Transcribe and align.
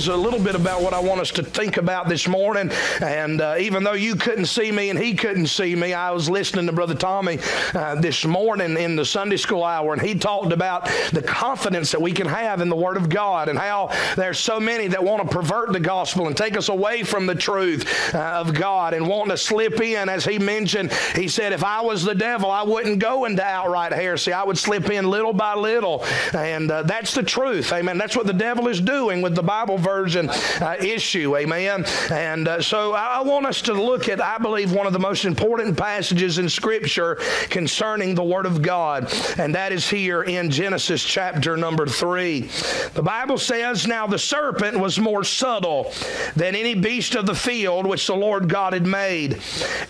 Is 0.00 0.08
a 0.08 0.16
little 0.16 0.42
bit 0.42 0.54
about 0.54 0.82
what 0.82 0.92
I 0.92 1.00
want 1.00 1.20
us 1.20 1.30
to 1.32 1.42
think 1.42 1.76
about 1.78 2.08
this 2.08 2.26
morning. 2.26 2.70
And 3.00 3.40
uh, 3.40 3.56
even 3.58 3.84
though 3.84 3.94
you 3.94 4.14
couldn't 4.14 4.46
see 4.46 4.70
me 4.72 4.90
and 4.90 4.98
he 4.98 5.14
couldn't 5.14 5.46
see 5.46 5.74
me, 5.76 5.94
I 5.94 6.10
was 6.10 6.28
listening 6.28 6.66
to 6.66 6.72
Brother 6.72 6.94
Tommy 6.94 7.38
uh, 7.74 7.96
this 7.96 8.24
morning 8.24 8.76
in 8.76 8.96
the 8.96 9.04
Sunday 9.04 9.36
school 9.36 9.62
hour, 9.62 9.92
and 9.92 10.02
he 10.02 10.14
talked 10.14 10.52
about 10.52 10.86
the 11.12 11.22
confidence 11.22 11.92
that 11.92 12.00
we 12.00 12.12
can 12.12 12.26
have 12.26 12.60
in 12.60 12.68
the 12.68 12.76
Word 12.76 12.96
of 12.96 13.08
God 13.08 13.48
and 13.48 13.58
how 13.58 13.90
there's 14.16 14.38
so 14.38 14.58
many 14.58 14.88
that 14.88 15.04
want 15.04 15.22
to 15.22 15.28
pervert 15.28 15.72
the 15.72 15.80
gospel 15.80 16.26
and 16.26 16.36
take 16.36 16.56
us 16.56 16.68
away 16.68 17.02
from 17.02 17.26
the 17.26 17.34
truth 17.34 18.14
uh, 18.14 18.18
of 18.18 18.54
God 18.54 18.94
and 18.94 19.06
want 19.06 19.30
to 19.30 19.36
slip 19.36 19.80
in. 19.80 20.08
As 20.08 20.24
he 20.24 20.38
mentioned, 20.38 20.92
he 21.14 21.28
said, 21.28 21.52
if 21.52 21.62
I 21.62 21.82
was 21.82 22.04
the 22.04 22.14
devil, 22.14 22.50
I 22.50 22.62
wouldn't 22.62 22.98
go 22.98 23.26
into 23.26 23.44
outright 23.44 23.92
heresy. 23.92 24.32
I 24.32 24.44
would 24.44 24.58
slip 24.58 24.90
in 24.90 25.10
little 25.10 25.34
by 25.34 25.54
little. 25.54 26.04
And 26.32 26.70
uh, 26.70 26.82
that's 26.84 27.14
the 27.14 27.22
truth. 27.22 27.72
Amen. 27.72 27.98
That's 27.98 28.16
what 28.16 28.26
the 28.26 28.32
devil 28.32 28.66
is 28.66 28.80
doing 28.80 29.20
with 29.20 29.34
the 29.34 29.42
Bible. 29.42 29.60
Bible 29.60 29.76
version 29.90 30.30
uh, 30.30 30.76
issue. 30.80 31.36
Amen. 31.36 31.84
And 32.10 32.46
uh, 32.46 32.62
so 32.62 32.92
I 32.94 33.20
want 33.22 33.46
us 33.46 33.62
to 33.62 33.72
look 33.72 34.08
at, 34.08 34.22
I 34.22 34.38
believe, 34.38 34.72
one 34.72 34.86
of 34.86 34.92
the 34.92 35.00
most 35.00 35.24
important 35.24 35.76
passages 35.76 36.38
in 36.38 36.48
Scripture 36.48 37.16
concerning 37.48 38.14
the 38.14 38.22
Word 38.22 38.46
of 38.46 38.62
God, 38.62 39.12
and 39.36 39.54
that 39.56 39.72
is 39.72 39.88
here 39.88 40.22
in 40.22 40.50
Genesis 40.50 41.02
chapter 41.02 41.56
number 41.56 41.86
three. 41.86 42.48
The 42.94 43.02
Bible 43.02 43.36
says, 43.36 43.86
Now 43.86 44.06
the 44.06 44.18
serpent 44.18 44.78
was 44.78 45.00
more 45.00 45.24
subtle 45.24 45.92
than 46.36 46.54
any 46.54 46.74
beast 46.74 47.16
of 47.16 47.26
the 47.26 47.34
field 47.34 47.84
which 47.84 48.06
the 48.06 48.14
Lord 48.14 48.48
God 48.48 48.72
had 48.72 48.86
made. 48.86 49.40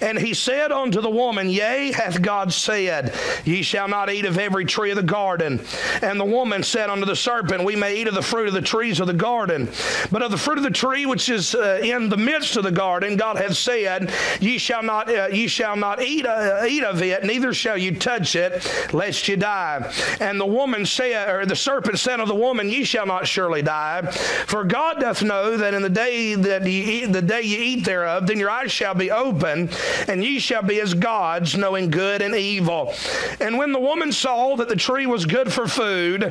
And 0.00 0.18
he 0.18 0.32
said 0.32 0.72
unto 0.72 1.02
the 1.02 1.10
woman, 1.10 1.50
Yea, 1.50 1.92
hath 1.92 2.22
God 2.22 2.52
said, 2.52 3.14
Ye 3.44 3.62
shall 3.62 3.88
not 3.88 4.10
eat 4.10 4.24
of 4.24 4.38
every 4.38 4.64
tree 4.64 4.90
of 4.90 4.96
the 4.96 5.02
garden. 5.02 5.60
And 6.00 6.18
the 6.18 6.24
woman 6.24 6.62
said 6.62 6.88
unto 6.88 7.04
the 7.04 7.16
serpent, 7.16 7.64
We 7.64 7.76
may 7.76 7.96
eat 7.96 8.08
of 8.08 8.14
the 8.14 8.22
fruit 8.22 8.48
of 8.48 8.54
the 8.54 8.62
trees 8.62 9.00
of 9.00 9.06
the 9.06 9.12
garden. 9.12 9.68
But 10.10 10.22
of 10.22 10.30
the 10.30 10.38
fruit 10.38 10.58
of 10.58 10.64
the 10.64 10.70
tree 10.70 11.06
which 11.06 11.28
is 11.28 11.54
uh, 11.54 11.80
in 11.82 12.08
the 12.08 12.16
midst 12.16 12.56
of 12.56 12.64
the 12.64 12.70
garden, 12.70 13.16
God 13.16 13.36
hath 13.36 13.56
said, 13.56 14.12
Ye 14.40 14.58
shall 14.58 14.82
not, 14.82 15.08
uh, 15.08 15.28
ye 15.32 15.46
shall 15.46 15.76
not 15.76 16.02
eat, 16.02 16.26
uh, 16.26 16.64
eat 16.68 16.84
of 16.84 17.02
it, 17.02 17.24
neither 17.24 17.52
shall 17.54 17.76
you 17.76 17.94
touch 17.94 18.36
it, 18.36 18.92
lest 18.92 19.28
you 19.28 19.36
die. 19.36 19.92
And 20.20 20.40
the 20.40 20.46
woman 20.46 20.86
said, 20.86 21.28
or 21.28 21.46
the 21.46 21.56
serpent 21.56 21.98
said 21.98 22.20
of 22.20 22.28
the 22.28 22.34
woman, 22.34 22.68
Ye 22.68 22.84
shall 22.84 23.06
not 23.06 23.26
surely 23.26 23.62
die, 23.62 24.02
for 24.46 24.64
God 24.64 25.00
doth 25.00 25.22
know 25.22 25.56
that 25.56 25.74
in 25.74 25.82
the 25.82 25.88
day 25.88 26.34
that 26.34 26.66
ye 26.66 27.02
eat, 27.02 27.12
the 27.12 27.22
day 27.22 27.42
ye 27.42 27.56
eat 27.56 27.84
thereof, 27.84 28.26
then 28.26 28.38
your 28.38 28.50
eyes 28.50 28.72
shall 28.72 28.94
be 28.94 29.10
open, 29.10 29.68
and 30.08 30.24
ye 30.24 30.38
shall 30.38 30.62
be 30.62 30.80
as 30.80 30.94
gods, 30.94 31.56
knowing 31.56 31.90
good 31.90 32.22
and 32.22 32.34
evil. 32.34 32.92
And 33.40 33.58
when 33.58 33.72
the 33.72 33.80
woman 33.80 34.12
saw 34.12 34.56
that 34.56 34.68
the 34.68 34.76
tree 34.76 35.06
was 35.06 35.26
good 35.26 35.52
for 35.52 35.66
food, 35.66 36.22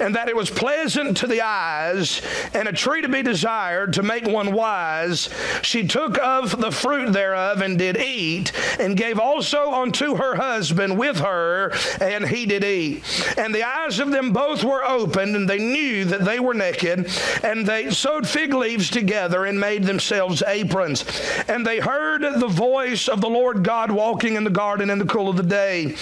and 0.00 0.14
that 0.14 0.28
it 0.28 0.36
was 0.36 0.50
pleasant 0.50 1.16
to 1.18 1.26
the 1.26 1.42
eyes, 1.42 2.22
and 2.54 2.68
a 2.68 2.72
tree 2.72 3.02
to 3.02 3.07
be 3.08 3.22
desired 3.22 3.92
to 3.94 4.02
make 4.02 4.26
one 4.26 4.52
wise, 4.52 5.28
she 5.62 5.86
took 5.86 6.18
of 6.18 6.60
the 6.60 6.70
fruit 6.70 7.12
thereof 7.12 7.60
and 7.60 7.78
did 7.78 7.96
eat, 7.96 8.52
and 8.78 8.96
gave 8.96 9.18
also 9.18 9.72
unto 9.72 10.16
her 10.16 10.36
husband 10.36 10.98
with 10.98 11.18
her, 11.18 11.72
and 12.00 12.28
he 12.28 12.46
did 12.46 12.64
eat. 12.64 13.02
And 13.36 13.54
the 13.54 13.64
eyes 13.64 13.98
of 13.98 14.10
them 14.10 14.32
both 14.32 14.64
were 14.64 14.84
opened, 14.84 15.36
and 15.36 15.48
they 15.48 15.58
knew 15.58 16.04
that 16.06 16.24
they 16.24 16.40
were 16.40 16.54
naked, 16.54 17.10
and 17.42 17.66
they 17.66 17.90
sewed 17.90 18.26
fig 18.28 18.54
leaves 18.54 18.90
together 18.90 19.44
and 19.44 19.58
made 19.58 19.84
themselves 19.84 20.42
aprons. 20.46 21.04
And 21.48 21.66
they 21.66 21.78
heard 21.78 22.22
the 22.22 22.48
voice 22.48 23.08
of 23.08 23.20
the 23.20 23.28
Lord 23.28 23.62
God 23.62 23.90
walking 23.90 24.34
in 24.34 24.44
the 24.44 24.50
garden 24.50 24.90
in 24.90 24.98
the 24.98 25.04
cool 25.04 25.28
of 25.28 25.36
the 25.36 25.42
day. 25.42 25.94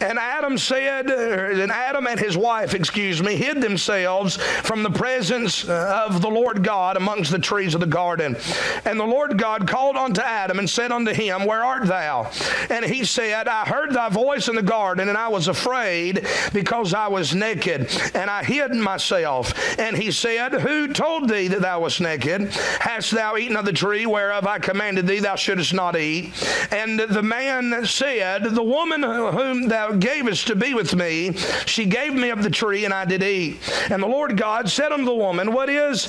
And 0.00 0.18
Adam 0.18 0.58
said, 0.58 1.10
and 1.10 1.70
Adam 1.70 2.06
and 2.06 2.18
his 2.18 2.36
wife, 2.36 2.74
excuse 2.74 3.22
me, 3.22 3.36
hid 3.36 3.60
themselves 3.60 4.36
from 4.36 4.82
the 4.82 4.90
presence 4.90 5.64
of 5.64 6.20
the 6.22 6.30
Lord 6.30 6.53
God 6.62 6.96
amongst 6.96 7.30
the 7.30 7.38
trees 7.38 7.74
of 7.74 7.80
the 7.80 7.86
garden. 7.86 8.36
And 8.84 8.98
the 8.98 9.04
Lord 9.04 9.38
God 9.38 9.66
called 9.66 9.96
unto 9.96 10.20
Adam 10.20 10.58
and 10.58 10.68
said 10.68 10.92
unto 10.92 11.12
him, 11.12 11.44
Where 11.44 11.64
art 11.64 11.86
thou? 11.86 12.30
And 12.70 12.84
he 12.84 13.04
said, 13.04 13.48
I 13.48 13.64
heard 13.64 13.92
thy 13.92 14.08
voice 14.08 14.48
in 14.48 14.54
the 14.54 14.62
garden, 14.62 15.08
and 15.08 15.18
I 15.18 15.28
was 15.28 15.48
afraid 15.48 16.26
because 16.52 16.94
I 16.94 17.08
was 17.08 17.34
naked, 17.34 17.90
and 18.14 18.30
I 18.30 18.44
hid 18.44 18.72
myself. 18.72 19.52
And 19.78 19.96
he 19.96 20.10
said, 20.10 20.52
Who 20.52 20.88
told 20.88 21.28
thee 21.28 21.48
that 21.48 21.62
thou 21.62 21.80
wast 21.80 22.00
naked? 22.00 22.52
Hast 22.80 23.10
thou 23.10 23.36
eaten 23.36 23.56
of 23.56 23.64
the 23.64 23.72
tree 23.72 24.06
whereof 24.06 24.46
I 24.46 24.58
commanded 24.58 25.06
thee 25.06 25.20
thou 25.20 25.36
shouldest 25.36 25.74
not 25.74 25.96
eat? 25.96 26.32
And 26.70 26.98
the 26.98 27.22
man 27.22 27.84
said, 27.86 28.44
The 28.44 28.62
woman 28.62 29.02
whom 29.02 29.68
thou 29.68 29.92
gavest 29.92 30.46
to 30.48 30.56
be 30.56 30.74
with 30.74 30.94
me, 30.94 31.34
she 31.66 31.86
gave 31.86 32.14
me 32.14 32.30
of 32.30 32.42
the 32.42 32.50
tree, 32.50 32.84
and 32.84 32.94
I 32.94 33.04
did 33.04 33.22
eat. 33.22 33.58
And 33.90 34.02
the 34.02 34.06
Lord 34.06 34.36
God 34.36 34.68
said 34.68 34.92
unto 34.92 35.04
the 35.04 35.14
woman, 35.14 35.52
What 35.52 35.68
is 35.68 36.08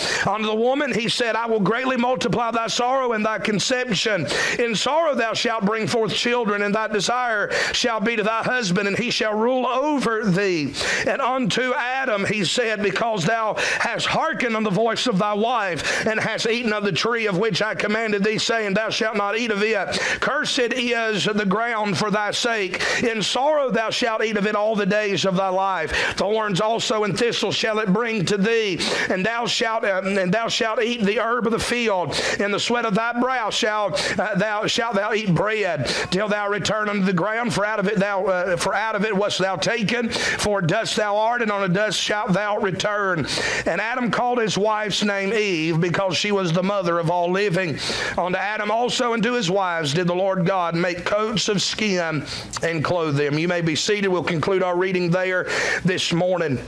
Unto 0.27 0.45
the 0.45 0.55
woman 0.55 0.93
he 0.93 1.09
said, 1.09 1.35
I 1.35 1.47
will 1.47 1.59
greatly 1.59 1.97
multiply 1.97 2.51
thy 2.51 2.67
sorrow 2.67 3.13
and 3.13 3.25
thy 3.25 3.39
conception. 3.39 4.27
In 4.59 4.75
sorrow 4.75 5.15
thou 5.15 5.33
shalt 5.33 5.65
bring 5.65 5.87
forth 5.87 6.13
children, 6.13 6.61
and 6.61 6.73
thy 6.73 6.87
desire 6.87 7.51
shall 7.73 7.99
be 7.99 8.15
to 8.15 8.23
thy 8.23 8.43
husband, 8.43 8.87
and 8.87 8.97
he 8.97 9.11
shall 9.11 9.37
rule 9.37 9.65
over 9.65 10.25
thee. 10.25 10.73
And 11.07 11.21
unto 11.21 11.73
Adam 11.73 12.25
he 12.25 12.45
said, 12.45 12.81
Because 12.81 13.25
thou 13.25 13.55
hast 13.57 14.07
hearkened 14.07 14.55
unto 14.55 14.69
the 14.69 14.75
voice 14.75 15.07
of 15.07 15.17
thy 15.17 15.33
wife, 15.33 16.05
and 16.05 16.19
hast 16.19 16.47
eaten 16.47 16.73
of 16.73 16.83
the 16.83 16.91
tree 16.91 17.27
of 17.27 17.37
which 17.37 17.61
I 17.61 17.75
commanded 17.75 18.23
thee, 18.23 18.37
saying, 18.37 18.73
Thou 18.73 18.89
shalt 18.89 19.17
not 19.17 19.37
eat 19.37 19.51
of 19.51 19.61
it. 19.63 19.99
Cursed 20.19 20.73
is 20.73 21.25
the 21.25 21.45
ground 21.45 21.97
for 21.97 22.11
thy 22.11 22.31
sake. 22.31 22.81
In 23.03 23.21
sorrow 23.21 23.69
thou 23.69 23.89
shalt 23.89 24.23
eat 24.23 24.37
of 24.37 24.47
it 24.47 24.55
all 24.55 24.75
the 24.75 24.85
days 24.85 25.25
of 25.25 25.35
thy 25.35 25.49
life. 25.49 25.91
Thorns 26.15 26.61
also 26.61 27.03
and 27.03 27.17
thistles 27.17 27.55
shall 27.55 27.79
it 27.79 27.91
bring 27.91 28.25
to 28.25 28.37
thee, 28.37 28.79
and 29.09 29.25
thou 29.25 29.45
shalt 29.45 29.83
and 29.99 30.33
thou 30.33 30.47
shalt 30.47 30.81
eat 30.81 31.03
the 31.03 31.19
herb 31.19 31.45
of 31.45 31.51
the 31.51 31.59
field. 31.59 32.19
In 32.39 32.51
the 32.51 32.59
sweat 32.59 32.85
of 32.85 32.95
thy 32.95 33.19
brow 33.19 33.49
shalt 33.49 34.19
uh, 34.19 34.35
thou 34.35 34.67
shalt 34.67 34.95
thou 34.95 35.13
eat 35.13 35.33
bread 35.33 35.87
till 36.09 36.27
thou 36.27 36.49
return 36.49 36.89
unto 36.89 37.03
the 37.03 37.13
ground. 37.13 37.53
For 37.53 37.65
out 37.65 37.79
of 37.79 37.87
it 37.87 37.97
thou 37.97 38.25
uh, 38.25 38.57
for 38.57 38.73
out 38.73 38.95
of 38.95 39.05
it 39.05 39.15
wast 39.15 39.39
thou 39.39 39.55
taken. 39.55 40.09
For 40.09 40.61
dust 40.61 40.95
thou 40.95 41.17
art, 41.17 41.41
and 41.41 41.51
on 41.51 41.61
the 41.61 41.69
dust 41.69 41.99
shalt 41.99 42.33
thou 42.33 42.57
return. 42.57 43.25
And 43.65 43.81
Adam 43.81 44.11
called 44.11 44.39
his 44.39 44.57
wife's 44.57 45.03
name 45.03 45.33
Eve 45.33 45.79
because 45.79 46.17
she 46.17 46.31
was 46.31 46.53
the 46.53 46.63
mother 46.63 46.99
of 46.99 47.09
all 47.09 47.31
living. 47.31 47.77
Unto 48.17 48.37
Adam 48.37 48.71
also 48.71 49.13
and 49.13 49.23
to 49.23 49.33
his 49.33 49.49
wives 49.49 49.93
did 49.93 50.07
the 50.07 50.15
Lord 50.15 50.45
God 50.45 50.75
make 50.75 51.05
coats 51.05 51.49
of 51.49 51.61
skin 51.61 52.25
and 52.63 52.83
clothe 52.83 53.17
them. 53.17 53.37
You 53.37 53.47
may 53.47 53.61
be 53.61 53.75
seated. 53.75 54.09
We'll 54.09 54.23
conclude 54.23 54.63
our 54.63 54.77
reading 54.77 55.09
there 55.09 55.49
this 55.83 56.13
morning. 56.13 56.59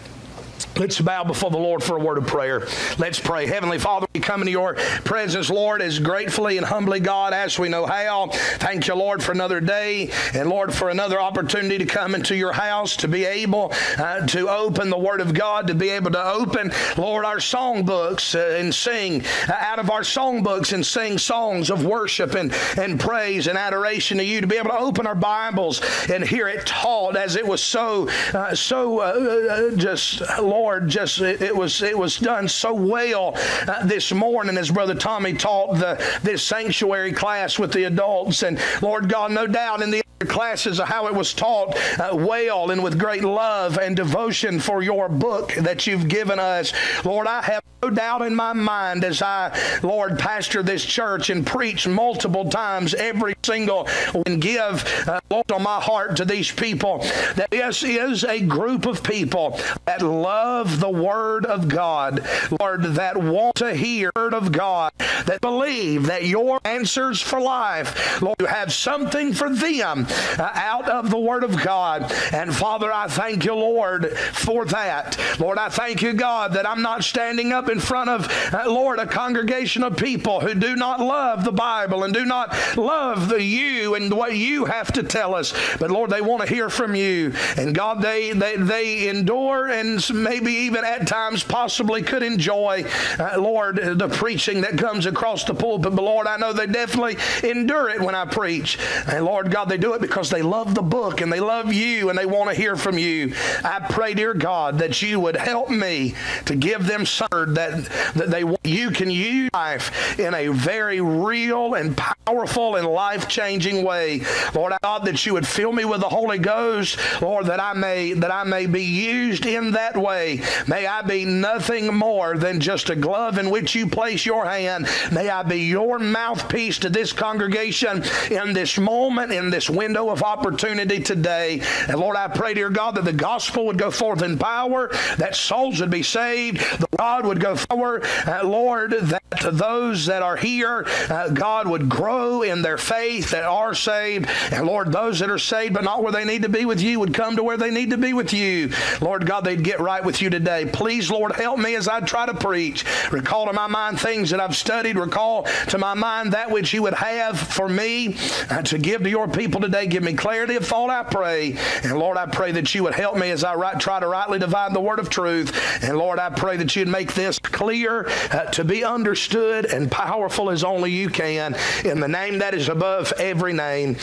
Let's 0.78 1.00
bow 1.00 1.24
before 1.24 1.52
the 1.52 1.58
Lord 1.58 1.84
for 1.84 1.98
a 1.98 2.00
word 2.00 2.18
of 2.18 2.26
prayer. 2.26 2.68
Let's 2.98 3.20
pray. 3.20 3.46
Heavenly 3.46 3.78
Father, 3.78 4.08
we 4.16 4.20
come 4.20 4.42
into 4.42 4.52
your 4.52 4.74
presence, 5.04 5.50
Lord, 5.52 5.84
as 5.84 6.00
gratefully 6.00 6.58
and 6.58 6.66
humbly, 6.66 7.00
God, 7.00 7.32
as 7.32 7.60
we 7.60 7.70
know 7.70 7.86
how. 7.86 8.30
Thank 8.58 8.88
you, 8.88 8.96
Lord, 8.96 9.22
for 9.22 9.34
another 9.34 9.62
day 9.62 10.10
and, 10.34 10.50
Lord, 10.50 10.74
for 10.74 10.90
another 10.90 11.22
opportunity 11.22 11.78
to 11.78 11.86
come 11.86 12.16
into 12.16 12.36
your 12.36 12.54
house, 12.54 12.96
to 12.98 13.08
be 13.08 13.24
able 13.26 13.72
uh, 14.00 14.26
to 14.28 14.50
open 14.50 14.90
the 14.90 14.98
Word 14.98 15.22
of 15.22 15.36
God, 15.36 15.68
to 15.68 15.76
be 15.76 15.90
able 15.90 16.12
to 16.12 16.24
open, 16.24 16.72
Lord, 16.98 17.24
our 17.24 17.38
songbooks 17.38 18.34
uh, 18.34 18.58
and 18.58 18.74
sing 18.74 19.24
uh, 19.48 19.54
out 19.54 19.78
of 19.78 19.92
our 19.92 20.02
songbooks 20.02 20.74
and 20.74 20.84
sing 20.84 21.20
songs 21.20 21.70
of 21.70 21.86
worship 21.86 22.34
and, 22.34 22.52
and 22.78 23.00
praise 23.00 23.46
and 23.48 23.60
adoration 23.60 24.18
to 24.18 24.24
you, 24.24 24.42
to 24.42 24.48
be 24.48 24.58
able 24.58 24.72
to 24.72 24.78
open 24.78 25.06
our 25.06 25.16
Bibles 25.16 25.82
and 26.10 26.24
hear 26.24 26.48
it 26.48 26.66
taught 26.66 27.16
as 27.16 27.36
it 27.36 27.46
was 27.46 27.62
so, 27.62 28.10
uh, 28.34 28.56
so 28.56 29.00
uh, 29.02 29.72
uh, 29.72 29.76
just, 29.76 30.22
Lord, 30.40 30.53
Lord, 30.54 30.88
just 30.88 31.20
it, 31.20 31.42
it, 31.42 31.56
was 31.56 31.82
it 31.82 31.98
was 31.98 32.20
done 32.20 32.48
so 32.48 32.76
well 32.76 33.34
uh, 33.68 33.84
this 33.88 34.12
morning 34.14 34.56
as 34.56 34.70
Brother 34.70 34.94
Tommy 34.94 35.34
taught 35.34 35.80
the 35.80 36.00
this 36.22 36.44
sanctuary 36.44 37.12
class 37.12 37.58
with 37.58 37.74
the 37.74 37.86
adults. 37.86 38.44
And 38.44 38.60
Lord 38.80 39.10
God, 39.10 39.32
no 39.32 39.48
doubt 39.48 39.82
in 39.82 39.90
the 39.90 40.04
classes 40.20 40.80
of 40.80 40.88
how 40.88 41.08
it 41.08 41.16
was 41.16 41.34
taught 41.34 41.76
uh, 42.00 42.12
well 42.14 42.70
and 42.70 42.84
with 42.84 43.00
great 43.00 43.24
love 43.24 43.80
and 43.80 43.96
devotion 43.96 44.60
for 44.60 44.84
your 44.84 45.10
book 45.10 45.54
that 45.56 45.88
you've 45.88 46.08
given 46.08 46.38
us. 46.38 46.72
Lord, 47.04 47.26
I 47.26 47.42
have 47.42 47.63
no 47.84 47.90
doubt 47.90 48.22
in 48.22 48.34
my 48.34 48.54
mind 48.54 49.04
as 49.04 49.22
I, 49.22 49.54
Lord, 49.84 50.18
pastor 50.18 50.64
this 50.64 50.86
church 50.86 51.30
and 51.30 51.46
preach 51.46 51.86
multiple 51.86 52.50
times 52.50 52.94
every 52.94 53.36
single 53.44 53.90
and 54.26 54.42
give 54.42 54.86
uh, 55.06 55.20
Lord 55.30 55.52
on 55.52 55.64
my 55.64 55.82
heart 55.82 56.16
to 56.18 56.26
these 56.26 56.50
people 56.50 57.00
that 57.36 57.50
this 57.52 57.84
is 57.84 58.24
a 58.24 58.40
group 58.40 58.86
of 58.86 59.04
people 59.04 59.60
that 59.86 60.02
love 60.02 60.80
the 60.80 60.90
Word 60.90 61.46
of 61.46 61.68
God, 61.68 62.26
Lord, 62.62 62.84
that 62.84 63.18
want 63.18 63.56
to 63.56 63.74
hear 63.74 64.12
Word 64.16 64.34
of 64.34 64.52
God, 64.54 64.94
that 65.26 65.42
believe 65.42 66.06
that 66.06 66.26
your 66.26 66.62
answers 66.64 67.22
for 67.22 67.42
life, 67.42 68.22
Lord, 68.22 68.38
you 68.40 68.46
have 68.46 68.72
something 68.72 69.34
for 69.34 69.50
them 69.50 70.06
uh, 70.40 70.52
out 70.54 70.88
of 70.88 71.10
the 71.10 71.20
Word 71.20 71.44
of 71.44 71.62
God. 71.62 72.12
And 72.32 72.56
Father, 72.56 72.94
I 72.94 73.08
thank 73.08 73.44
you, 73.44 73.56
Lord, 73.56 74.18
for 74.18 74.64
that. 74.66 75.20
Lord, 75.40 75.58
I 75.58 75.68
thank 75.68 76.02
you, 76.02 76.14
God, 76.14 76.54
that 76.54 76.68
I'm 76.68 76.82
not 76.82 77.04
standing 77.04 77.52
up 77.52 77.70
in 77.74 77.80
front 77.80 78.10
of, 78.10 78.30
uh, 78.54 78.64
Lord, 78.68 79.00
a 79.00 79.06
congregation 79.06 79.84
of 79.84 79.98
people 79.98 80.40
who 80.40 80.54
do 80.54 80.76
not 80.76 81.00
love 81.00 81.44
the 81.44 81.52
Bible 81.52 82.04
and 82.04 82.14
do 82.14 82.24
not 82.24 82.56
love 82.78 83.28
the 83.28 83.42
you 83.42 83.96
and 83.96 84.14
what 84.14 84.38
you 84.38 84.66
have 84.66 84.92
to 84.94 85.04
tell 85.04 85.36
us. 85.36 85.54
But 85.80 85.92
Lord, 85.92 86.12
they 86.12 86.22
want 86.22 86.44
to 86.44 86.48
hear 86.48 86.70
from 86.70 86.96
you. 86.96 87.34
And 87.58 87.76
God, 87.76 88.02
they 88.02 88.32
they, 88.32 88.56
they 88.56 89.10
endure 89.10 89.70
and 89.70 90.02
maybe 90.14 90.54
even 90.54 90.86
at 90.86 91.08
times 91.08 91.44
possibly 91.44 92.04
could 92.04 92.24
enjoy, 92.24 92.86
uh, 93.20 93.40
Lord, 93.40 93.78
the 93.78 94.08
preaching 94.08 94.62
that 94.62 94.78
comes 94.78 95.06
across 95.06 95.44
the 95.44 95.56
pulpit. 95.56 95.96
But 95.96 96.04
Lord, 96.04 96.28
I 96.28 96.38
know 96.38 96.54
they 96.54 96.68
definitely 96.68 97.18
endure 97.48 97.90
it 97.90 98.00
when 98.00 98.16
I 98.16 98.26
preach. 98.26 98.78
And 99.08 99.26
Lord 99.26 99.52
God, 99.52 99.68
they 99.68 99.78
do 99.78 99.94
it 99.94 100.02
because 100.02 100.30
they 100.30 100.44
love 100.44 100.76
the 100.76 100.82
book 100.84 101.22
and 101.22 101.34
they 101.34 101.40
love 101.40 101.74
you 101.74 102.10
and 102.10 102.18
they 102.18 102.28
want 102.28 102.50
to 102.52 102.56
hear 102.56 102.76
from 102.76 102.98
you. 102.98 103.34
I 103.64 103.86
pray, 103.90 104.14
dear 104.14 104.36
God, 104.36 104.78
that 104.80 105.02
you 105.02 105.20
would 105.20 105.36
help 105.36 105.70
me 105.70 106.14
to 106.46 106.56
give 106.56 106.86
them 106.86 107.06
word 107.32 107.56
that, 107.56 107.63
that 107.72 108.30
they 108.30 108.44
want. 108.44 108.60
you 108.64 108.92
can 108.92 109.10
use 109.10 109.50
life 109.54 110.20
in 110.20 110.34
a 110.34 110.48
very 110.48 111.02
real 111.02 111.76
and 111.76 111.96
powerful 111.98 112.76
and 112.76 112.88
life-changing 112.88 113.84
way. 113.84 114.22
Lord 114.54 114.74
I 114.74 114.78
God, 114.82 115.06
that 115.06 115.26
you 115.26 115.34
would 115.34 115.48
fill 115.48 115.72
me 115.72 115.86
with 115.86 116.02
the 116.02 116.10
Holy 116.10 116.38
Ghost, 116.38 116.98
Lord, 117.22 117.48
that 117.48 117.60
I 117.60 117.74
may 117.74 118.14
that 118.14 118.32
I 118.32 118.44
may 118.44 118.66
be 118.66 118.84
used 118.84 119.46
in 119.46 119.72
that 119.72 119.98
way. 119.98 120.42
May 120.68 120.86
I 120.88 121.02
be 121.02 121.26
nothing 121.26 121.94
more 121.94 122.38
than 122.38 122.60
just 122.60 122.90
a 122.90 122.96
glove 122.96 123.38
in 123.38 123.50
which 123.50 123.76
you 123.76 123.88
place 123.88 124.26
your 124.26 124.46
hand. 124.46 124.88
May 125.12 125.30
I 125.30 125.44
be 125.44 125.62
your 125.62 126.00
mouthpiece 126.00 126.80
to 126.80 126.90
this 126.90 127.14
congregation 127.14 128.04
in 128.32 128.54
this 128.54 128.78
moment, 128.78 129.32
in 129.32 129.50
this 129.50 129.70
window 129.70 130.10
of 130.10 130.24
opportunity 130.24 131.00
today. 131.00 131.62
And 131.88 132.00
Lord, 132.00 132.16
I 132.16 132.28
pray, 132.28 132.54
dear 132.54 132.70
God, 132.70 132.96
that 132.96 133.06
the 133.06 133.14
gospel 133.14 133.66
would 133.66 133.78
go 133.78 133.92
forth 133.92 134.22
in 134.22 134.38
power, 134.38 134.90
that 135.18 135.36
souls 135.36 135.80
would 135.80 135.92
be 135.92 136.04
saved, 136.04 136.58
the 136.80 136.88
God 136.98 137.26
would 137.26 137.40
go 137.44 137.56
forward, 137.58 138.06
uh, 138.26 138.42
Lord, 138.44 138.92
that 138.92 139.24
those 139.52 140.06
that 140.06 140.22
are 140.22 140.38
here, 140.38 140.86
uh, 141.10 141.30
God 141.30 141.68
would 141.68 141.90
grow 141.90 142.42
in 142.42 142.62
their 142.62 142.78
faith 142.78 143.32
that 143.32 143.44
are 143.44 143.74
saved. 143.74 144.30
And 144.52 144.66
Lord, 144.66 144.92
those 144.92 145.20
that 145.20 145.30
are 145.30 145.40
saved 145.40 145.74
but 145.74 145.84
not 145.84 146.02
where 146.02 146.12
they 146.12 146.24
need 146.24 146.44
to 146.44 146.50
be 146.50 146.66
with 146.66 146.82
you 146.82 147.00
would 147.00 147.14
come 147.14 147.36
to 147.36 147.44
where 147.44 147.58
they 147.58 147.72
need 147.72 147.90
to 147.90 147.98
be 147.98 148.14
with 148.14 148.34
you. 148.34 148.72
Lord 149.02 149.26
God, 149.26 149.44
they'd 149.44 149.64
get 149.64 149.80
right 149.80 150.04
with 150.04 150.22
you 150.22 150.30
today. 150.30 150.66
Please, 150.66 151.12
Lord, 151.12 151.34
help 151.34 151.60
me 151.60 151.76
as 151.76 151.88
I 151.88 152.00
try 152.00 152.26
to 152.26 152.34
preach. 152.34 152.86
Recall 153.12 153.48
to 153.48 153.54
my 153.54 153.68
mind 153.68 154.00
things 154.00 154.30
that 154.30 154.40
I've 154.40 154.56
studied. 154.56 154.98
Recall 154.98 155.44
to 155.68 155.78
my 155.78 155.94
mind 155.94 156.34
that 156.34 156.50
which 156.50 156.74
you 156.74 156.84
would 156.84 156.94
have 156.94 157.38
for 157.38 157.68
me 157.68 158.16
uh, 158.50 158.62
to 158.64 158.78
give 158.78 159.04
to 159.04 159.10
your 159.10 159.28
people 159.28 159.60
today. 159.60 159.88
Give 159.88 160.04
me 160.04 160.14
clarity 160.14 160.56
of 160.56 160.66
thought, 160.66 160.90
I 160.90 161.04
pray. 161.04 161.58
And 161.84 161.98
Lord, 161.98 162.18
I 162.18 162.26
pray 162.28 162.54
that 162.54 162.74
you 162.74 162.84
would 162.84 162.96
help 162.96 163.18
me 163.18 163.32
as 163.32 163.44
I 163.44 163.74
try 163.80 164.00
to 164.00 164.08
rightly 164.08 164.40
divide 164.40 164.74
the 164.74 164.80
word 164.80 165.00
of 165.00 165.10
truth. 165.10 165.84
And 165.84 165.98
Lord, 165.98 166.20
I 166.20 166.30
pray 166.30 166.58
that 166.58 166.76
you'd 166.76 166.88
make 166.88 167.14
this 167.14 167.33
clear 167.40 168.08
uh, 168.32 168.46
to 168.52 168.64
be 168.64 168.84
understood 168.84 169.66
and 169.66 169.92
powerful 169.92 170.50
as 170.50 170.64
only 170.64 170.92
you 170.92 171.10
can. 171.10 171.56
In 171.84 172.00
the 172.00 172.08
name 172.08 172.40
that 172.40 172.54
is 172.54 172.70
above 172.70 173.14
every 173.18 173.54
name. 173.54 173.98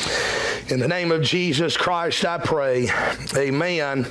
In 0.69 0.79
the 0.79 0.89
name 0.89 1.11
of 1.11 1.23
Jesus 1.23 1.77
Christ, 1.77 2.25
I 2.25 2.39
pray. 2.39 2.89
Amen 3.37 4.07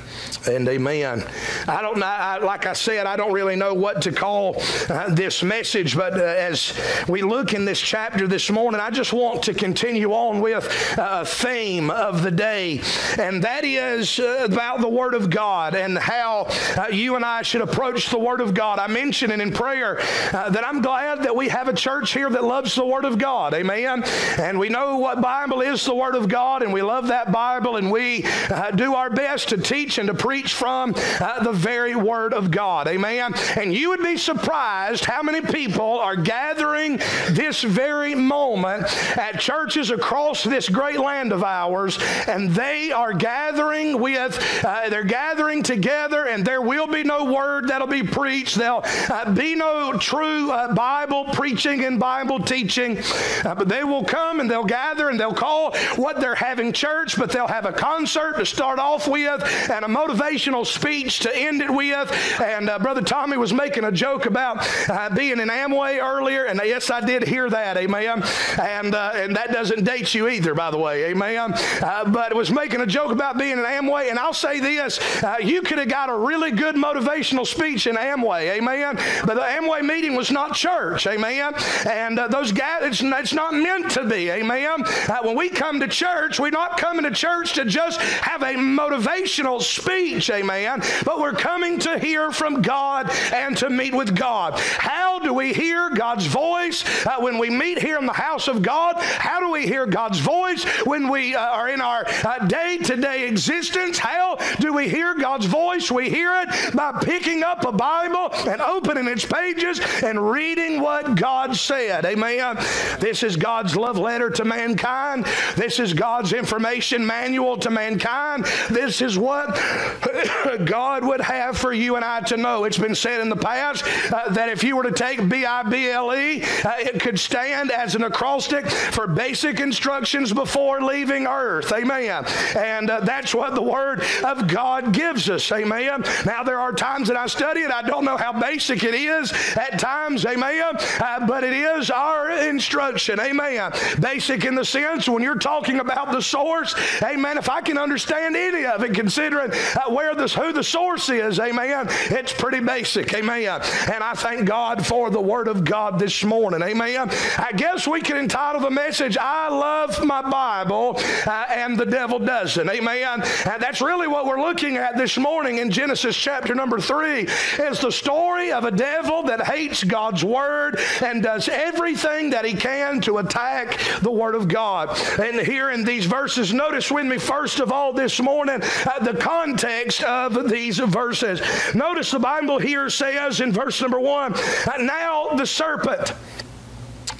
and 0.46 0.68
amen. 0.68 1.24
I 1.66 1.82
don't 1.82 1.98
know, 1.98 2.06
I, 2.06 2.38
like 2.38 2.66
I 2.66 2.72
said, 2.74 3.06
I 3.06 3.16
don't 3.16 3.32
really 3.32 3.56
know 3.56 3.72
what 3.72 4.02
to 4.02 4.12
call 4.12 4.60
uh, 4.88 5.14
this 5.14 5.42
message, 5.42 5.96
but 5.96 6.14
uh, 6.14 6.22
as 6.22 6.78
we 7.08 7.22
look 7.22 7.54
in 7.54 7.64
this 7.64 7.80
chapter 7.80 8.26
this 8.26 8.50
morning, 8.50 8.80
I 8.80 8.90
just 8.90 9.12
want 9.12 9.42
to 9.44 9.54
continue 9.54 10.12
on 10.12 10.40
with 10.40 10.66
a 10.98 11.24
theme 11.24 11.90
of 11.90 12.22
the 12.22 12.30
day, 12.30 12.82
and 13.18 13.42
that 13.44 13.64
is 13.64 14.18
uh, 14.18 14.44
about 14.44 14.80
the 14.80 14.88
Word 14.88 15.14
of 15.14 15.30
God 15.30 15.74
and 15.74 15.96
how 15.96 16.46
uh, 16.76 16.88
you 16.92 17.16
and 17.16 17.24
I 17.24 17.42
should 17.42 17.62
approach 17.62 18.10
the 18.10 18.18
Word 18.18 18.40
of 18.40 18.54
God. 18.54 18.78
I 18.78 18.86
mentioned 18.86 19.09
it 19.12 19.40
in 19.40 19.52
prayer 19.52 19.98
uh, 20.32 20.50
that 20.50 20.64
I'm 20.64 20.80
glad 20.80 21.24
that 21.24 21.34
we 21.34 21.48
have 21.48 21.68
a 21.68 21.72
church 21.72 22.12
here 22.12 22.30
that 22.30 22.44
loves 22.44 22.74
the 22.74 22.84
Word 22.84 23.04
of 23.04 23.18
God. 23.18 23.54
Amen. 23.54 24.02
And 24.38 24.58
we 24.58 24.68
know 24.68 24.96
what 24.96 25.20
Bible 25.20 25.60
is 25.60 25.84
the 25.84 25.94
Word 25.94 26.14
of 26.14 26.28
God, 26.28 26.62
and 26.62 26.72
we 26.72 26.82
love 26.82 27.08
that 27.08 27.32
Bible, 27.32 27.76
and 27.76 27.90
we 27.90 28.24
uh, 28.24 28.70
do 28.70 28.94
our 28.94 29.10
best 29.10 29.48
to 29.50 29.56
teach 29.58 29.98
and 29.98 30.08
to 30.08 30.14
preach 30.14 30.54
from 30.54 30.94
uh, 30.96 31.42
the 31.42 31.52
very 31.52 31.94
Word 31.94 32.32
of 32.32 32.50
God. 32.50 32.86
Amen. 32.88 33.34
And 33.56 33.74
you 33.74 33.90
would 33.90 34.02
be 34.02 34.16
surprised 34.16 35.04
how 35.04 35.22
many 35.22 35.40
people 35.40 35.98
are 35.98 36.16
gathering 36.16 36.98
this 37.30 37.62
very 37.62 38.14
moment 38.14 38.84
at 39.18 39.40
churches 39.40 39.90
across 39.90 40.44
this 40.44 40.68
great 40.68 40.98
land 40.98 41.32
of 41.32 41.42
ours, 41.42 41.98
and 42.28 42.50
they 42.50 42.92
are 42.92 43.12
gathering 43.12 44.00
with, 44.00 44.38
uh, 44.64 44.88
they're 44.88 45.04
gathering 45.04 45.62
together, 45.62 46.26
and 46.26 46.44
there 46.44 46.62
will 46.62 46.86
be 46.86 47.02
no 47.02 47.24
word 47.24 47.68
that'll 47.68 47.86
be 47.86 48.02
preached. 48.02 48.56
There'll 48.56 48.84
uh, 49.08 49.32
be 49.32 49.54
no 49.54 49.92
true 49.94 50.50
uh, 50.50 50.72
Bible 50.74 51.24
preaching 51.26 51.84
and 51.84 51.98
Bible 51.98 52.40
teaching, 52.40 52.98
uh, 53.44 53.54
but 53.54 53.68
they 53.68 53.84
will 53.84 54.04
come 54.04 54.40
and 54.40 54.50
they'll 54.50 54.64
gather 54.64 55.08
and 55.08 55.18
they'll 55.18 55.34
call 55.34 55.74
what 55.96 56.20
they're 56.20 56.34
having 56.34 56.72
church, 56.72 57.16
but 57.16 57.30
they'll 57.30 57.46
have 57.46 57.66
a 57.66 57.72
concert 57.72 58.38
to 58.38 58.46
start 58.46 58.78
off 58.78 59.06
with 59.06 59.42
and 59.70 59.84
a 59.84 59.88
motivational 59.88 60.66
speech 60.66 61.20
to 61.20 61.36
end 61.36 61.62
it 61.62 61.70
with. 61.70 62.10
And 62.40 62.68
uh, 62.68 62.78
Brother 62.78 63.02
Tommy 63.02 63.36
was 63.36 63.52
making 63.52 63.84
a 63.84 63.92
joke 63.92 64.26
about 64.26 64.66
uh, 64.88 65.10
being 65.14 65.40
in 65.40 65.48
Amway 65.48 66.02
earlier, 66.02 66.44
and 66.44 66.60
yes, 66.64 66.90
I 66.90 67.00
did 67.00 67.26
hear 67.26 67.48
that, 67.50 67.76
amen. 67.76 68.22
And 68.60 68.94
and 68.94 69.36
that 69.36 69.52
doesn't 69.52 69.84
date 69.84 70.14
you 70.14 70.28
either, 70.28 70.54
by 70.54 70.70
the 70.70 70.78
way, 70.78 71.10
amen. 71.10 71.54
but 71.80 72.34
was 72.34 72.50
making 72.50 72.80
a 72.80 72.86
joke 72.86 73.12
about 73.12 73.38
being 73.38 73.52
in 73.52 73.64
Amway, 73.64 74.10
and 74.10 74.18
I'll 74.18 74.32
say 74.32 74.60
this: 74.60 74.98
you 75.42 75.62
could 75.62 75.78
have 75.78 75.88
got 75.88 76.08
a 76.08 76.16
really 76.16 76.50
good 76.50 76.74
motivational 76.74 77.46
speech 77.46 77.86
in 77.86 77.96
Amway, 77.96 78.56
amen. 78.56 78.89
But 78.96 79.34
the 79.34 79.40
Amway 79.40 79.82
meeting 79.82 80.14
was 80.14 80.30
not 80.30 80.54
church, 80.54 81.06
amen. 81.06 81.54
And 81.88 82.18
uh, 82.18 82.28
those 82.28 82.52
guys, 82.52 82.82
it's, 82.82 83.02
it's, 83.02 83.32
not 83.32 83.54
meant 83.54 83.90
to 83.92 84.04
be, 84.04 84.28
amen. 84.30 84.82
Uh, 84.84 85.18
when 85.22 85.36
we 85.36 85.48
come 85.48 85.78
to 85.80 85.88
church, 85.88 86.40
we're 86.40 86.50
not 86.50 86.78
coming 86.78 87.04
to 87.04 87.10
church 87.10 87.54
to 87.54 87.64
just 87.64 88.00
have 88.00 88.42
a 88.42 88.54
motivational 88.54 89.62
speech, 89.62 90.30
amen. 90.30 90.82
But 91.04 91.20
we're 91.20 91.32
coming 91.32 91.78
to 91.80 91.98
hear 91.98 92.32
from 92.32 92.62
God 92.62 93.10
and 93.32 93.56
to 93.58 93.70
meet 93.70 93.94
with 93.94 94.16
God. 94.16 94.58
How 94.58 95.18
do 95.18 95.32
we 95.32 95.52
hear 95.52 95.90
God's 95.90 96.26
voice 96.26 96.84
uh, 97.06 97.20
when 97.20 97.38
we 97.38 97.50
meet 97.50 97.80
here 97.80 97.98
in 97.98 98.06
the 98.06 98.12
house 98.12 98.48
of 98.48 98.62
God? 98.62 98.96
How 98.98 99.40
do 99.40 99.50
we 99.50 99.66
hear 99.66 99.86
God's 99.86 100.18
voice 100.18 100.64
when 100.84 101.08
we 101.08 101.34
uh, 101.36 101.40
are 101.40 101.68
in 101.68 101.80
our 101.80 102.04
day 102.46 102.78
to 102.78 102.96
day 102.96 103.28
existence? 103.28 103.98
How 103.98 104.36
do 104.58 104.72
we 104.72 104.88
hear 104.88 105.14
God's 105.14 105.46
voice? 105.46 105.90
We 105.90 106.10
hear 106.10 106.32
it 106.42 106.74
by 106.74 106.92
picking 107.02 107.42
up 107.42 107.64
a 107.64 107.72
Bible 107.72 108.30
and 108.48 108.60
opening 108.60 108.79
its 109.10 109.24
pages 109.24 109.80
and 110.02 110.30
reading 110.30 110.80
what 110.80 111.14
God 111.14 111.56
said. 111.56 112.04
Amen. 112.04 112.56
This 112.98 113.22
is 113.22 113.36
God's 113.36 113.76
love 113.76 113.98
letter 113.98 114.30
to 114.30 114.44
mankind. 114.44 115.26
This 115.56 115.78
is 115.78 115.92
God's 115.92 116.32
information 116.32 117.04
manual 117.04 117.56
to 117.58 117.70
mankind. 117.70 118.44
This 118.70 119.00
is 119.00 119.18
what 119.18 119.54
God 120.64 121.04
would 121.04 121.20
have 121.20 121.58
for 121.58 121.72
you 121.72 121.96
and 121.96 122.04
I 122.04 122.20
to 122.22 122.36
know. 122.36 122.64
It's 122.64 122.78
been 122.78 122.94
said 122.94 123.20
in 123.20 123.28
the 123.28 123.36
past 123.36 123.84
uh, 124.12 124.30
that 124.30 124.48
if 124.48 124.64
you 124.64 124.76
were 124.76 124.84
to 124.84 124.92
take 124.92 125.28
B 125.28 125.44
I 125.44 125.62
B 125.62 125.90
L 125.90 126.14
E, 126.14 126.42
uh, 126.42 126.72
it 126.78 127.00
could 127.00 127.18
stand 127.18 127.70
as 127.70 127.94
an 127.94 128.04
acrostic 128.04 128.68
for 128.68 129.06
basic 129.06 129.60
instructions 129.60 130.32
before 130.32 130.80
leaving 130.82 131.26
earth. 131.26 131.72
Amen. 131.72 132.24
And 132.56 132.90
uh, 132.90 133.00
that's 133.00 133.34
what 133.34 133.54
the 133.54 133.62
Word 133.62 134.02
of 134.24 134.46
God 134.46 134.92
gives 134.92 135.28
us. 135.28 135.50
Amen. 135.52 136.02
Now, 136.24 136.42
there 136.42 136.60
are 136.60 136.72
times 136.72 137.08
that 137.08 137.16
I 137.16 137.26
study 137.26 137.60
it, 137.60 137.70
I 137.70 137.82
don't 137.82 138.04
know 138.04 138.16
how 138.16 138.32
basic 138.32 138.69
it 138.70 138.94
is 138.94 139.32
at 139.56 139.78
times. 139.78 140.24
Amen. 140.26 140.76
Uh, 141.00 141.26
but 141.26 141.44
it 141.44 141.52
is 141.52 141.90
our 141.90 142.30
instruction. 142.30 143.20
Amen. 143.20 143.72
Basic 144.00 144.44
in 144.44 144.54
the 144.54 144.64
sense 144.64 145.08
when 145.08 145.22
you're 145.22 145.34
talking 145.34 145.80
about 145.80 146.12
the 146.12 146.20
source, 146.20 146.74
amen, 147.02 147.38
if 147.38 147.48
I 147.48 147.60
can 147.60 147.78
understand 147.78 148.36
any 148.36 148.64
of 148.64 148.82
it, 148.82 148.94
considering 148.94 149.50
uh, 149.50 149.90
where 149.90 150.14
this, 150.14 150.34
who 150.34 150.52
the 150.52 150.62
source 150.62 151.08
is, 151.08 151.38
amen, 151.40 151.86
it's 151.88 152.32
pretty 152.32 152.60
basic, 152.60 153.12
amen. 153.14 153.60
And 153.92 154.02
I 154.02 154.12
thank 154.14 154.46
God 154.46 154.86
for 154.86 155.10
the 155.10 155.20
Word 155.20 155.48
of 155.48 155.64
God 155.64 155.98
this 155.98 156.22
morning, 156.24 156.62
amen. 156.62 157.10
I 157.38 157.52
guess 157.54 157.86
we 157.86 158.00
can 158.00 158.16
entitle 158.16 158.60
the 158.60 158.70
message, 158.70 159.16
I 159.18 159.48
love 159.48 160.04
my 160.04 160.22
Bible, 160.22 160.96
uh, 161.26 161.46
and 161.48 161.78
the 161.78 161.86
devil 161.86 162.18
doesn't, 162.18 162.68
amen. 162.68 163.22
And 163.22 163.62
that's 163.62 163.80
really 163.80 164.06
what 164.06 164.26
we're 164.26 164.40
looking 164.40 164.76
at 164.76 164.96
this 164.96 165.18
morning 165.18 165.58
in 165.58 165.70
Genesis 165.70 166.16
chapter 166.16 166.54
number 166.54 166.78
three, 166.80 167.28
is 167.58 167.80
the 167.80 167.90
story 167.90 168.52
of 168.52 168.59
a 168.64 168.70
devil 168.70 169.22
that 169.24 169.42
hates 169.42 169.84
God's 169.84 170.24
Word 170.24 170.78
and 171.02 171.22
does 171.22 171.48
everything 171.48 172.30
that 172.30 172.44
he 172.44 172.54
can 172.54 173.00
to 173.02 173.18
attack 173.18 173.78
the 174.00 174.10
Word 174.10 174.34
of 174.34 174.48
God. 174.48 174.96
And 175.18 175.40
here 175.40 175.70
in 175.70 175.84
these 175.84 176.06
verses, 176.06 176.52
notice 176.52 176.90
with 176.90 177.06
me 177.06 177.18
first 177.18 177.60
of 177.60 177.72
all 177.72 177.92
this 177.92 178.20
morning 178.20 178.60
uh, 178.62 179.04
the 179.04 179.18
context 179.18 180.02
of 180.02 180.48
these 180.48 180.78
verses. 180.78 181.40
Notice 181.74 182.10
the 182.10 182.18
Bible 182.18 182.58
here 182.58 182.90
says 182.90 183.40
in 183.40 183.52
verse 183.52 183.80
number 183.80 184.00
one, 184.00 184.34
now 184.80 185.28
the 185.34 185.46
serpent 185.46 186.12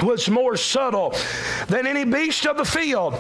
was 0.03 0.29
more 0.29 0.57
subtle 0.57 1.15
than 1.69 1.87
any 1.87 2.05
beast 2.05 2.47
of 2.47 2.57
the 2.57 2.65
field 2.65 3.15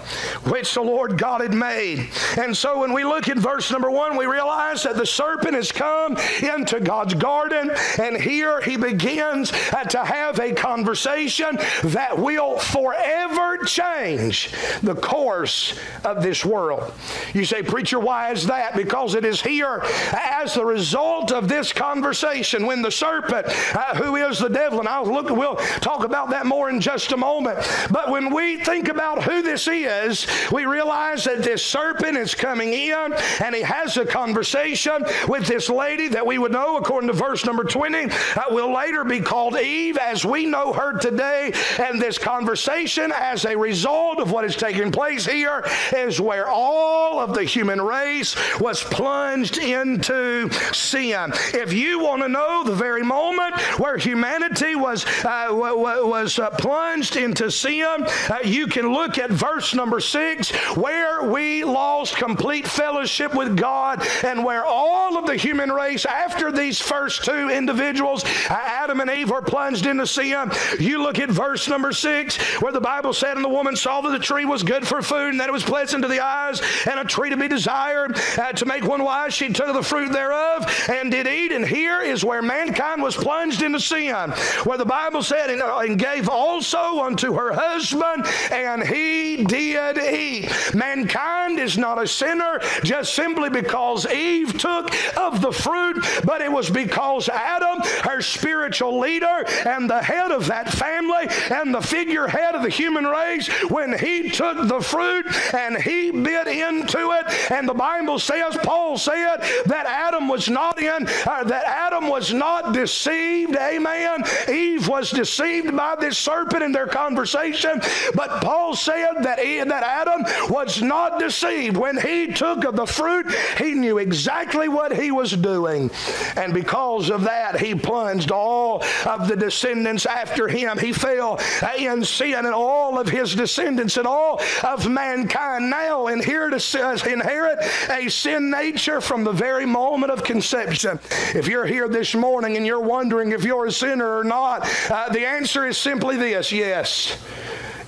which 0.44 0.74
the 0.74 0.80
Lord 0.80 1.18
God 1.18 1.40
had 1.40 1.54
made. 1.54 2.08
And 2.38 2.56
so 2.56 2.80
when 2.80 2.92
we 2.92 3.04
look 3.04 3.28
at 3.28 3.36
verse 3.36 3.70
number 3.70 3.90
one, 3.90 4.16
we 4.16 4.26
realize 4.26 4.82
that 4.84 4.96
the 4.96 5.06
serpent 5.06 5.54
has 5.54 5.72
come 5.72 6.16
into 6.42 6.80
God's 6.80 7.14
garden, 7.14 7.70
and 7.98 8.16
here 8.16 8.60
he 8.60 8.76
begins 8.76 9.50
to 9.50 10.04
have 10.04 10.38
a 10.38 10.52
conversation 10.52 11.58
that 11.84 12.18
will 12.18 12.58
forever 12.58 13.58
change 13.64 14.50
the 14.82 14.94
course 14.94 15.78
of 16.04 16.22
this 16.22 16.44
world. 16.44 16.92
You 17.34 17.44
say, 17.44 17.62
Preacher, 17.62 17.98
why 17.98 18.32
is 18.32 18.46
that? 18.46 18.76
Because 18.76 19.14
it 19.14 19.24
is 19.24 19.42
here 19.42 19.82
as 20.12 20.54
the 20.54 20.64
result 20.64 21.32
of 21.32 21.48
this 21.48 21.72
conversation 21.72 22.66
when 22.66 22.82
the 22.82 22.90
serpent, 22.90 23.46
uh, 23.74 23.94
who 23.96 24.16
is 24.16 24.38
the 24.38 24.48
devil, 24.48 24.80
and 24.80 24.88
I'll 24.88 25.04
look, 25.04 25.30
we'll 25.30 25.56
talk 25.80 26.04
about 26.04 26.30
that 26.30 26.46
more 26.46 26.69
in 26.70 26.80
just 26.80 27.12
a 27.12 27.16
moment. 27.16 27.58
But 27.90 28.10
when 28.10 28.32
we 28.32 28.56
think 28.56 28.88
about 28.88 29.22
who 29.24 29.42
this 29.42 29.68
is, 29.68 30.26
we 30.50 30.64
realize 30.64 31.24
that 31.24 31.42
this 31.42 31.64
serpent 31.64 32.16
is 32.16 32.34
coming 32.34 32.72
in 32.72 33.14
and 33.40 33.54
he 33.54 33.62
has 33.62 33.96
a 33.96 34.06
conversation 34.06 35.04
with 35.28 35.46
this 35.46 35.68
lady 35.68 36.08
that 36.08 36.26
we 36.26 36.38
would 36.38 36.52
know, 36.52 36.76
according 36.76 37.08
to 37.08 37.12
verse 37.12 37.44
number 37.44 37.64
20, 37.64 38.04
uh, 38.04 38.10
will 38.50 38.72
later 38.72 39.04
be 39.04 39.20
called 39.20 39.58
Eve 39.58 39.98
as 39.98 40.24
we 40.24 40.46
know 40.46 40.72
her 40.72 40.98
today. 40.98 41.52
And 41.78 42.00
this 42.00 42.18
conversation, 42.18 43.12
as 43.14 43.44
a 43.44 43.56
result 43.56 44.18
of 44.20 44.30
what 44.30 44.44
is 44.44 44.56
taking 44.56 44.92
place 44.92 45.26
here, 45.26 45.64
is 45.92 46.20
where 46.20 46.48
all 46.48 47.18
of 47.18 47.34
the 47.34 47.44
human 47.44 47.80
race 47.80 48.36
was 48.60 48.82
plunged 48.82 49.58
into 49.58 50.50
sin. 50.72 51.32
If 51.52 51.72
you 51.72 51.98
want 52.00 52.22
to 52.22 52.28
know 52.28 52.62
the 52.64 52.74
very 52.74 53.02
moment 53.02 53.60
where 53.78 53.96
humanity 53.96 54.76
was, 54.76 55.04
uh, 55.24 55.48
was 55.50 56.38
uh, 56.38 56.50
plunged 56.60 57.16
into 57.16 57.50
sin, 57.50 58.06
uh, 58.28 58.38
you 58.44 58.66
can 58.66 58.92
look 58.92 59.18
at 59.18 59.30
verse 59.30 59.74
number 59.74 60.00
six, 60.00 60.50
where 60.76 61.24
we 61.24 61.64
lost 61.64 62.16
complete 62.16 62.66
fellowship 62.68 63.34
with 63.34 63.56
God 63.56 64.06
and 64.22 64.44
where 64.44 64.64
all 64.64 65.16
of 65.16 65.26
the 65.26 65.36
human 65.36 65.72
race, 65.72 66.04
after 66.04 66.52
these 66.52 66.80
first 66.80 67.24
two 67.24 67.48
individuals, 67.48 68.24
uh, 68.24 68.58
Adam 68.60 69.00
and 69.00 69.10
Eve, 69.10 69.30
were 69.30 69.42
plunged 69.42 69.86
into 69.86 70.06
sin. 70.06 70.50
You 70.78 71.02
look 71.02 71.18
at 71.18 71.30
verse 71.30 71.68
number 71.68 71.92
six, 71.92 72.36
where 72.60 72.72
the 72.72 72.80
Bible 72.80 73.14
said, 73.14 73.36
And 73.36 73.44
the 73.44 73.48
woman 73.48 73.76
saw 73.76 74.02
that 74.02 74.10
the 74.10 74.18
tree 74.18 74.44
was 74.44 74.62
good 74.62 74.86
for 74.86 75.00
food 75.00 75.30
and 75.30 75.40
that 75.40 75.48
it 75.48 75.52
was 75.52 75.64
pleasant 75.64 76.02
to 76.02 76.08
the 76.08 76.20
eyes 76.20 76.60
and 76.86 77.00
a 77.00 77.04
tree 77.04 77.30
to 77.30 77.36
be 77.36 77.48
desired 77.48 78.18
uh, 78.36 78.52
to 78.52 78.66
make 78.66 78.84
one 78.84 79.02
wise. 79.02 79.32
She 79.32 79.48
took 79.48 79.70
of 79.70 79.74
the 79.74 79.82
fruit 79.82 80.12
thereof 80.12 80.66
and 80.88 81.10
did 81.10 81.26
eat. 81.26 81.52
And 81.52 81.64
here 81.64 82.02
is 82.02 82.24
where 82.24 82.42
mankind 82.42 83.02
was 83.02 83.16
plunged 83.16 83.62
into 83.62 83.80
sin, 83.80 84.30
where 84.64 84.78
the 84.78 84.84
Bible 84.84 85.22
said, 85.22 85.50
And, 85.50 85.62
uh, 85.62 85.78
and 85.78 85.98
gave 85.98 86.28
all 86.28 86.49
also 86.50 87.04
unto 87.04 87.32
her 87.34 87.52
husband, 87.52 88.26
and 88.50 88.82
he 88.82 89.44
did 89.44 89.98
eat. 89.98 90.50
Mankind 90.74 91.60
is 91.60 91.78
not 91.78 92.02
a 92.02 92.08
sinner 92.08 92.60
just 92.82 93.14
simply 93.14 93.48
because 93.50 94.04
Eve 94.06 94.58
took 94.58 94.90
of 95.16 95.40
the 95.40 95.52
fruit, 95.52 96.04
but 96.24 96.40
it 96.40 96.50
was 96.50 96.68
because 96.68 97.28
Adam, 97.28 97.80
her 98.02 98.20
spiritual 98.20 98.98
leader, 98.98 99.44
and 99.64 99.88
the 99.88 100.02
head 100.02 100.32
of 100.32 100.48
that 100.48 100.68
family, 100.68 101.28
and 101.50 101.72
the 101.72 101.80
figurehead 101.80 102.56
of 102.56 102.62
the 102.62 102.68
human 102.68 103.04
race, 103.04 103.48
when 103.70 103.96
he 103.96 104.28
took 104.28 104.66
the 104.66 104.80
fruit 104.80 105.26
and 105.54 105.80
he 105.80 106.10
bit 106.10 106.48
into 106.48 107.12
it, 107.12 107.52
and 107.52 107.68
the 107.68 107.74
Bible 107.74 108.18
says, 108.18 108.58
Paul 108.64 108.98
said, 108.98 109.38
that 109.66 109.86
Adam 109.86 110.26
was 110.26 110.48
not 110.48 110.80
in, 110.82 111.06
uh, 111.26 111.44
that 111.44 111.64
Adam 111.64 112.08
was 112.08 112.32
not 112.32 112.74
deceived. 112.74 113.56
Amen. 113.56 114.24
Eve 114.48 114.88
was 114.88 115.10
deceived 115.10 115.76
by 115.76 115.94
this 115.94 116.18
serpent 116.18 116.39
serpent 116.40 116.62
in 116.62 116.72
their 116.72 116.86
conversation. 116.86 117.80
But 118.14 118.42
Paul 118.42 118.74
said 118.74 119.22
that, 119.22 119.38
he, 119.38 119.58
that 119.58 119.82
Adam 119.82 120.22
was 120.48 120.82
not 120.82 121.18
deceived. 121.18 121.76
When 121.76 121.98
he 121.98 122.32
took 122.32 122.64
of 122.64 122.76
the 122.76 122.86
fruit, 122.86 123.26
he 123.58 123.72
knew 123.72 123.98
exactly 123.98 124.68
what 124.68 124.96
he 124.96 125.10
was 125.10 125.32
doing. 125.32 125.90
And 126.36 126.54
because 126.54 127.10
of 127.10 127.22
that, 127.22 127.60
he 127.60 127.74
plunged 127.74 128.30
all 128.30 128.82
of 129.06 129.28
the 129.28 129.36
descendants 129.36 130.06
after 130.06 130.48
him. 130.48 130.78
He 130.78 130.92
fell 130.92 131.38
in 131.78 132.04
sin, 132.04 132.34
and 132.34 132.54
all 132.54 132.98
of 132.98 133.08
his 133.08 133.34
descendants 133.34 133.96
and 133.96 134.06
all 134.06 134.40
of 134.64 134.88
mankind 134.88 135.70
now 135.70 136.06
inherit 136.06 136.54
a, 136.54 137.12
inherit 137.12 137.58
a 137.90 138.08
sin 138.08 138.50
nature 138.50 139.00
from 139.00 139.24
the 139.24 139.32
very 139.32 139.66
moment 139.66 140.12
of 140.12 140.24
conception. 140.24 140.98
If 141.34 141.48
you're 141.48 141.66
here 141.66 141.88
this 141.88 142.14
morning 142.14 142.56
and 142.56 142.66
you're 142.66 142.80
wondering 142.80 143.32
if 143.32 143.44
you're 143.44 143.66
a 143.66 143.72
sinner 143.72 144.18
or 144.18 144.24
not, 144.24 144.68
uh, 144.90 145.08
the 145.10 145.26
answer 145.26 145.66
is 145.66 145.76
simply 145.76 146.16
this 146.16 146.29
this, 146.30 146.52
yes. 146.52 147.16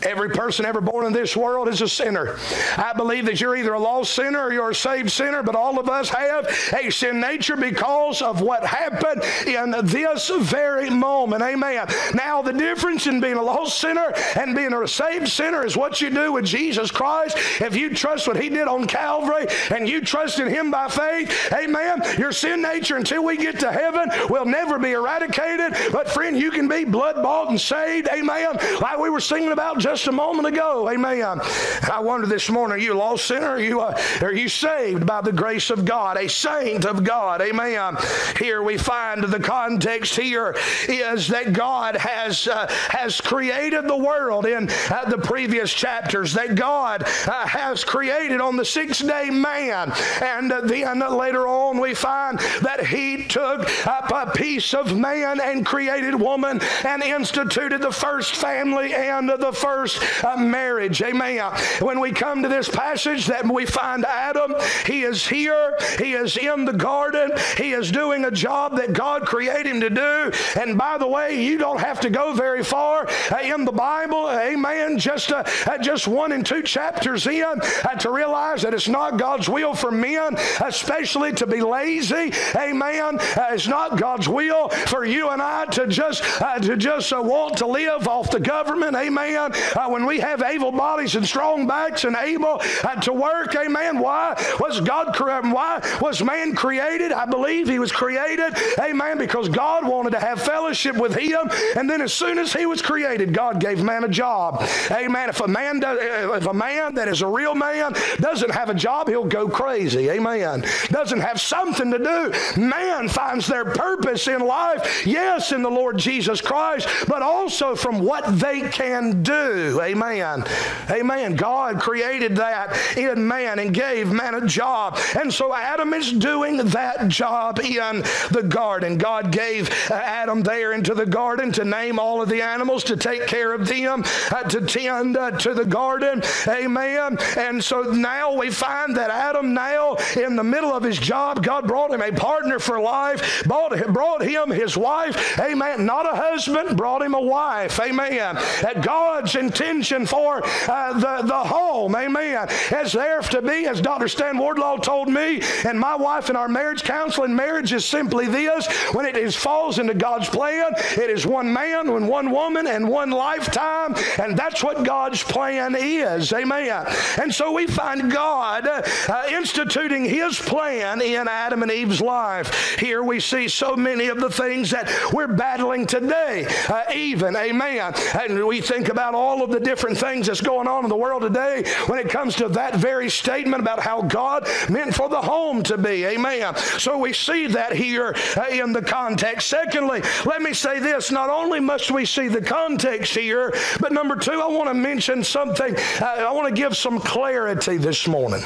Every 0.05 0.31
person 0.31 0.67
ever 0.67 0.81
born 0.81 1.07
in 1.07 1.13
this 1.13 1.37
world 1.37 1.69
is 1.69 1.81
a 1.81 1.89
sinner. 1.89 2.37
I 2.77 2.93
believe 2.97 3.27
that 3.27 3.41
you're 3.41 3.57
either 3.57 3.75
a 3.75 3.79
lost 3.79 4.15
sinner 4.15 4.41
or 4.41 4.53
you're 4.53 4.71
a 4.71 4.75
saved 4.75 5.11
sinner, 5.11 5.43
but 5.43 5.55
all 5.55 5.79
of 5.79 5.89
us 5.89 6.09
have 6.09 6.47
a 6.73 6.91
sin 6.91 7.21
nature 7.21 7.57
because 7.57 8.23
of 8.23 8.41
what 8.41 8.65
happened 8.65 9.23
in 9.47 9.75
this 9.87 10.31
very 10.41 10.91
moment. 10.91 11.43
Amen. 11.43 11.87
Now, 12.15 12.43
the 12.43 12.53
difference 12.53 13.07
in 13.07 13.21
being 13.21 13.37
a 13.37 13.43
lost 13.43 13.79
sinner 13.79 14.13
and 14.37 14.57
being 14.57 14.73
a 14.73 14.89
saved 14.89 15.29
sinner 15.29 15.65
is 15.65 15.77
what 15.77 16.01
you 16.01 16.11
do 16.11 16.33
with 16.33 16.45
Jesus 16.45 16.91
Christ. 16.91 17.37
If 17.61 17.77
you 17.77 17.95
trust 17.95 18.27
what 18.27 18.41
He 18.41 18.49
did 18.49 18.69
on 18.69 18.87
Calvary 18.87 19.47
and 19.71 19.89
you 19.89 20.01
trust 20.01 20.39
in 20.39 20.49
Him 20.49 20.71
by 20.71 20.89
faith, 20.89 21.53
amen, 21.53 22.03
your 22.19 22.33
sin 22.33 22.63
nature 22.63 22.97
until 22.97 23.25
we 23.25 23.37
get 23.37 23.61
to 23.61 23.71
heaven 23.71 24.11
will 24.29 24.47
never 24.47 24.79
be 24.79 24.93
eradicated. 24.93 25.75
But, 25.93 26.09
friend, 26.09 26.37
you 26.37 26.51
can 26.51 26.69
be 26.69 26.85
blood 26.85 27.17
bought 27.17 27.51
and 27.51 27.61
saved, 27.61 28.09
amen, 28.13 28.59
like 28.81 28.99
we 28.99 29.11
were 29.11 29.21
singing 29.21 29.53
about 29.53 29.79
just 29.79 29.92
just 29.93 30.07
a 30.07 30.13
moment 30.13 30.49
ago. 30.49 30.89
Amen. 30.89 31.39
I 31.83 32.01
wonder 32.01 32.27
this 32.27 32.49
morning, 32.49 32.77
are 32.77 32.79
you 32.79 32.95
a 32.95 32.97
lost 32.97 33.27
sinner? 33.27 33.49
Are 33.49 33.61
you, 33.61 33.83
uh, 33.83 34.01
are 34.23 34.33
you 34.33 34.49
saved 34.49 35.05
by 35.05 35.21
the 35.21 35.33
grace 35.33 35.69
of 35.69 35.85
God, 35.85 36.17
a 36.17 36.31
saint 36.31 36.87
of 36.87 37.05
God? 37.05 37.43
Amen. 37.43 37.99
Here 38.39 38.63
we 38.63 38.79
find 38.79 39.23
the 39.23 39.39
context 39.39 40.17
here 40.17 40.57
is 40.89 41.29
that 41.29 41.53
God 41.53 41.97
has, 41.97 42.49
uh, 42.49 42.69
has 42.89 43.21
created 43.21 43.87
the 43.87 43.97
world 43.97 44.47
in 44.47 44.71
uh, 44.89 45.11
the 45.11 45.19
previous 45.19 45.71
chapters, 45.71 46.33
that 46.33 46.55
God 46.55 47.03
uh, 47.03 47.47
has 47.47 47.85
created 47.85 48.41
on 48.41 48.57
the 48.57 48.65
sixth 48.65 49.07
day 49.07 49.29
man. 49.29 49.93
And 50.23 50.51
then 50.51 51.01
later 51.01 51.47
on, 51.47 51.79
we 51.79 51.93
find 51.93 52.39
that 52.63 52.87
He 52.87 53.27
took 53.27 53.69
up 53.87 54.11
a 54.11 54.33
piece 54.33 54.73
of 54.73 54.97
man 54.97 55.39
and 55.39 55.67
created 55.67 56.15
woman 56.15 56.63
and 56.83 57.03
instituted 57.03 57.83
the 57.83 57.93
first 57.93 58.37
family 58.37 58.95
and 58.95 59.29
the 59.29 59.53
first 59.53 59.82
first 59.83 60.25
uh, 60.25 60.37
marriage. 60.37 61.03
Amen. 61.03 61.53
When 61.81 61.99
we 61.99 62.13
come 62.13 62.43
to 62.43 62.49
this 62.49 62.69
passage 62.69 63.27
that 63.27 63.45
we 63.45 63.67
find 63.67 64.05
Adam, 64.05 64.55
he 64.87 65.03
is 65.03 65.27
here, 65.27 65.77
he 65.99 66.13
is 66.13 66.37
in 66.37 66.65
the 66.65 66.73
garden, 66.73 67.33
he 67.57 67.73
is 67.73 67.91
doing 67.91 68.25
a 68.25 68.31
job 68.31 68.77
that 68.77 68.93
God 68.93 69.23
created 69.23 69.67
him 69.67 69.81
to 69.81 69.91
do. 69.91 70.33
And 70.61 70.79
by 70.79 70.99
the 70.99 71.09
way, 71.09 71.43
you 71.43 71.59
don't 71.59 71.81
have 71.81 71.99
to 72.01 72.11
go 72.11 72.33
very 72.33 72.63
far 72.63 73.09
uh, 73.33 73.39
in 73.43 73.65
the 73.65 73.73
Bible, 73.73 74.31
amen, 74.31 74.99
just, 74.99 75.33
uh, 75.33 75.43
uh 75.67 75.79
just 75.79 76.07
one 76.07 76.31
and 76.31 76.47
two 76.47 76.63
chapters 76.63 77.27
in 77.27 77.43
uh, 77.43 77.95
to 77.99 78.11
realize 78.11 78.63
that 78.63 78.75
it's 78.75 78.89
not 78.89 79.17
God's 79.17 79.49
will 79.49 79.75
for 79.75 79.91
men, 79.91 80.37
especially 80.65 81.33
to 81.33 81.47
be 81.47 81.61
lazy. 81.61 82.33
Amen. 82.55 83.19
Uh, 83.19 83.47
it's 83.51 83.67
not 83.67 83.99
God's 83.99 84.29
will 84.29 84.69
for 84.69 85.05
you 85.05 85.31
and 85.31 85.43
I 85.43 85.65
to 85.67 85.89
just 85.89 86.23
to 86.23 86.77
just 86.77 87.11
want 87.13 87.57
to 87.59 87.67
live 87.67 88.07
off 88.07 88.31
the 88.31 88.41
government. 88.41 88.95
Amen 88.95 89.53
uh, 89.77 89.89
when 89.89 90.07
we 90.07 90.21
have 90.21 90.43
able 90.43 90.73
bodies 90.73 91.15
and 91.15 91.27
strong 91.27 91.67
backs 91.67 92.05
and 92.05 92.17
able 92.17 92.61
uh, 92.85 92.95
to 92.97 93.13
work. 93.13 93.55
Amen. 93.55 93.99
Why 93.99 94.35
was 94.61 94.81
God 94.81 95.15
created? 95.15 95.53
Why 95.53 95.81
was 96.01 96.23
man 96.23 96.55
created? 96.55 97.13
I 97.13 97.27
believe 97.27 97.69
he 97.69 97.79
was 97.79 97.93
created. 97.93 98.55
Amen. 98.79 99.19
Because 99.19 99.49
God 99.49 99.87
wanted 99.87 100.11
to 100.11 100.21
have 100.21 100.41
fellowship 100.43 100.97
with 100.97 101.15
him. 101.15 101.51
And 101.77 101.89
then 101.89 102.01
as 102.01 102.13
soon 102.13 102.39
as 102.39 102.53
he 102.53 102.67
was 102.67 102.83
created, 102.83 103.33
God 103.33 103.61
gave 103.61 103.83
man 103.83 104.05
a 104.05 104.09
job. 104.09 104.63
Amen. 104.91 105.29
If 105.29 105.41
a 105.41 105.49
man 105.49 105.81
does, 105.81 105.99
if 106.01 106.47
a 106.47 106.55
man 106.55 106.95
that 106.95 107.09
is 107.09 107.23
a 107.23 107.27
real 107.27 107.55
man 107.55 107.95
doesn't 108.19 108.51
have 108.51 108.69
a 108.69 108.75
job, 108.75 109.09
he'll 109.09 109.25
go 109.25 109.49
crazy. 109.49 110.11
Amen. 110.11 110.65
Doesn't 110.89 111.21
have 111.21 111.41
something 111.41 111.91
to 111.91 111.99
do. 111.99 112.61
Man 112.61 113.09
finds 113.09 113.47
their 113.47 113.65
purpose 113.65 114.29
in 114.29 114.41
life, 114.41 115.07
yes, 115.07 115.53
in 115.53 115.63
the 115.63 115.71
Lord 115.71 115.99
Jesus 115.99 116.41
Christ, 116.41 116.89
but 117.09 117.23
also 117.23 117.75
from 117.75 118.01
what 118.01 118.25
they 118.39 118.63
can 118.69 119.23
do. 119.23 119.62
Amen. 119.81 120.45
Amen. 120.91 121.37
God 121.37 121.81
created 121.81 122.37
that 122.37 122.97
in 122.97 123.27
man 123.27 123.59
and 123.59 123.73
gave 123.73 124.11
man 124.11 124.35
a 124.35 124.47
job. 124.47 124.99
And 125.19 125.33
so 125.33 125.55
Adam 125.55 125.95
is 125.95 126.13
doing 126.13 126.59
that 126.59 127.09
job 127.09 127.61
in 127.61 128.03
the 128.31 128.45
garden. 128.49 128.99
God 128.99 129.33
gave 129.33 129.71
Adam 129.91 130.43
there 130.43 130.73
into 130.73 130.95
the 130.95 131.07
garden 131.07 131.53
to 131.53 131.65
name 131.65 131.99
all 131.99 132.23
of 132.23 132.29
the 132.29 132.43
animals, 132.43 132.85
to 132.85 132.97
take 132.97 133.27
care 133.27 133.53
of 133.53 133.67
them, 133.69 134.05
uh, 134.31 134.43
to 134.45 134.61
tend 134.61 135.17
uh, 135.17 135.31
to 135.33 135.55
the 135.55 135.65
garden. 135.65 136.23
Amen. 136.49 137.19
And 137.37 137.63
so 137.63 137.83
now 137.83 138.35
we 138.35 138.51
find 138.51 138.97
that 138.97 139.11
Adam, 139.11 139.55
now 139.55 139.97
in 140.17 140.37
the 140.37 140.45
middle 140.45 140.73
of 140.73 140.83
his 140.83 140.99
job, 140.99 141.43
God 141.43 141.67
brought 141.67 141.91
him 141.91 142.03
a 142.03 142.13
partner 142.13 142.59
for 142.59 142.81
life, 142.81 143.45
brought, 143.45 143.73
brought 143.93 144.23
him 144.23 144.51
his 144.51 144.77
wife. 144.77 145.39
Amen. 145.39 145.87
Not 145.87 146.07
a 146.07 146.17
husband, 146.17 146.77
brought 146.77 147.03
him 147.03 147.15
a 147.15 147.21
wife. 147.21 147.79
Amen. 147.81 148.35
That 148.63 148.83
God's 148.83 149.35
intention 149.53 150.07
for 150.07 150.43
uh, 150.69 150.93
the, 150.95 151.27
the 151.27 151.35
home, 151.35 151.95
amen, 151.95 152.49
is 152.73 152.93
there 152.93 153.21
to 153.21 153.43
be, 153.43 153.67
as 153.67 153.81
Dr. 153.81 154.09
Stan 154.09 154.39
Wardlaw 154.39 154.79
told 154.79 155.09
me, 155.09 155.43
and 155.67 155.79
my 155.79 155.95
wife 155.95 156.31
in 156.31 156.37
our 156.37 156.49
marriage 156.49 156.83
counseling, 156.83 157.35
marriage 157.35 157.73
is 157.73 157.85
simply 157.85 158.27
this 158.27 158.67
when 158.93 159.05
it 159.05 159.17
is 159.17 159.37
falls 159.37 159.79
into 159.79 159.95
God's 159.95 160.29
plan, 160.29 160.73
it 160.97 161.11
is 161.11 161.27
one 161.27 161.53
man 161.53 161.89
and 161.89 162.09
one 162.09 162.31
woman 162.31 162.67
and 162.67 162.89
one 162.89 163.11
lifetime, 163.11 163.95
and 164.19 164.37
that's 164.37 164.65
what 164.65 164.85
God's 164.85 165.23
plan 165.23 165.77
is. 165.79 166.33
Amen. 166.33 166.87
And 167.21 167.33
so 167.33 167.53
we 167.53 167.67
find 167.67 168.11
God 168.11 168.67
uh, 168.67 169.23
instituting 169.31 170.05
his 170.05 170.39
plan 170.39 171.01
in 171.03 171.29
Adam 171.29 171.63
and 171.63 171.71
Eve's 171.71 172.01
life. 172.01 172.79
Here 172.79 173.03
we 173.03 173.21
see 173.21 173.49
so 173.49 173.77
many 173.77 174.09
of 174.09 174.19
the 174.19 174.31
things 174.31 174.71
that 174.71 175.13
we're 175.13 175.27
battling 175.27 175.87
today, 175.87 176.47
uh, 176.69 176.85
even. 176.95 177.37
Amen. 177.37 177.93
And 178.19 178.45
we 178.47 178.61
think 178.61 178.89
about 178.89 179.15
all 179.15 179.42
of 179.45 179.51
the 179.51 179.61
different 179.61 179.99
things 179.99 180.27
that's 180.27 180.41
going 180.41 180.69
on 180.69 180.85
in 180.85 180.89
the 180.89 180.97
world 180.97 181.23
today 181.23 181.65
when 181.87 181.99
it 181.99 182.09
comes 182.09 182.37
to 182.37 182.49
that 182.49 182.77
very 182.77 183.09
statement 183.09 183.61
about 183.61 183.81
how 183.81 184.03
God 184.03 184.49
meant 184.69 184.95
for 184.95 185.09
the 185.09 185.21
home 185.21 185.63
to 185.65 185.79
be. 185.79 186.05
Amen. 186.05 186.55
So 186.57 186.99
we 186.99 187.13
see 187.13 187.47
that 187.49 187.73
here 187.73 188.15
uh, 188.37 188.47
in 188.51 188.73
the 188.73 188.83
context. 188.83 189.49
Secondly, 189.49 190.03
let 190.25 190.43
me 190.43 190.53
say 190.53 190.79
this 190.79 191.11
not 191.11 191.31
only 191.31 191.61
must 191.61 191.91
we 191.91 192.05
see 192.05 192.29
the 192.29 192.43
context 192.43 193.15
here, 193.15 193.55
but 193.81 193.93
number 193.93 194.17
two, 194.17 194.41
I 194.41 194.47
want 194.47 194.69
to 194.69 194.75
mention 194.75 195.25
something. 195.25 195.75
Uh, 196.01 196.05
I 196.05 196.33
want 196.33 196.49
to 196.49 196.55
give 196.55 196.77
some 196.77 196.99
clarity 196.99 197.77
this 197.77 198.07
morning. 198.07 198.43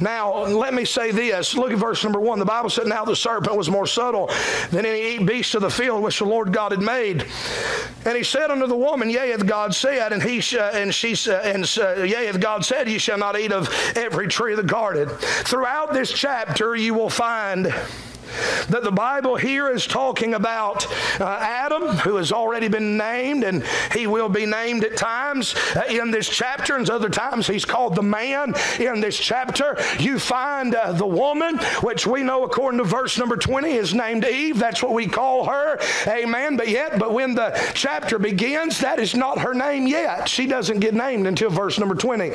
Now, 0.00 0.44
let 0.44 0.74
me 0.74 0.84
say 0.84 1.10
this. 1.10 1.54
Look 1.54 1.72
at 1.72 1.78
verse 1.78 2.02
number 2.02 2.20
one. 2.20 2.38
The 2.38 2.44
Bible 2.44 2.70
said, 2.70 2.86
Now 2.86 3.04
the 3.04 3.16
serpent 3.16 3.56
was 3.56 3.70
more 3.70 3.86
subtle 3.86 4.30
than 4.70 4.84
any 4.84 5.22
beast 5.24 5.54
of 5.54 5.62
the 5.62 5.70
field 5.70 6.02
which 6.02 6.18
the 6.18 6.24
Lord 6.24 6.52
God 6.52 6.72
had 6.72 6.80
made. 6.80 7.26
And 8.04 8.16
he 8.16 8.22
said 8.22 8.50
unto 8.50 8.66
the 8.66 8.76
woman, 8.76 9.10
Yea, 9.10 9.30
hath 9.30 9.46
God 9.46 9.74
said, 9.74 10.12
and 10.12 10.22
he 10.22 10.40
sh- 10.40 10.56
and 10.56 10.94
she 10.94 11.14
uh, 11.30 11.40
and 11.40 11.78
uh, 11.80 12.02
yea, 12.02 12.26
hath 12.26 12.40
God 12.40 12.64
said, 12.64 12.88
Ye 12.88 12.98
shall 12.98 13.18
not 13.18 13.38
eat 13.38 13.52
of 13.52 13.68
every 13.96 14.28
tree 14.28 14.52
of 14.52 14.58
the 14.58 14.62
garden. 14.62 15.08
Throughout 15.08 15.92
this 15.92 16.12
chapter, 16.12 16.76
you 16.76 16.94
will 16.94 17.10
find 17.10 17.74
that 18.68 18.82
the 18.82 18.92
Bible 18.92 19.36
here 19.36 19.70
is 19.70 19.86
talking 19.86 20.34
about 20.34 20.86
uh, 21.20 21.38
Adam, 21.40 21.88
who 21.98 22.16
has 22.16 22.32
already 22.32 22.68
been 22.68 22.96
named, 22.96 23.44
and 23.44 23.64
he 23.92 24.06
will 24.06 24.28
be 24.28 24.46
named 24.46 24.84
at 24.84 24.96
times 24.96 25.54
uh, 25.74 25.82
in 25.88 26.10
this 26.10 26.28
chapter, 26.28 26.76
and 26.76 26.88
other 26.90 27.08
times 27.08 27.46
he's 27.46 27.64
called 27.64 27.94
the 27.94 28.02
man 28.02 28.54
in 28.78 29.00
this 29.00 29.18
chapter. 29.18 29.76
You 29.98 30.18
find 30.18 30.74
uh, 30.74 30.92
the 30.92 31.06
woman, 31.06 31.58
which 31.82 32.06
we 32.06 32.22
know 32.22 32.44
according 32.44 32.78
to 32.78 32.84
verse 32.84 33.18
number 33.18 33.36
20 33.36 33.72
is 33.72 33.94
named 33.94 34.24
Eve. 34.24 34.58
That's 34.58 34.82
what 34.82 34.92
we 34.92 35.06
call 35.06 35.46
her. 35.46 35.78
Amen. 36.06 36.56
But 36.56 36.68
yet, 36.68 36.98
but 36.98 37.12
when 37.12 37.34
the 37.34 37.58
chapter 37.74 38.18
begins, 38.18 38.80
that 38.80 38.98
is 38.98 39.14
not 39.14 39.38
her 39.38 39.54
name 39.54 39.86
yet. 39.86 40.28
She 40.28 40.46
doesn't 40.46 40.80
get 40.80 40.94
named 40.94 41.26
until 41.26 41.50
verse 41.50 41.78
number 41.78 41.94
20. 41.94 42.30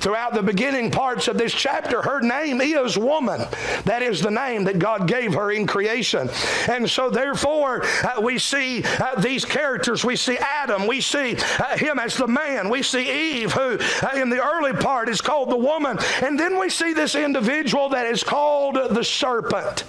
Throughout 0.00 0.34
the 0.34 0.42
beginning 0.42 0.90
parts 0.90 1.28
of 1.28 1.38
this 1.38 1.52
chapter, 1.52 2.02
her 2.02 2.20
name 2.20 2.60
is 2.60 2.96
woman. 2.98 3.40
That 3.84 4.02
is 4.02 4.20
the 4.20 4.30
name 4.30 4.64
that 4.64 4.78
God 4.78 5.06
gave 5.06 5.27
her 5.34 5.50
in 5.52 5.66
creation. 5.66 6.30
And 6.68 6.88
so, 6.88 7.10
therefore, 7.10 7.84
uh, 8.02 8.20
we 8.20 8.38
see 8.38 8.84
uh, 8.84 9.20
these 9.20 9.44
characters. 9.44 10.04
We 10.04 10.16
see 10.16 10.38
Adam. 10.38 10.86
We 10.86 11.00
see 11.00 11.36
uh, 11.58 11.76
him 11.76 11.98
as 11.98 12.16
the 12.16 12.26
man. 12.26 12.68
We 12.68 12.82
see 12.82 13.40
Eve, 13.40 13.52
who 13.52 13.78
uh, 14.02 14.10
in 14.14 14.30
the 14.30 14.42
early 14.42 14.72
part 14.72 15.08
is 15.08 15.20
called 15.20 15.50
the 15.50 15.56
woman. 15.56 15.98
And 16.22 16.38
then 16.38 16.58
we 16.58 16.70
see 16.70 16.92
this 16.92 17.14
individual 17.14 17.88
that 17.90 18.06
is 18.06 18.22
called 18.22 18.74
the 18.74 19.04
serpent. 19.04 19.84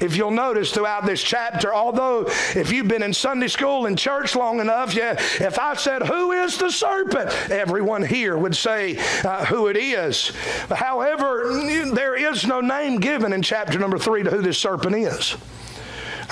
If 0.00 0.16
you'll 0.16 0.30
notice 0.30 0.72
throughout 0.72 1.06
this 1.06 1.22
chapter, 1.22 1.74
although 1.74 2.26
if 2.54 2.72
you've 2.72 2.88
been 2.88 3.02
in 3.02 3.12
Sunday 3.12 3.48
school 3.48 3.86
and 3.86 3.98
church 3.98 4.36
long 4.36 4.60
enough, 4.60 4.94
yeah, 4.94 5.12
if 5.12 5.58
I 5.58 5.74
said, 5.74 6.02
Who 6.02 6.32
is 6.32 6.58
the 6.58 6.70
serpent? 6.70 7.30
everyone 7.50 8.02
here 8.02 8.36
would 8.36 8.54
say 8.54 8.96
uh, 9.24 9.44
who 9.46 9.68
it 9.68 9.76
is. 9.76 10.32
However, 10.68 11.62
there 11.92 12.14
is 12.14 12.46
no 12.46 12.60
name 12.60 13.00
given 13.00 13.32
in 13.32 13.42
chapter 13.42 13.78
number 13.78 13.98
three 13.98 14.22
to 14.22 14.30
who 14.30 14.42
this 14.42 14.58
serpent 14.58 14.94
is. 14.96 15.36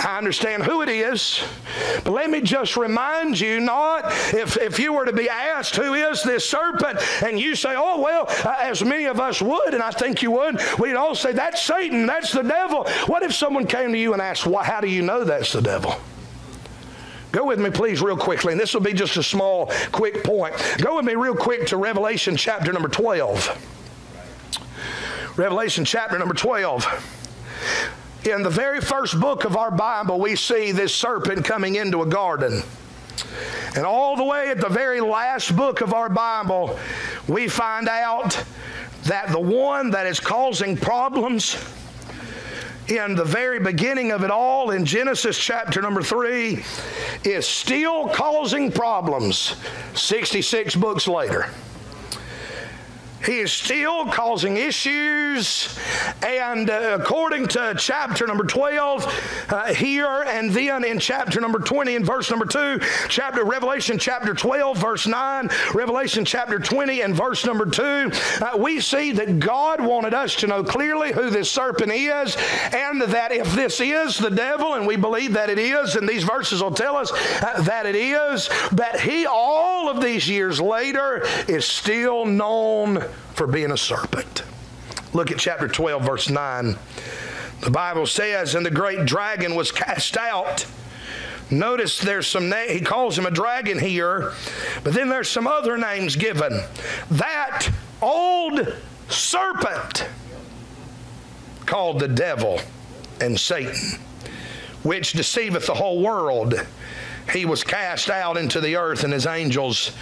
I 0.04 0.18
understand 0.18 0.64
who 0.64 0.82
it 0.82 0.88
is, 0.88 1.42
but 2.02 2.12
let 2.12 2.28
me 2.28 2.40
just 2.40 2.76
remind 2.76 3.38
you 3.38 3.60
not 3.60 4.06
if, 4.34 4.56
if 4.56 4.78
you 4.78 4.92
were 4.92 5.04
to 5.04 5.12
be 5.12 5.28
asked, 5.28 5.76
Who 5.76 5.94
is 5.94 6.22
this 6.22 6.48
serpent? 6.48 6.98
and 7.22 7.38
you 7.38 7.54
say, 7.54 7.74
Oh, 7.76 8.00
well, 8.00 8.26
uh, 8.44 8.56
as 8.58 8.82
many 8.84 9.04
of 9.04 9.20
us 9.20 9.40
would, 9.40 9.74
and 9.74 9.82
I 9.82 9.90
think 9.90 10.22
you 10.22 10.32
would, 10.32 10.60
we'd 10.78 10.94
all 10.94 11.14
say, 11.14 11.32
That's 11.32 11.62
Satan, 11.62 12.06
that's 12.06 12.32
the 12.32 12.42
devil. 12.42 12.84
What 13.06 13.22
if 13.22 13.32
someone 13.32 13.66
came 13.66 13.92
to 13.92 13.98
you 13.98 14.12
and 14.12 14.20
asked, 14.20 14.46
well, 14.46 14.64
How 14.64 14.80
do 14.80 14.88
you 14.88 15.02
know 15.02 15.24
that's 15.24 15.52
the 15.52 15.62
devil? 15.62 15.94
Go 17.30 17.46
with 17.46 17.60
me, 17.60 17.70
please, 17.70 18.02
real 18.02 18.16
quickly, 18.16 18.52
and 18.52 18.60
this 18.60 18.74
will 18.74 18.82
be 18.82 18.92
just 18.92 19.16
a 19.16 19.22
small, 19.22 19.72
quick 19.90 20.22
point. 20.22 20.54
Go 20.82 20.96
with 20.96 21.04
me, 21.04 21.14
real 21.14 21.34
quick, 21.34 21.66
to 21.68 21.76
Revelation 21.78 22.36
chapter 22.36 22.72
number 22.72 22.88
12. 22.88 23.68
Revelation 25.36 25.84
chapter 25.84 26.18
number 26.18 26.34
12 26.34 26.84
in 28.24 28.42
the 28.42 28.50
very 28.50 28.80
first 28.80 29.18
book 29.18 29.44
of 29.44 29.56
our 29.56 29.70
Bible, 29.70 30.20
we 30.20 30.36
see 30.36 30.72
this 30.72 30.94
serpent 30.94 31.44
coming 31.44 31.76
into 31.76 32.02
a 32.02 32.06
garden. 32.06 32.62
And 33.74 33.84
all 33.84 34.16
the 34.16 34.24
way 34.24 34.50
at 34.50 34.60
the 34.60 34.68
very 34.68 35.00
last 35.00 35.56
book 35.56 35.80
of 35.80 35.92
our 35.92 36.08
Bible, 36.08 36.78
we 37.26 37.48
find 37.48 37.88
out 37.88 38.42
that 39.04 39.30
the 39.30 39.40
one 39.40 39.90
that 39.90 40.06
is 40.06 40.20
causing 40.20 40.76
problems 40.76 41.56
in 42.88 43.14
the 43.14 43.24
very 43.24 43.58
beginning 43.58 44.12
of 44.12 44.22
it 44.22 44.30
all, 44.30 44.70
in 44.70 44.84
Genesis 44.84 45.38
chapter 45.38 45.80
number 45.80 46.02
three, 46.02 46.62
is 47.24 47.46
still 47.46 48.08
causing 48.08 48.70
problems 48.70 49.56
66 49.94 50.76
books 50.76 51.08
later. 51.08 51.48
He 53.24 53.38
is 53.38 53.52
still 53.52 54.06
causing 54.06 54.56
issues. 54.56 55.78
And 56.24 56.70
uh, 56.70 56.98
according 57.00 57.48
to 57.48 57.74
chapter 57.78 58.26
number 58.26 58.44
12 58.44 59.46
uh, 59.48 59.74
here, 59.74 60.22
and 60.26 60.50
then 60.50 60.84
in 60.84 60.98
chapter 60.98 61.40
number 61.40 61.58
20 61.58 61.96
and 61.96 62.06
verse 62.06 62.30
number 62.30 62.44
2, 62.44 62.80
chapter 63.08 63.44
Revelation 63.44 63.98
chapter 63.98 64.34
12, 64.34 64.78
verse 64.78 65.06
9, 65.06 65.48
Revelation 65.74 66.24
chapter 66.24 66.58
20 66.58 67.02
and 67.02 67.14
verse 67.14 67.44
number 67.46 67.66
2, 67.66 67.82
uh, 67.82 68.56
we 68.58 68.80
see 68.80 69.12
that 69.12 69.38
God 69.38 69.80
wanted 69.80 70.14
us 70.14 70.34
to 70.36 70.46
know 70.46 70.64
clearly 70.64 71.12
who 71.12 71.30
this 71.30 71.50
serpent 71.50 71.92
is, 71.92 72.36
and 72.72 73.02
that 73.02 73.32
if 73.32 73.52
this 73.54 73.80
is 73.80 74.18
the 74.18 74.30
devil, 74.30 74.74
and 74.74 74.86
we 74.86 74.96
believe 74.96 75.32
that 75.34 75.50
it 75.50 75.58
is, 75.58 75.96
and 75.96 76.08
these 76.08 76.24
verses 76.24 76.62
will 76.62 76.74
tell 76.74 76.96
us 76.96 77.12
uh, 77.42 77.62
that 77.62 77.86
it 77.86 77.94
is, 77.94 78.48
that 78.72 79.00
he, 79.00 79.26
all 79.26 79.88
of 79.88 80.02
these 80.02 80.28
years 80.28 80.60
later, 80.60 81.22
is 81.48 81.64
still 81.64 82.24
known 82.24 83.04
for 83.34 83.46
being 83.46 83.72
a 83.72 83.76
serpent. 83.76 84.42
Look 85.12 85.30
at 85.30 85.38
chapter 85.38 85.68
12, 85.68 86.02
verse 86.02 86.30
9. 86.30 86.76
The 87.60 87.70
Bible 87.70 88.06
says, 88.06 88.54
And 88.54 88.64
the 88.64 88.70
great 88.70 89.06
dragon 89.06 89.54
was 89.54 89.70
cast 89.70 90.16
out. 90.16 90.66
Notice 91.50 91.98
there's 91.98 92.26
some 92.26 92.48
name, 92.48 92.70
he 92.70 92.80
calls 92.80 93.16
him 93.16 93.26
a 93.26 93.30
dragon 93.30 93.78
here, 93.78 94.32
but 94.82 94.94
then 94.94 95.10
there's 95.10 95.28
some 95.28 95.46
other 95.46 95.76
names 95.76 96.16
given. 96.16 96.62
That 97.10 97.68
old 98.00 98.74
serpent 99.08 100.08
called 101.66 102.00
the 102.00 102.08
devil 102.08 102.58
and 103.20 103.38
Satan, 103.38 103.98
which 104.82 105.12
deceiveth 105.12 105.66
the 105.66 105.74
whole 105.74 106.00
world. 106.00 106.54
He 107.32 107.44
was 107.44 107.62
cast 107.62 108.08
out 108.08 108.36
into 108.36 108.60
the 108.60 108.76
earth, 108.76 109.04
and 109.04 109.12
his 109.12 109.26
angels 109.26 109.92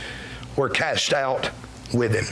were 0.56 0.68
cast 0.68 1.12
out 1.12 1.50
with 1.92 2.14
him. 2.14 2.26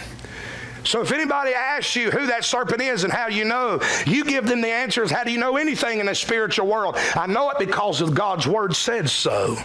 So 0.88 1.02
if 1.02 1.12
anybody 1.12 1.52
asks 1.52 1.94
you 1.96 2.10
who 2.10 2.28
that 2.28 2.46
serpent 2.46 2.80
is 2.80 3.04
and 3.04 3.12
how 3.12 3.28
you 3.28 3.44
know, 3.44 3.78
you 4.06 4.24
give 4.24 4.46
them 4.46 4.62
the 4.62 4.68
answers. 4.68 5.10
How 5.10 5.22
do 5.22 5.30
you 5.30 5.36
know 5.36 5.58
anything 5.58 6.00
in 6.00 6.06
the 6.06 6.14
spiritual 6.14 6.66
world? 6.66 6.96
I 7.14 7.26
know 7.26 7.50
it 7.50 7.58
because 7.58 8.00
of 8.00 8.14
God's 8.14 8.46
word 8.46 8.74
said 8.74 9.10
so. 9.10 9.58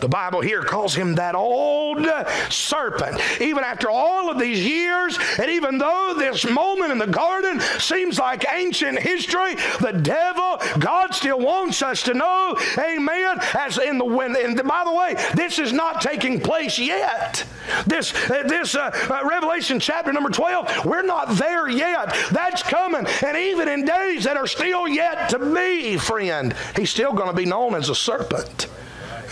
The 0.00 0.08
Bible 0.08 0.40
here 0.40 0.62
calls 0.62 0.94
him 0.94 1.16
that 1.16 1.34
old 1.34 2.06
serpent. 2.48 3.20
Even 3.42 3.62
after 3.62 3.90
all 3.90 4.30
of 4.30 4.38
these 4.38 4.64
years, 4.64 5.18
and 5.38 5.50
even 5.50 5.76
though 5.76 6.14
this 6.16 6.48
moment 6.48 6.92
in 6.92 6.98
the 6.98 7.06
garden 7.06 7.60
seems 7.78 8.18
like 8.18 8.46
ancient 8.50 9.00
history, 9.00 9.56
the 9.82 9.92
devil, 9.92 10.56
God 10.78 11.14
still 11.14 11.40
wants 11.40 11.82
us 11.82 12.02
to 12.04 12.14
know, 12.14 12.56
amen, 12.78 13.38
as 13.52 13.76
in 13.76 13.98
the 13.98 14.06
wind. 14.06 14.36
And 14.36 14.56
by 14.66 14.82
the 14.84 14.94
way, 14.94 15.14
this 15.34 15.58
is 15.58 15.74
not 15.74 16.00
taking 16.00 16.40
place 16.40 16.78
yet. 16.78 17.44
This, 17.86 18.12
this 18.28 18.74
uh, 18.74 18.90
uh, 19.10 19.28
Revelation 19.28 19.78
chapter 19.78 20.12
number 20.12 20.21
12, 20.30 20.84
we're 20.84 21.02
not 21.02 21.30
there 21.36 21.68
yet. 21.68 22.14
That's 22.30 22.62
coming. 22.62 23.06
And 23.24 23.36
even 23.36 23.68
in 23.68 23.84
days 23.84 24.24
that 24.24 24.36
are 24.36 24.46
still 24.46 24.88
yet 24.88 25.28
to 25.30 25.38
be, 25.38 25.96
friend, 25.96 26.54
he's 26.76 26.90
still 26.90 27.12
going 27.12 27.28
to 27.28 27.36
be 27.36 27.46
known 27.46 27.74
as 27.74 27.88
a 27.88 27.94
serpent. 27.94 28.68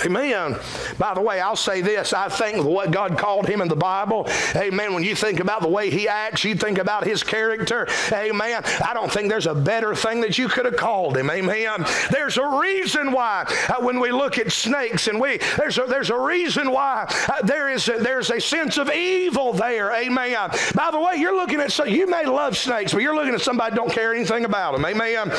Amen. 0.05 0.59
By 0.99 1.15
the 1.15 1.21
way, 1.21 1.41
I'll 1.41 1.57
say 1.57 1.81
this. 1.81 2.13
I 2.13 2.29
think 2.29 2.65
what 2.65 2.91
God 2.91 3.19
called 3.19 3.47
him 3.47 3.61
in 3.61 3.69
the 3.69 3.77
Bible, 3.77 4.27
amen, 4.57 4.95
when 4.95 5.03
you 5.03 5.15
think 5.15 5.41
about 5.41 5.63
the 5.63 5.69
way 5.69 5.91
he 5.91 6.09
acts, 6.09 6.45
you 6.45 6.55
think 6.55 6.79
about 6.79 7.05
his 7.05 7.23
character, 7.23 7.87
amen. 8.13 8.63
I 8.85 8.95
don't 8.95 9.13
think 9.13 9.29
there's 9.29 9.47
a 9.47 9.55
better 9.55 9.95
thing 9.95 10.21
that 10.23 10.39
you 10.39 10.49
could 10.49 10.65
have 10.65 10.77
called 10.77 11.17
him, 11.17 11.31
amen. 11.31 11.85
There's 12.11 12.39
a 12.39 12.47
reason 12.47 13.13
why 13.13 13.45
uh, 13.69 13.83
when 13.83 14.01
we 14.01 14.11
look 14.11 14.39
at 14.39 14.53
snakes 14.53 15.09
and 15.09 15.21
we, 15.21 15.39
there's 15.57 15.79
a, 15.79 15.85
there's 15.85 16.11
a 16.11 16.19
reason 16.19 16.71
why 16.71 17.07
uh, 17.29 17.43
there 17.43 17.69
is 17.69 17.89
a, 17.89 17.99
there's 17.99 18.31
a 18.31 18.41
sense 18.41 18.79
of 18.79 18.91
evil 18.91 19.53
there, 19.53 19.93
amen. 19.93 20.51
By 20.75 20.91
the 20.91 21.01
way, 21.01 21.17
you're 21.17 21.37
looking 21.37 21.61
at, 21.61 21.73
so 21.73 21.85
you 21.85 22.07
may 22.07 22.27
love 22.27 22.57
snakes, 22.57 22.93
but 22.93 23.03
you're 23.03 23.15
looking 23.15 23.35
at 23.35 23.41
somebody 23.41 23.77
don't 23.77 23.93
care 23.93 24.15
anything 24.15 24.45
about 24.45 24.73
them, 24.73 24.85
amen. 24.85 25.31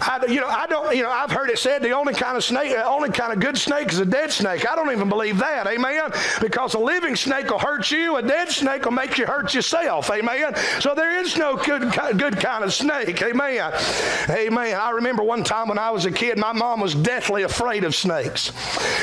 I, 0.00 0.24
you 0.28 0.40
know, 0.40 0.48
I 0.48 0.66
don't. 0.66 0.94
You 0.94 1.02
know, 1.02 1.10
I've 1.10 1.30
heard 1.30 1.50
it 1.50 1.58
said 1.58 1.82
the 1.82 1.92
only 1.92 2.14
kind 2.14 2.36
of 2.36 2.44
snake, 2.44 2.70
the 2.70 2.86
only 2.86 3.10
kind 3.10 3.32
of 3.32 3.40
good 3.40 3.56
snake 3.56 3.92
is 3.92 3.98
a 3.98 4.06
dead 4.06 4.32
snake. 4.32 4.70
I 4.70 4.76
don't 4.76 4.92
even 4.92 5.08
believe 5.08 5.38
that. 5.38 5.66
Amen. 5.66 6.12
Because 6.40 6.74
a 6.74 6.78
living 6.78 7.16
snake 7.16 7.50
will 7.50 7.58
hurt 7.58 7.90
you. 7.90 8.16
A 8.16 8.22
dead 8.22 8.50
snake 8.50 8.84
will 8.84 8.92
make 8.92 9.18
you 9.18 9.26
hurt 9.26 9.54
yourself. 9.54 10.10
Amen. 10.10 10.54
So 10.80 10.94
there 10.94 11.18
is 11.20 11.36
no 11.36 11.56
good, 11.56 11.82
good 12.18 12.38
kind 12.38 12.64
of 12.64 12.72
snake. 12.72 13.22
Amen. 13.22 13.72
Amen. 14.30 14.76
I 14.76 14.90
remember 14.90 15.22
one 15.22 15.44
time 15.44 15.68
when 15.68 15.78
I 15.78 15.90
was 15.90 16.04
a 16.04 16.12
kid, 16.12 16.38
my 16.38 16.52
mom 16.52 16.80
was 16.80 16.94
deathly 16.94 17.42
afraid 17.42 17.84
of 17.84 17.94
snakes, 17.94 18.52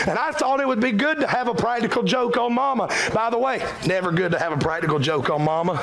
and 0.07 0.17
I 0.17 0.31
thought 0.31 0.59
it 0.59 0.67
would 0.67 0.81
be 0.81 0.91
good 0.91 1.19
to 1.19 1.27
have 1.27 1.47
a 1.47 1.53
practical 1.53 2.03
joke 2.03 2.37
on 2.37 2.53
Mama. 2.53 2.89
By 3.13 3.29
the 3.29 3.37
way, 3.37 3.65
never 3.85 4.11
good 4.11 4.31
to 4.31 4.39
have 4.39 4.51
a 4.51 4.57
practical 4.57 4.99
joke 4.99 5.29
on 5.29 5.43
Mama, 5.43 5.73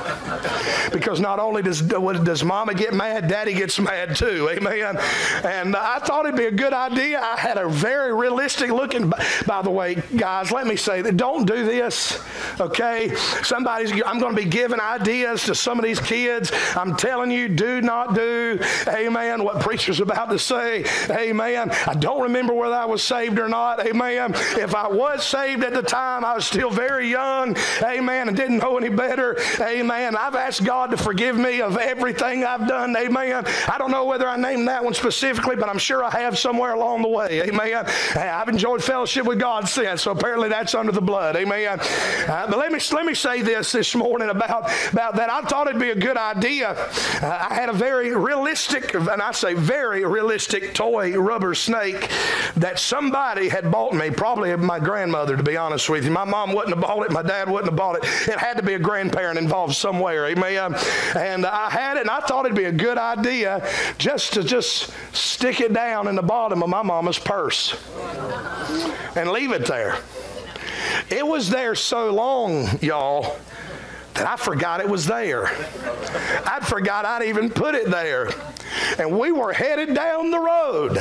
because 0.92 1.20
not 1.20 1.38
only 1.38 1.62
does 1.62 1.80
does 1.82 2.44
Mama 2.44 2.74
get 2.74 2.94
mad, 2.94 3.28
Daddy 3.28 3.54
gets 3.54 3.78
mad 3.78 4.16
too. 4.16 4.48
Amen. 4.50 4.99
And 5.44 5.76
I 5.76 5.98
thought 5.98 6.26
it'd 6.26 6.36
be 6.36 6.46
a 6.46 6.50
good 6.50 6.72
idea. 6.72 7.20
I 7.20 7.38
had 7.38 7.58
a 7.58 7.68
very 7.68 8.14
realistic 8.14 8.70
looking, 8.70 9.12
by 9.46 9.62
the 9.62 9.70
way, 9.70 9.96
guys, 10.16 10.50
let 10.50 10.66
me 10.66 10.76
say 10.76 11.02
that 11.02 11.16
don't 11.16 11.46
do 11.46 11.64
this, 11.64 12.18
okay? 12.60 13.14
Somebody's, 13.42 13.92
I'm 13.92 14.18
going 14.18 14.34
to 14.34 14.42
be 14.42 14.48
giving 14.48 14.80
ideas 14.80 15.44
to 15.44 15.54
some 15.54 15.78
of 15.78 15.84
these 15.84 16.00
kids. 16.00 16.52
I'm 16.76 16.96
telling 16.96 17.30
you, 17.30 17.48
do 17.48 17.80
not 17.80 18.14
do, 18.14 18.60
amen, 18.88 19.44
what 19.44 19.60
preacher's 19.60 20.00
about 20.00 20.30
to 20.30 20.38
say, 20.38 20.84
amen. 21.10 21.70
I 21.86 21.94
don't 21.94 22.22
remember 22.22 22.52
whether 22.52 22.74
I 22.74 22.84
was 22.84 23.02
saved 23.02 23.38
or 23.38 23.48
not, 23.48 23.86
amen. 23.86 24.32
If 24.34 24.74
I 24.74 24.88
was 24.88 25.24
saved 25.26 25.64
at 25.64 25.72
the 25.72 25.82
time, 25.82 26.24
I 26.24 26.34
was 26.34 26.46
still 26.46 26.70
very 26.70 27.08
young, 27.08 27.56
amen, 27.82 28.28
and 28.28 28.36
didn't 28.36 28.58
know 28.58 28.76
any 28.76 28.88
better, 28.88 29.36
amen. 29.60 30.16
I've 30.16 30.34
asked 30.34 30.64
God 30.64 30.90
to 30.90 30.96
forgive 30.96 31.36
me 31.36 31.60
of 31.60 31.76
everything 31.76 32.44
I've 32.44 32.66
done, 32.68 32.96
amen. 32.96 33.44
I 33.68 33.76
don't 33.78 33.90
know 33.90 34.04
whether 34.04 34.28
I 34.28 34.36
named 34.36 34.68
that 34.68 34.84
one 34.84 34.89
one 34.90 34.94
specifically, 34.94 35.54
but 35.54 35.68
I'm 35.68 35.78
sure 35.78 36.02
I 36.02 36.10
have 36.10 36.36
somewhere 36.36 36.74
along 36.74 37.02
the 37.02 37.08
way. 37.08 37.42
Amen. 37.42 37.86
I've 38.16 38.48
enjoyed 38.48 38.82
fellowship 38.82 39.24
with 39.24 39.38
God 39.38 39.68
since, 39.68 40.02
so 40.02 40.10
apparently 40.10 40.48
that's 40.48 40.74
under 40.74 40.90
the 40.90 41.00
blood. 41.00 41.36
Amen. 41.36 41.78
Uh, 41.80 42.46
but 42.48 42.58
let 42.58 42.72
me 42.72 42.80
let 42.92 43.06
me 43.06 43.14
say 43.14 43.40
this 43.40 43.70
this 43.70 43.94
morning 43.94 44.30
about 44.30 44.70
about 44.92 45.14
that. 45.16 45.30
I 45.30 45.42
thought 45.42 45.68
it'd 45.68 45.80
be 45.80 45.90
a 45.90 45.94
good 45.94 46.16
idea. 46.16 46.70
Uh, 47.22 47.46
I 47.50 47.54
had 47.54 47.68
a 47.68 47.72
very 47.72 48.16
realistic, 48.16 48.94
and 48.94 49.22
I 49.22 49.30
say 49.30 49.54
very 49.54 50.04
realistic 50.04 50.74
toy 50.74 51.16
rubber 51.16 51.54
snake 51.54 52.10
that 52.56 52.80
somebody 52.80 53.48
had 53.48 53.70
bought 53.70 53.94
me. 53.94 54.10
Probably 54.10 54.54
my 54.56 54.80
grandmother, 54.80 55.36
to 55.36 55.42
be 55.42 55.56
honest 55.56 55.88
with 55.88 56.04
you. 56.04 56.10
My 56.10 56.24
mom 56.24 56.52
wouldn't 56.52 56.74
have 56.74 56.82
bought 56.82 57.04
it. 57.04 57.12
My 57.12 57.22
dad 57.22 57.48
wouldn't 57.48 57.70
have 57.70 57.76
bought 57.76 57.96
it. 57.96 58.04
It 58.28 58.38
had 58.38 58.56
to 58.56 58.62
be 58.62 58.74
a 58.74 58.78
grandparent 58.78 59.38
involved 59.38 59.76
somewhere. 59.76 60.26
Amen. 60.26 60.74
And 61.14 61.46
I 61.46 61.70
had 61.70 61.96
it, 61.96 62.00
and 62.00 62.10
I 62.10 62.20
thought 62.20 62.44
it'd 62.44 62.56
be 62.56 62.64
a 62.64 62.72
good 62.72 62.98
idea 62.98 63.64
just 63.98 64.32
to 64.32 64.42
just 64.42 64.79
stick 65.12 65.60
it 65.60 65.72
down 65.72 66.08
in 66.08 66.14
the 66.14 66.22
bottom 66.22 66.62
of 66.62 66.68
my 66.68 66.82
mama's 66.82 67.18
purse 67.18 67.76
and 69.16 69.30
leave 69.30 69.52
it 69.52 69.66
there. 69.66 69.98
It 71.10 71.26
was 71.26 71.50
there 71.50 71.74
so 71.74 72.12
long, 72.12 72.68
y'all, 72.80 73.36
I 74.26 74.36
forgot 74.36 74.80
it 74.80 74.88
was 74.88 75.06
there. 75.06 75.46
I 75.46 76.58
forgot 76.62 77.04
I'd 77.04 77.24
even 77.24 77.50
put 77.50 77.74
it 77.74 77.90
there. 77.90 78.30
And 78.98 79.18
we 79.18 79.32
were 79.32 79.52
headed 79.52 79.94
down 79.94 80.30
the 80.30 80.38
road. 80.38 80.98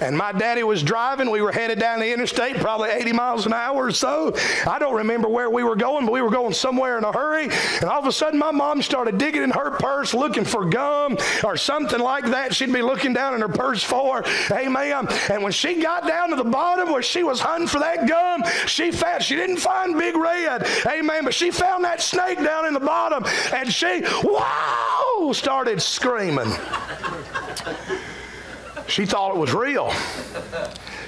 And 0.00 0.16
my 0.16 0.32
daddy 0.32 0.62
was 0.62 0.82
driving. 0.82 1.30
We 1.30 1.42
were 1.42 1.52
headed 1.52 1.78
down 1.78 2.00
the 2.00 2.12
interstate, 2.12 2.56
probably 2.56 2.90
80 2.90 3.12
miles 3.12 3.46
an 3.46 3.52
hour 3.52 3.86
or 3.86 3.92
so. 3.92 4.34
I 4.66 4.78
don't 4.78 4.96
remember 4.96 5.28
where 5.28 5.50
we 5.50 5.62
were 5.62 5.76
going, 5.76 6.06
but 6.06 6.12
we 6.12 6.22
were 6.22 6.30
going 6.30 6.52
somewhere 6.52 6.98
in 6.98 7.04
a 7.04 7.12
hurry. 7.12 7.48
And 7.80 7.84
all 7.84 7.98
of 7.98 8.06
a 8.06 8.12
sudden, 8.12 8.38
my 8.38 8.50
mom 8.50 8.82
started 8.82 9.18
digging 9.18 9.42
in 9.42 9.50
her 9.50 9.70
purse 9.70 10.14
looking 10.14 10.44
for 10.44 10.64
gum 10.64 11.18
or 11.44 11.56
something 11.56 12.00
like 12.00 12.24
that. 12.26 12.54
She'd 12.54 12.72
be 12.72 12.82
looking 12.82 13.12
down 13.12 13.34
in 13.34 13.40
her 13.40 13.48
purse 13.48 13.82
for. 13.82 14.24
Amen. 14.50 15.08
And 15.28 15.42
when 15.42 15.52
she 15.52 15.80
got 15.82 16.06
down 16.06 16.30
to 16.30 16.36
the 16.36 16.44
bottom 16.44 16.90
where 16.90 17.02
she 17.02 17.22
was 17.22 17.40
hunting 17.40 17.68
for 17.68 17.78
that 17.78 18.08
gum, 18.08 18.42
she 18.66 18.90
found, 18.90 19.22
she 19.22 19.36
didn't 19.36 19.58
find 19.58 19.96
Big 19.98 20.16
Red. 20.16 20.66
hey 20.66 21.02
Amen. 21.02 21.24
But 21.24 21.34
she 21.34 21.50
found 21.50 21.84
that 21.84 22.00
snake 22.00 22.38
down 22.42 22.66
in 22.66 22.74
the 22.74 22.80
bottom 22.80 23.24
and 23.54 23.72
she, 23.72 24.02
wow, 24.22 25.32
started 25.32 25.80
screaming. 25.80 26.50
She 28.88 29.06
thought 29.06 29.34
it 29.34 29.38
was 29.38 29.54
real. 29.54 29.92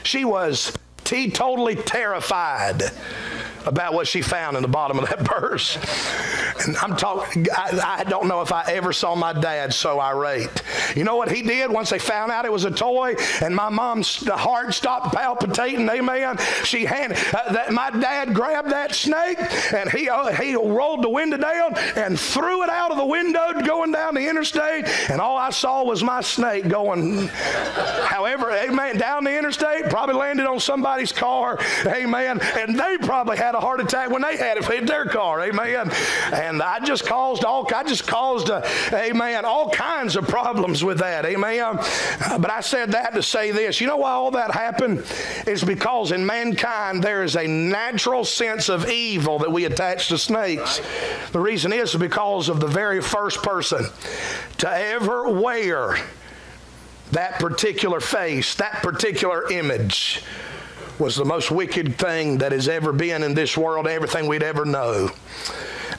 She 0.03 0.25
was 0.25 0.73
teetotally 1.05 1.83
terrified 1.85 2.83
about 3.67 3.95
what 3.95 4.07
she 4.07 4.23
found 4.23 4.57
in 4.57 4.63
the 4.63 4.69
bottom 4.69 4.99
of 4.99 5.09
that 5.09 5.25
purse. 5.25 5.77
And 6.67 6.77
I'm 6.79 6.97
talking, 6.97 7.47
I, 7.55 8.05
don't 8.05 8.29
know 8.29 8.41
if 8.43 8.53
I 8.53 8.65
ever 8.69 8.93
saw 8.93 9.15
my 9.15 9.33
dad 9.33 9.73
so 9.73 10.01
irate. 10.01 10.63
You 10.95 11.05
know 11.05 11.17
what 11.17 11.31
he 11.31 11.43
did 11.43 11.71
once 11.71 11.91
they 11.91 11.99
found 11.99 12.31
out 12.31 12.45
it 12.45 12.53
was 12.53 12.65
a 12.65 12.71
toy 12.71 13.17
and 13.43 13.55
my 13.55 13.69
mom's 13.69 14.27
heart 14.29 14.75
stopped 14.75 15.15
palpitating, 15.15 15.89
amen? 15.89 16.39
She 16.65 16.85
handed, 16.85 17.19
uh, 17.33 17.53
that, 17.53 17.73
my 17.73 17.91
dad 17.91 18.35
grabbed 18.35 18.71
that 18.71 18.95
snake 18.95 19.39
and 19.73 19.91
he, 19.91 20.09
uh, 20.09 20.33
he 20.33 20.55
rolled 20.55 21.03
the 21.03 21.09
window 21.09 21.37
down 21.37 21.77
and 21.97 22.19
threw 22.19 22.63
it 22.63 22.71
out 22.71 22.91
of 22.91 22.97
the 22.97 23.07
window 23.07 23.53
going 23.65 23.93
down 23.93 24.15
the 24.15 24.29
interstate. 24.29 24.87
And 25.11 25.21
all 25.21 25.37
I 25.37 25.51
saw 25.51 25.85
was 25.85 26.03
my 26.03 26.21
snake 26.21 26.69
going, 26.69 27.29
however, 27.29 28.51
amen, 28.51 28.99
down 28.99 29.25
the 29.25 29.37
interstate, 29.37 29.91
probably 29.91 30.15
landed 30.15 30.47
on 30.47 30.61
somebody's 30.61 31.13
car, 31.13 31.59
amen. 31.87 32.41
And 32.57 32.79
they 32.79 32.99
probably 32.99 33.37
had 33.37 33.54
had 33.55 33.63
a 33.63 33.67
heart 33.67 33.81
attack 33.81 34.11
when 34.11 34.23
they 34.23 34.37
had 34.37 34.57
it 34.57 34.71
in 34.71 34.87
their 34.87 35.05
car. 35.05 35.43
Amen. 35.43 35.91
And 36.33 36.61
I 36.63 36.81
just 36.81 37.07
caused 37.07 37.45
all, 37.45 37.67
I 37.73 37.85
just 37.85 38.07
caused, 38.07 38.51
amen, 38.93 39.45
all 39.45 39.71
kinds 39.71 40.17
of 40.17 40.27
problems 40.27 40.83
with 40.83 40.99
that. 40.99 41.25
Amen. 41.25 41.77
But 42.41 42.51
I 42.51 42.61
said 42.61 42.93
that 42.93 43.15
to 43.15 43.23
say 43.23 43.51
this. 43.53 43.81
You 43.81 43.87
know 43.87 43.99
why 43.99 44.11
all 44.11 44.33
that 44.33 44.51
happened? 44.51 45.05
Is 45.47 45.63
because 45.63 46.13
in 46.13 46.27
mankind 46.27 47.03
there 47.03 47.23
is 47.23 47.37
a 47.37 47.47
natural 47.47 48.25
sense 48.25 48.69
of 48.69 48.89
evil 48.89 49.39
that 49.39 49.53
we 49.53 49.65
attach 49.65 50.09
to 50.09 50.19
snakes. 50.19 50.81
The 51.33 51.41
reason 51.41 51.73
is 51.73 51.95
because 51.95 52.49
of 52.49 52.61
the 52.61 52.67
very 52.67 53.01
first 53.01 53.43
person 53.43 53.87
to 54.59 54.69
ever 54.69 55.29
wear 55.29 55.97
that 57.13 57.39
particular 57.39 58.01
face, 58.01 58.57
that 58.57 58.83
particular 58.83 59.51
image 59.53 60.23
was 60.99 61.17
the 61.17 61.25
most 61.25 61.51
wicked 61.51 61.97
thing 61.99 62.39
that 62.39 62.53
has 62.53 62.69
ever 62.69 62.93
been 62.93 63.23
in 63.23 63.35
this 63.35 63.57
world, 63.57 63.87
everything 63.87 64.27
we'd 64.27 64.43
ever 64.43 64.65
know. 64.65 65.11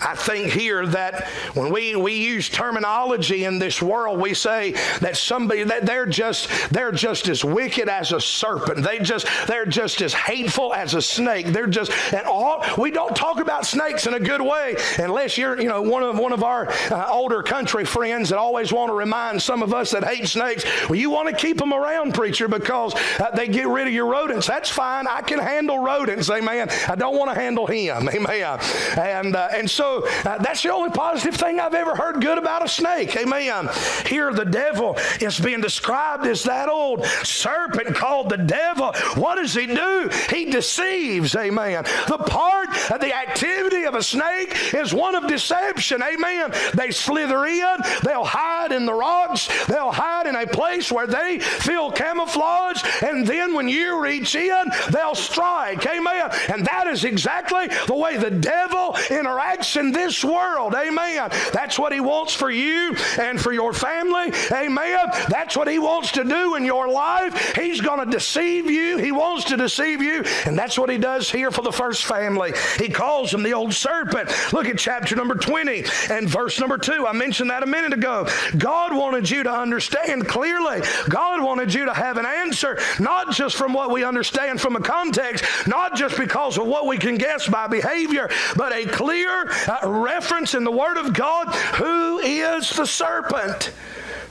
I 0.05 0.15
think 0.15 0.51
here 0.51 0.85
that 0.87 1.27
when 1.53 1.71
we, 1.71 1.95
we 1.95 2.13
use 2.13 2.47
terminology 2.47 3.45
in 3.45 3.57
this 3.57 3.81
world, 3.81 4.19
we 4.19 4.33
say 4.33 4.73
that 4.99 5.17
somebody 5.17 5.63
that 5.63 5.85
they're 5.85 6.05
just 6.05 6.49
they're 6.69 6.91
just 6.91 7.27
as 7.27 7.43
wicked 7.43 7.89
as 7.89 8.11
a 8.11 8.21
serpent. 8.21 8.83
They 8.83 8.99
just 8.99 9.27
they're 9.47 9.65
just 9.65 10.01
as 10.01 10.13
hateful 10.13 10.73
as 10.73 10.93
a 10.93 11.01
snake. 11.01 11.47
They're 11.47 11.67
just 11.67 11.91
and 12.13 12.25
all 12.27 12.63
we 12.77 12.91
don't 12.91 13.15
talk 13.15 13.39
about 13.39 13.65
snakes 13.65 14.05
in 14.05 14.13
a 14.13 14.19
good 14.19 14.41
way 14.41 14.75
unless 14.99 15.37
you're 15.37 15.59
you 15.59 15.67
know 15.67 15.81
one 15.81 16.03
of 16.03 16.19
one 16.19 16.33
of 16.33 16.43
our 16.43 16.69
uh, 16.91 17.07
older 17.09 17.41
country 17.41 17.85
friends 17.85 18.29
that 18.29 18.37
always 18.37 18.71
want 18.71 18.89
to 18.89 18.95
remind 18.95 19.41
some 19.41 19.63
of 19.63 19.73
us 19.73 19.91
that 19.91 20.03
hate 20.03 20.27
snakes. 20.27 20.65
Well, 20.87 20.95
you 20.95 21.09
want 21.09 21.29
to 21.29 21.35
keep 21.35 21.57
them 21.57 21.73
around, 21.73 22.13
preacher, 22.13 22.47
because 22.47 22.93
uh, 23.19 23.31
they 23.31 23.47
get 23.47 23.67
rid 23.67 23.87
of 23.87 23.93
your 23.93 24.05
rodents. 24.05 24.45
That's 24.47 24.69
fine. 24.69 25.07
I 25.07 25.21
can 25.21 25.39
handle 25.39 25.79
rodents. 25.79 26.29
Amen. 26.29 26.69
I 26.87 26.95
don't 26.95 27.17
want 27.17 27.33
to 27.33 27.39
handle 27.39 27.65
him. 27.65 28.09
Amen. 28.15 28.59
And 28.97 29.35
uh, 29.35 29.47
and 29.53 29.69
so 29.69 29.94
uh, 30.03 30.37
that's 30.39 30.63
the 30.63 30.73
only 30.73 30.91
positive 30.91 31.35
thing 31.35 31.59
I've 31.59 31.73
ever 31.73 31.95
heard 31.95 32.21
good 32.21 32.37
about 32.37 32.63
a 32.63 32.67
snake. 32.67 33.15
Amen. 33.15 33.69
Here 34.05 34.33
the 34.33 34.45
devil 34.45 34.97
is 35.21 35.39
being 35.39 35.61
described 35.61 36.25
as 36.25 36.43
that 36.43 36.69
old 36.69 37.05
serpent 37.23 37.95
called 37.95 38.29
the 38.29 38.37
devil. 38.37 38.93
What 39.15 39.35
does 39.35 39.53
he 39.53 39.67
do? 39.67 40.09
He 40.29 40.45
deceives. 40.45 41.35
Amen. 41.35 41.83
The 42.07 42.17
part 42.17 42.69
of 42.91 42.99
the 42.99 43.15
activity 43.15 43.83
of 43.83 43.95
a 43.95 44.03
snake 44.03 44.73
is 44.73 44.93
one 44.93 45.15
of 45.15 45.27
deception. 45.27 46.01
Amen. 46.01 46.51
They 46.73 46.91
slither 46.91 47.45
in. 47.45 47.77
They'll 48.03 48.23
hide 48.23 48.71
in 48.71 48.85
the 48.85 48.93
rocks. 48.93 49.47
They'll 49.65 49.91
hide 49.91 50.27
in 50.27 50.35
a 50.35 50.47
place 50.47 50.91
where 50.91 51.07
they 51.07 51.39
feel 51.39 51.91
camouflaged. 51.91 52.85
And 53.03 53.25
then 53.25 53.53
when 53.53 53.69
you 53.69 54.01
reach 54.01 54.35
in, 54.35 54.65
they'll 54.91 55.15
strike. 55.15 55.85
Amen. 55.85 56.31
And 56.49 56.65
that 56.65 56.87
is 56.87 57.03
exactly 57.03 57.67
the 57.87 57.95
way 57.95 58.17
the 58.17 58.31
devil 58.31 58.93
interacts 58.93 59.74
in 59.77 59.91
this 59.91 60.23
world. 60.23 60.75
Amen. 60.75 61.29
That's 61.53 61.77
what 61.77 61.93
he 61.93 61.99
wants 61.99 62.33
for 62.33 62.49
you 62.49 62.95
and 63.19 63.39
for 63.39 63.51
your 63.51 63.73
family. 63.73 64.33
Amen. 64.51 65.05
That's 65.29 65.55
what 65.55 65.67
he 65.67 65.79
wants 65.79 66.11
to 66.13 66.23
do 66.23 66.55
in 66.55 66.65
your 66.65 66.87
life. 66.89 67.55
He's 67.55 67.81
going 67.81 68.03
to 68.03 68.11
deceive 68.11 68.69
you. 68.69 68.97
He 68.97 69.11
wants 69.11 69.45
to 69.45 69.57
deceive 69.57 70.01
you. 70.01 70.23
And 70.45 70.57
that's 70.57 70.77
what 70.77 70.89
he 70.89 70.97
does 70.97 71.31
here 71.31 71.51
for 71.51 71.61
the 71.61 71.71
first 71.71 72.05
family. 72.05 72.53
He 72.77 72.89
calls 72.89 73.33
him 73.33 73.43
the 73.43 73.53
old 73.53 73.73
serpent. 73.73 74.29
Look 74.53 74.67
at 74.67 74.77
chapter 74.77 75.15
number 75.15 75.35
20 75.35 75.85
and 76.09 76.29
verse 76.29 76.59
number 76.59 76.77
2. 76.77 77.05
I 77.07 77.11
mentioned 77.13 77.49
that 77.49 77.63
a 77.63 77.67
minute 77.67 77.93
ago. 77.93 78.27
God 78.57 78.95
wanted 78.95 79.29
you 79.29 79.43
to 79.43 79.51
understand 79.51 80.27
clearly. 80.27 80.81
God 81.09 81.43
wanted 81.43 81.73
you 81.73 81.85
to 81.85 81.93
have 81.93 82.17
an 82.17 82.25
answer, 82.25 82.77
not 82.99 83.31
just 83.31 83.55
from 83.55 83.73
what 83.73 83.91
we 83.91 84.03
understand 84.03 84.61
from 84.61 84.75
a 84.75 84.81
context, 84.81 85.45
not 85.67 85.95
just 85.95 86.17
because 86.17 86.57
of 86.57 86.67
what 86.67 86.85
we 86.85 86.97
can 86.97 87.17
guess 87.17 87.47
by 87.47 87.67
behavior, 87.67 88.29
but 88.55 88.73
a 88.73 88.85
clear 88.85 89.45
reference 89.83 90.53
in 90.53 90.63
the 90.63 90.71
Word 90.71 90.97
of 90.97 91.13
God 91.13 91.53
who 91.75 92.19
is 92.19 92.69
the 92.71 92.85
serpent. 92.85 93.71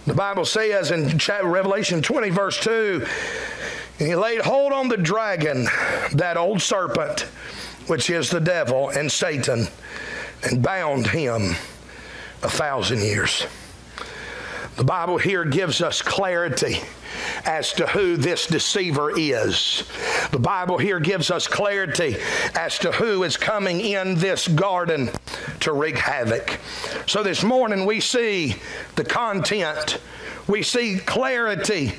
The 0.06 0.14
Bible 0.14 0.44
says 0.44 0.90
in 0.90 1.18
Revelation 1.48 2.02
20, 2.02 2.30
verse 2.30 2.60
2, 2.60 3.06
and 3.98 4.08
he 4.08 4.14
laid 4.14 4.40
hold 4.40 4.72
on 4.72 4.88
the 4.88 4.96
dragon, 4.96 5.68
that 6.12 6.36
old 6.36 6.60
serpent, 6.60 7.20
which 7.86 8.10
is 8.10 8.28
the 8.28 8.40
devil 8.40 8.90
and 8.90 9.10
Satan, 9.10 9.68
and 10.42 10.62
bound 10.62 11.06
him 11.06 11.56
a 12.42 12.50
thousand 12.50 13.00
years. 13.00 13.46
The 14.76 14.84
Bible 14.84 15.18
here 15.18 15.44
gives 15.44 15.80
us 15.80 16.02
clarity 16.02 16.80
as 17.44 17.72
to 17.74 17.86
who 17.86 18.16
this 18.16 18.46
deceiver 18.48 19.12
is. 19.16 19.84
The 20.32 20.38
Bible 20.38 20.78
here 20.78 20.98
gives 20.98 21.30
us 21.30 21.46
clarity 21.46 22.16
as 22.56 22.78
to 22.80 22.90
who 22.90 23.22
is 23.22 23.36
coming 23.36 23.80
in 23.80 24.16
this 24.16 24.48
garden 24.48 25.10
to 25.60 25.72
wreak 25.72 25.96
havoc. 25.96 26.58
So 27.06 27.22
this 27.22 27.44
morning 27.44 27.86
we 27.86 28.00
see 28.00 28.56
the 28.96 29.04
content, 29.04 29.98
we 30.48 30.62
see 30.62 30.98
clarity. 30.98 31.94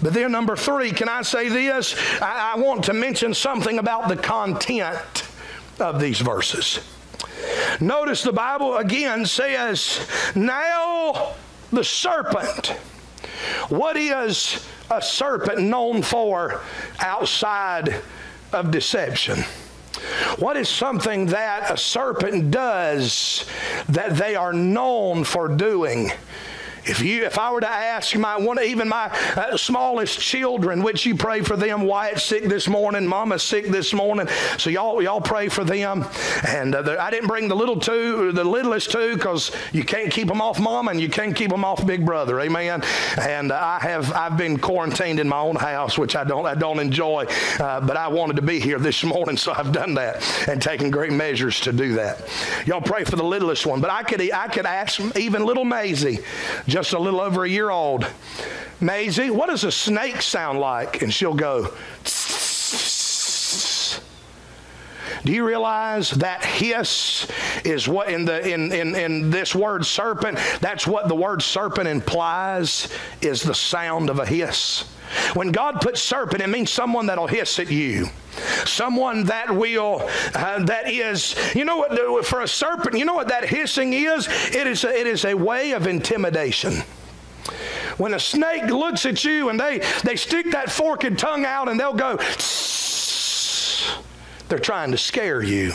But 0.00 0.14
then, 0.14 0.30
number 0.30 0.54
three, 0.54 0.92
can 0.92 1.08
I 1.08 1.22
say 1.22 1.48
this? 1.48 1.96
I, 2.22 2.52
I 2.54 2.60
want 2.60 2.84
to 2.84 2.92
mention 2.92 3.34
something 3.34 3.78
about 3.80 4.08
the 4.08 4.16
content 4.16 5.26
of 5.80 6.00
these 6.00 6.20
verses. 6.20 6.78
Notice 7.80 8.22
the 8.22 8.32
Bible 8.32 8.76
again 8.76 9.26
says, 9.26 10.06
Now 10.36 11.34
the 11.72 11.84
serpent. 11.84 12.68
What 13.68 13.96
is 13.96 14.66
a 14.90 15.00
serpent 15.00 15.60
known 15.60 16.02
for 16.02 16.60
outside 16.98 17.94
of 18.52 18.70
deception? 18.70 19.44
What 20.38 20.56
is 20.56 20.68
something 20.68 21.26
that 21.26 21.70
a 21.70 21.76
serpent 21.76 22.50
does 22.50 23.44
that 23.88 24.16
they 24.16 24.34
are 24.34 24.52
known 24.52 25.24
for 25.24 25.48
doing? 25.48 26.10
If 26.84 27.02
you, 27.02 27.24
if 27.24 27.38
I 27.38 27.52
were 27.52 27.60
to 27.60 27.68
ask 27.68 28.16
my 28.16 28.38
one, 28.38 28.58
even 28.62 28.88
my 28.88 29.06
uh, 29.36 29.56
smallest 29.56 30.18
children, 30.18 30.82
which 30.82 31.04
you 31.04 31.14
pray 31.14 31.42
for 31.42 31.56
them, 31.56 31.82
Wyatt's 31.82 32.22
sick 32.22 32.44
this 32.44 32.68
morning, 32.68 33.06
Mama's 33.06 33.42
sick 33.42 33.66
this 33.66 33.92
morning, 33.92 34.28
so 34.56 34.70
y'all 34.70 35.02
y'all 35.02 35.20
pray 35.20 35.48
for 35.48 35.62
them. 35.62 36.06
And 36.46 36.74
uh, 36.74 36.96
I 36.98 37.10
didn't 37.10 37.28
bring 37.28 37.48
the 37.48 37.56
little 37.56 37.78
two, 37.78 38.32
the 38.32 38.44
littlest 38.44 38.90
two, 38.90 39.14
because 39.14 39.50
you 39.72 39.84
can't 39.84 40.10
keep 40.10 40.28
them 40.28 40.40
off 40.40 40.58
Mama 40.58 40.90
and 40.90 41.00
you 41.00 41.08
can't 41.08 41.36
keep 41.36 41.50
them 41.50 41.64
off 41.64 41.86
Big 41.86 42.04
Brother, 42.06 42.40
Amen. 42.40 42.82
And 43.20 43.52
uh, 43.52 43.56
I 43.56 43.78
have 43.80 44.12
I've 44.12 44.38
been 44.38 44.58
quarantined 44.58 45.20
in 45.20 45.28
my 45.28 45.40
own 45.40 45.56
house, 45.56 45.98
which 45.98 46.16
I 46.16 46.24
don't 46.24 46.46
I 46.46 46.54
don't 46.54 46.78
enjoy, 46.78 47.26
uh, 47.58 47.80
but 47.80 47.96
I 47.96 48.08
wanted 48.08 48.36
to 48.36 48.42
be 48.42 48.58
here 48.58 48.78
this 48.78 49.04
morning, 49.04 49.36
so 49.36 49.52
I've 49.52 49.72
done 49.72 49.94
that 49.94 50.48
and 50.48 50.62
taken 50.62 50.90
great 50.90 51.12
measures 51.12 51.60
to 51.60 51.72
do 51.72 51.94
that. 51.94 52.26
Y'all 52.66 52.80
pray 52.80 53.04
for 53.04 53.16
the 53.16 53.24
littlest 53.24 53.66
one, 53.66 53.80
but 53.80 53.90
I 53.90 54.02
could 54.02 54.20
I 54.32 54.48
could 54.48 54.66
ask 54.66 55.00
even 55.16 55.44
little 55.44 55.64
Maisie 55.64 56.20
just 56.70 56.79
a 56.92 56.98
little 56.98 57.20
over 57.20 57.44
a 57.44 57.48
year 57.48 57.70
old. 57.70 58.06
Maisie, 58.80 59.30
what 59.30 59.50
does 59.50 59.64
a 59.64 59.70
snake 59.70 60.22
sound 60.22 60.58
like? 60.58 61.02
And 61.02 61.12
she'll 61.12 61.34
go, 61.34 61.74
Do 65.24 65.32
you 65.32 65.46
realize 65.46 66.10
that 66.12 66.44
hiss 66.44 67.26
is 67.64 67.88
what 67.88 68.10
in 68.10 68.24
the 68.24 68.46
in, 68.46 68.72
in, 68.72 68.94
in 68.94 69.30
this 69.30 69.54
word 69.54 69.84
serpent, 69.84 70.38
that's 70.60 70.86
what 70.86 71.08
the 71.08 71.14
word 71.14 71.42
serpent 71.42 71.88
implies 71.88 72.88
is 73.20 73.42
the 73.42 73.54
sound 73.54 74.10
of 74.10 74.18
a 74.18 74.26
hiss. 74.26 74.84
When 75.34 75.50
God 75.50 75.80
puts 75.80 76.00
serpent, 76.00 76.40
it 76.40 76.48
means 76.48 76.70
someone 76.70 77.06
that'll 77.06 77.26
hiss 77.26 77.58
at 77.58 77.70
you. 77.70 78.06
Someone 78.64 79.24
that 79.24 79.54
will, 79.54 80.08
uh, 80.34 80.64
that 80.64 80.88
is, 80.88 81.34
you 81.54 81.64
know 81.64 81.78
what, 81.78 82.24
for 82.24 82.42
a 82.42 82.48
serpent, 82.48 82.96
you 82.96 83.04
know 83.04 83.14
what 83.14 83.28
that 83.28 83.44
hissing 83.44 83.92
is? 83.92 84.28
It 84.54 84.66
is 84.66 84.84
a, 84.84 84.98
it 84.98 85.06
is 85.06 85.24
a 85.24 85.34
way 85.34 85.72
of 85.72 85.86
intimidation. 85.86 86.82
When 87.96 88.14
a 88.14 88.20
snake 88.20 88.64
looks 88.66 89.04
at 89.04 89.24
you 89.24 89.48
and 89.48 89.58
they, 89.58 89.80
they 90.04 90.16
stick 90.16 90.52
that 90.52 90.70
forked 90.70 91.18
tongue 91.18 91.44
out 91.44 91.68
and 91.68 91.78
they'll 91.78 91.92
go, 91.92 92.16
they're 94.50 94.58
trying 94.58 94.90
to 94.90 94.98
scare 94.98 95.42
you. 95.42 95.72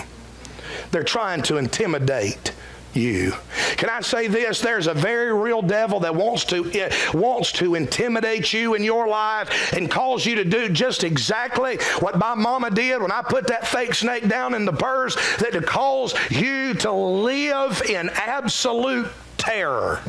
They're 0.91 1.03
trying 1.03 1.41
to 1.43 1.57
intimidate 1.57 2.51
you. 2.93 3.33
Can 3.77 3.89
I 3.89 4.01
say 4.01 4.27
this? 4.27 4.59
There's 4.59 4.87
a 4.87 4.93
very 4.93 5.33
real 5.33 5.61
devil 5.61 5.99
that 6.01 6.13
wants 6.13 6.45
to 6.45 6.85
uh, 6.85 6.89
wants 7.13 7.51
to 7.53 7.75
intimidate 7.75 8.53
you 8.53 8.73
in 8.73 8.83
your 8.83 9.07
life 9.07 9.73
and 9.73 9.89
cause 9.89 10.25
you 10.25 10.35
to 10.35 10.45
do 10.45 10.69
just 10.69 11.03
exactly 11.03 11.77
what 11.99 12.17
my 12.17 12.35
mama 12.35 12.69
did 12.69 13.01
when 13.01 13.11
I 13.11 13.21
put 13.21 13.47
that 13.47 13.67
fake 13.67 13.93
snake 13.93 14.27
down 14.27 14.53
in 14.53 14.65
the 14.65 14.73
purse 14.73 15.15
that 15.37 15.53
to 15.53 15.61
cause 15.61 16.13
you 16.29 16.73
to 16.75 16.91
live 16.91 17.81
in 17.89 18.09
absolute 18.09 19.07
terror. 19.37 20.01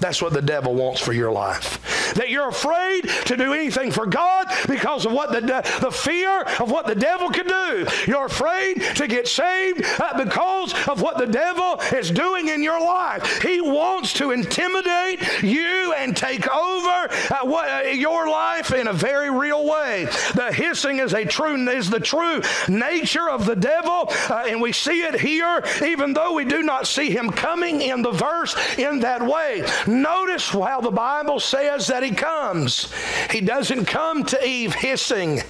That's 0.00 0.22
what 0.22 0.32
the 0.32 0.42
devil 0.42 0.74
wants 0.74 1.00
for 1.00 1.12
your 1.12 1.30
life. 1.30 2.14
That 2.14 2.30
you're 2.30 2.48
afraid 2.48 3.08
to 3.26 3.36
do 3.36 3.52
anything 3.52 3.90
for 3.90 4.06
God 4.06 4.46
because 4.66 5.06
of 5.06 5.12
what 5.12 5.32
the, 5.32 5.40
the 5.80 5.90
fear 5.90 6.42
of 6.58 6.70
what 6.70 6.86
the 6.86 6.94
devil 6.94 7.28
can 7.28 7.46
do. 7.46 7.86
You're 8.06 8.26
afraid 8.26 8.80
to 8.96 9.06
get 9.06 9.28
saved 9.28 9.84
uh, 10.00 10.22
because 10.24 10.74
of 10.88 11.00
what 11.00 11.18
the 11.18 11.26
devil 11.26 11.80
is 11.96 12.10
doing 12.10 12.48
in 12.48 12.62
your 12.62 12.80
life. 12.80 13.42
He 13.42 13.60
wants 13.60 14.12
to 14.14 14.30
intimidate 14.30 15.42
you 15.42 15.94
and 15.96 16.16
take 16.16 16.48
over 16.48 17.08
uh, 17.30 17.38
what, 17.42 17.68
uh, 17.68 17.88
your 17.90 18.28
life 18.28 18.72
in 18.72 18.88
a 18.88 18.92
very 18.92 19.30
real 19.30 19.66
way. 19.66 20.06
The 20.34 20.52
hissing 20.52 20.98
is 20.98 21.12
a 21.14 21.24
true 21.24 21.68
is 21.68 21.90
the 21.90 22.00
true 22.00 22.40
nature 22.68 23.28
of 23.28 23.44
the 23.46 23.56
devil, 23.56 24.06
uh, 24.28 24.44
and 24.48 24.60
we 24.60 24.72
see 24.72 25.02
it 25.02 25.20
here, 25.20 25.62
even 25.84 26.12
though 26.12 26.32
we 26.32 26.44
do 26.44 26.62
not 26.62 26.86
see 26.86 27.10
him 27.10 27.30
coming 27.30 27.82
in 27.82 28.02
the 28.02 28.12
verse 28.12 28.56
in 28.78 29.00
that 29.00 29.22
way. 29.22 29.64
Notice 29.90 30.50
how 30.50 30.80
the 30.80 30.92
Bible 30.92 31.40
says 31.40 31.88
that 31.88 32.04
he 32.04 32.12
comes. 32.12 32.92
He 33.30 33.40
doesn't 33.40 33.86
come 33.86 34.24
to 34.26 34.46
Eve 34.46 34.72
hissing, 34.72 35.40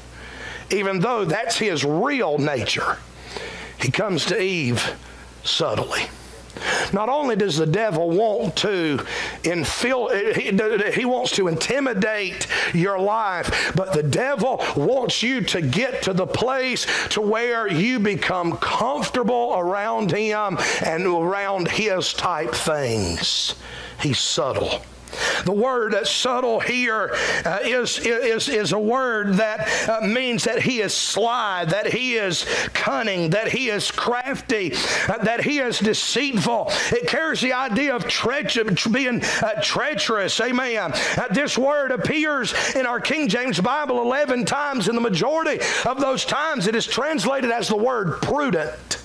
even 0.70 1.00
though 1.00 1.26
that's 1.26 1.58
his 1.58 1.84
real 1.84 2.38
nature. 2.38 2.96
He 3.80 3.90
comes 3.90 4.24
to 4.26 4.40
Eve 4.40 4.96
subtly. 5.44 6.04
Not 6.92 7.08
only 7.08 7.36
does 7.36 7.56
the 7.56 7.66
devil 7.66 8.10
want 8.10 8.56
to 8.56 8.98
infil- 9.42 10.92
he 10.92 11.04
wants 11.04 11.32
to 11.32 11.48
intimidate 11.48 12.46
your 12.74 12.98
life, 12.98 13.72
but 13.76 13.92
the 13.92 14.02
devil 14.02 14.62
wants 14.76 15.22
you 15.22 15.42
to 15.42 15.60
get 15.60 16.02
to 16.02 16.12
the 16.12 16.26
place 16.26 16.86
to 17.10 17.20
where 17.20 17.68
you 17.68 17.98
become 17.98 18.56
comfortable 18.58 19.54
around 19.56 20.10
him 20.10 20.58
and 20.82 21.06
around 21.06 21.68
his 21.68 22.12
type 22.12 22.54
things. 22.54 23.54
He's 24.00 24.18
subtle. 24.18 24.82
The 25.44 25.52
word 25.52 25.94
subtle 26.06 26.60
here 26.60 27.14
uh, 27.44 27.58
is 27.62 27.98
is, 27.98 28.48
is 28.48 28.72
a 28.72 28.78
word 28.78 29.34
that 29.34 29.88
uh, 29.88 30.06
means 30.06 30.44
that 30.44 30.62
he 30.62 30.80
is 30.80 30.94
sly, 30.94 31.64
that 31.64 31.92
he 31.92 32.14
is 32.14 32.44
cunning, 32.72 33.30
that 33.30 33.48
he 33.48 33.70
is 33.70 33.90
crafty, 33.90 34.74
uh, 35.08 35.18
that 35.18 35.42
he 35.42 35.58
is 35.58 35.78
deceitful. 35.78 36.68
It 36.92 37.08
carries 37.08 37.40
the 37.40 37.52
idea 37.52 37.96
of 37.96 38.06
being 38.92 39.22
uh, 39.42 39.60
treacherous. 39.62 40.40
Amen. 40.40 40.92
Uh, 40.92 41.28
this 41.30 41.58
word 41.58 41.90
appears 41.90 42.54
in 42.74 42.86
our 42.86 43.00
King 43.00 43.28
James 43.28 43.60
Bible 43.60 44.00
11 44.00 44.44
times. 44.44 44.88
In 44.88 44.94
the 44.94 45.00
majority 45.00 45.60
of 45.86 46.00
those 46.00 46.24
times, 46.24 46.66
it 46.66 46.74
is 46.74 46.86
translated 46.86 47.50
as 47.50 47.68
the 47.68 47.76
word 47.76 48.20
prudent. 48.22 49.02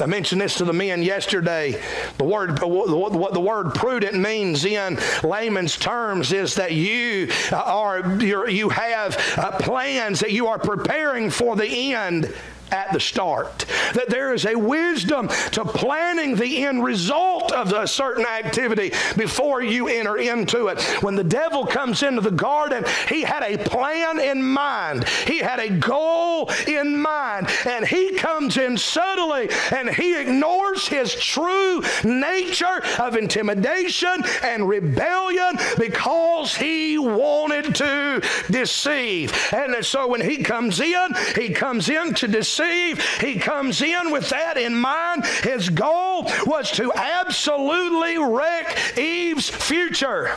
I 0.00 0.06
mentioned 0.06 0.40
this 0.40 0.56
to 0.56 0.64
the 0.64 0.72
men 0.72 1.02
yesterday. 1.02 1.80
The 2.18 2.24
word, 2.24 2.60
what 2.62 3.32
the 3.32 3.40
word 3.40 3.74
prudent 3.74 4.14
means 4.14 4.64
in 4.64 4.98
layman's 5.22 5.76
terms 5.76 6.32
is 6.32 6.54
that 6.56 6.72
you 6.72 7.30
are, 7.52 8.20
you 8.20 8.68
have 8.70 9.16
uh, 9.38 9.52
plans 9.58 10.20
that 10.20 10.32
you 10.32 10.48
are 10.48 10.58
preparing 10.58 11.30
for 11.30 11.56
the 11.56 11.94
end 11.94 12.32
at 12.70 12.92
the 12.92 13.00
start. 13.00 13.66
That 13.94 14.08
there 14.08 14.32
is 14.32 14.46
a 14.46 14.56
wisdom 14.56 15.28
to 15.52 15.64
planning 15.64 16.36
the 16.36 16.64
end 16.64 16.82
result 16.82 17.52
of 17.52 17.72
a 17.72 17.86
certain 17.86 18.26
activity 18.26 18.92
before 19.16 19.62
you 19.62 19.88
enter 19.88 20.16
into 20.16 20.68
it. 20.68 20.82
When 21.02 21.14
the 21.14 21.24
devil 21.24 21.66
comes 21.66 22.02
into 22.02 22.20
the 22.20 22.30
garden, 22.30 22.84
he 23.08 23.22
had 23.22 23.42
a 23.42 23.58
plan 23.58 24.18
in 24.18 24.42
mind, 24.42 25.08
he 25.26 25.38
had 25.38 25.60
a 25.60 25.70
goal 25.70 26.50
in 26.66 26.96
mind, 26.96 27.48
and 27.66 27.86
he 27.86 28.12
comes 28.14 28.56
in 28.56 28.76
subtly 28.76 29.48
and 29.72 29.90
he 29.90 30.20
ignores 30.20 30.88
his 30.88 31.14
true 31.14 31.82
nature 32.04 32.82
of 32.98 33.16
intimidation 33.16 34.22
and 34.42 34.68
rebellion 34.68 35.58
because 35.78 36.54
he 36.54 36.98
wanted 36.98 37.74
to 37.74 38.22
deceive. 38.50 39.32
And 39.52 39.84
so 39.84 40.06
when 40.06 40.20
he 40.20 40.38
comes 40.38 40.80
in, 40.80 41.08
he 41.34 41.50
comes 41.50 41.88
in 41.88 42.14
to 42.14 42.28
deceive 42.28 42.63
receive. 42.64 43.02
He 43.20 43.38
comes 43.38 43.82
in 43.82 44.10
with 44.10 44.28
that 44.30 44.56
in 44.56 44.74
mind. 44.74 45.24
His 45.42 45.68
goal 45.68 46.24
was 46.46 46.70
to 46.72 46.92
absolutely 46.94 48.18
wreck 48.18 48.98
Eve's 48.98 49.48
future 49.48 50.36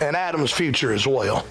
and 0.00 0.16
Adam's 0.16 0.50
future 0.50 0.92
as 0.92 1.06
well. 1.06 1.46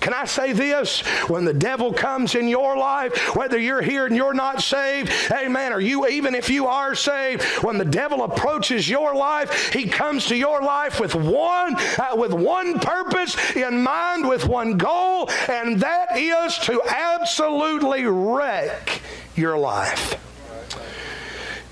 Can 0.00 0.12
I 0.12 0.26
say 0.26 0.52
this? 0.52 1.00
When 1.28 1.44
the 1.44 1.54
devil 1.54 1.92
comes 1.92 2.34
in 2.34 2.48
your 2.48 2.76
life, 2.76 3.34
whether 3.34 3.58
you're 3.58 3.80
here 3.80 4.04
and 4.04 4.14
you're 4.14 4.34
not 4.34 4.62
saved, 4.62 5.10
amen, 5.32 5.72
or 5.72 5.80
you, 5.80 6.06
even 6.06 6.34
if 6.34 6.50
you 6.50 6.66
are 6.66 6.94
saved, 6.94 7.42
when 7.62 7.78
the 7.78 7.84
devil 7.84 8.22
approaches 8.22 8.88
your 8.88 9.14
life, 9.14 9.72
he 9.72 9.88
comes 9.88 10.26
to 10.26 10.36
your 10.36 10.60
life 10.60 11.00
with 11.00 11.14
one, 11.14 11.76
uh, 11.98 12.14
with 12.14 12.32
one 12.32 12.78
purpose 12.78 13.56
in 13.56 13.82
mind, 13.82 14.28
with 14.28 14.46
one 14.46 14.76
goal, 14.76 15.30
and 15.48 15.80
that 15.80 16.16
is 16.16 16.58
to 16.58 16.82
absolutely 16.86 18.04
wreck 18.04 19.00
your 19.40 19.58
life. 19.58 20.14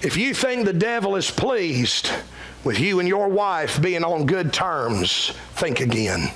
If 0.01 0.17
you 0.17 0.35
think 0.35 0.65
the 0.65 0.73
devil 0.73 1.17
is 1.17 1.31
pleased 1.31 2.11
with 2.65 2.81
you 2.81 3.01
and 3.01 3.09
your 3.09 3.29
wife 3.29 3.81
being 3.81 4.05
on 4.05 4.27
good 4.27 4.53
terms, 4.53 5.33
think 5.55 5.81
again. 5.81 6.31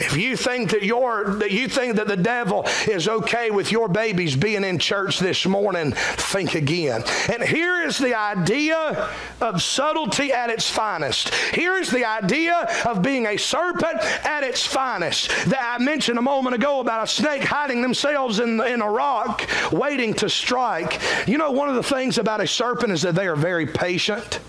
If 0.00 0.16
you 0.16 0.36
think 0.36 0.70
that 0.70 0.82
you 0.82 0.94
that 1.38 1.50
you 1.50 1.68
think 1.68 1.96
that 1.96 2.08
the 2.08 2.16
devil 2.16 2.66
is 2.88 3.08
okay 3.08 3.50
with 3.50 3.70
your 3.70 3.88
babies 3.88 4.36
being 4.36 4.64
in 4.64 4.78
church 4.78 5.18
this 5.18 5.44
morning, 5.46 5.92
think 5.92 6.54
again. 6.54 7.02
And 7.32 7.42
here 7.42 7.82
is 7.82 7.98
the 7.98 8.14
idea 8.14 9.10
of 9.40 9.62
subtlety 9.62 10.32
at 10.32 10.50
its 10.50 10.68
finest. 10.68 11.34
Here 11.54 11.76
is 11.76 11.90
the 11.90 12.04
idea 12.04 12.68
of 12.84 13.02
being 13.02 13.26
a 13.26 13.36
serpent 13.36 13.98
at 14.24 14.42
its 14.42 14.64
finest. 14.66 15.28
That 15.46 15.78
I 15.78 15.82
mentioned 15.82 16.18
a 16.18 16.22
moment 16.22 16.54
ago 16.54 16.80
about 16.80 17.04
a 17.04 17.06
snake 17.06 17.42
hiding 17.42 17.82
themselves 17.82 18.40
in, 18.40 18.60
in 18.62 18.80
a 18.80 18.90
rock, 18.90 19.48
waiting 19.72 20.14
to 20.14 20.28
strike. 20.28 21.00
You 21.26 21.38
know, 21.38 21.50
one 21.50 21.68
of 21.68 21.74
the 21.74 21.82
things 21.82 22.18
about 22.18 22.40
a 22.40 22.46
serpent 22.46 22.92
is 22.92 23.02
that 23.02 23.14
they 23.14 23.26
are 23.26 23.36
very 23.36 23.66
patient. 23.66 24.40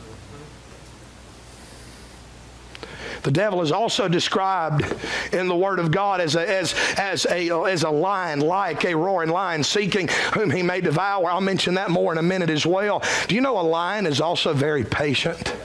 The 3.25 3.31
devil 3.31 3.63
is 3.63 3.71
also 3.71 4.07
described 4.07 4.85
in 5.33 5.47
the 5.47 5.55
Word 5.55 5.79
of 5.79 5.89
God 5.89 6.21
as 6.21 6.35
a, 6.35 6.47
as, 6.47 6.75
as 6.95 7.25
a, 7.25 7.49
as 7.63 7.81
a 7.81 7.89
lion, 7.89 8.39
like 8.39 8.85
a 8.85 8.93
roaring 8.93 9.31
lion, 9.31 9.63
seeking 9.63 10.09
whom 10.35 10.51
he 10.51 10.61
may 10.61 10.79
devour. 10.79 11.31
I'll 11.31 11.41
mention 11.41 11.73
that 11.73 11.89
more 11.89 12.11
in 12.11 12.19
a 12.19 12.23
minute 12.23 12.51
as 12.51 12.67
well. 12.67 13.01
Do 13.27 13.33
you 13.33 13.41
know 13.41 13.59
a 13.59 13.65
lion 13.65 14.05
is 14.05 14.21
also 14.21 14.53
very 14.53 14.83
patient? 14.83 15.55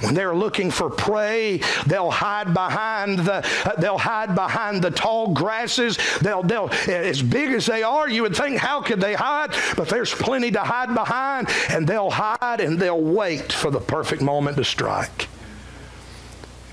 when 0.00 0.14
they're 0.14 0.34
looking 0.34 0.70
for 0.70 0.88
prey 0.88 1.60
they'll 1.86 2.10
hide 2.10 2.54
behind 2.54 3.18
the 3.18 3.46
they'll 3.78 3.98
hide 3.98 4.34
behind 4.34 4.82
the 4.82 4.90
tall 4.90 5.32
grasses 5.32 5.98
they'll 6.20 6.42
they'll 6.42 6.70
as 6.88 7.22
big 7.22 7.50
as 7.50 7.66
they 7.66 7.82
are 7.82 8.08
you 8.08 8.22
would 8.22 8.34
think 8.34 8.56
how 8.56 8.80
could 8.80 9.00
they 9.00 9.14
hide 9.14 9.54
but 9.76 9.88
there's 9.88 10.12
plenty 10.12 10.50
to 10.50 10.60
hide 10.60 10.94
behind 10.94 11.48
and 11.68 11.86
they'll 11.86 12.10
hide 12.10 12.60
and 12.60 12.78
they'll 12.78 13.00
wait 13.00 13.52
for 13.52 13.70
the 13.70 13.80
perfect 13.80 14.22
moment 14.22 14.56
to 14.56 14.64
strike 14.64 15.28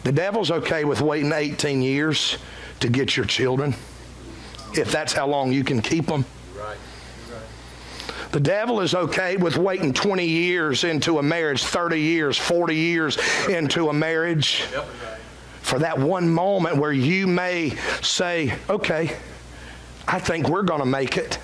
the 0.03 0.11
devil's 0.11 0.51
okay 0.51 0.83
with 0.83 1.01
waiting 1.01 1.31
18 1.31 1.81
years 1.81 2.37
to 2.79 2.89
get 2.89 3.15
your 3.15 3.25
children 3.25 3.75
if 4.73 4.91
that's 4.91 5.13
how 5.13 5.27
long 5.27 5.51
you 5.51 5.63
can 5.63 5.81
keep 5.81 6.05
them. 6.05 6.25
The 8.31 8.39
devil 8.39 8.79
is 8.79 8.95
okay 8.95 9.35
with 9.35 9.57
waiting 9.57 9.91
20 9.91 10.25
years 10.25 10.85
into 10.85 11.19
a 11.19 11.23
marriage, 11.23 11.63
30 11.65 11.99
years, 11.99 12.37
40 12.37 12.75
years 12.75 13.17
into 13.49 13.89
a 13.89 13.93
marriage 13.93 14.63
for 15.61 15.79
that 15.79 15.99
one 15.99 16.29
moment 16.29 16.77
where 16.77 16.93
you 16.93 17.27
may 17.27 17.75
say, 18.01 18.53
okay, 18.69 19.17
I 20.07 20.19
think 20.19 20.47
we're 20.47 20.63
going 20.63 20.79
to 20.79 20.85
make 20.85 21.17
it. 21.17 21.39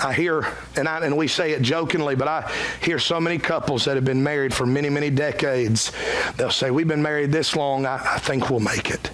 I 0.00 0.12
hear, 0.12 0.46
and, 0.76 0.88
I, 0.88 1.04
and 1.04 1.16
we 1.16 1.28
say 1.28 1.52
it 1.52 1.62
jokingly, 1.62 2.14
but 2.14 2.28
I 2.28 2.50
hear 2.82 2.98
so 2.98 3.20
many 3.20 3.38
couples 3.38 3.84
that 3.86 3.96
have 3.96 4.04
been 4.04 4.22
married 4.22 4.54
for 4.54 4.66
many, 4.66 4.88
many 4.90 5.10
decades. 5.10 5.92
They'll 6.36 6.50
say, 6.50 6.70
We've 6.70 6.88
been 6.88 7.02
married 7.02 7.32
this 7.32 7.56
long, 7.56 7.86
I, 7.86 7.96
I 7.96 8.18
think 8.18 8.50
we'll 8.50 8.60
make 8.60 8.90
it. 8.90 9.10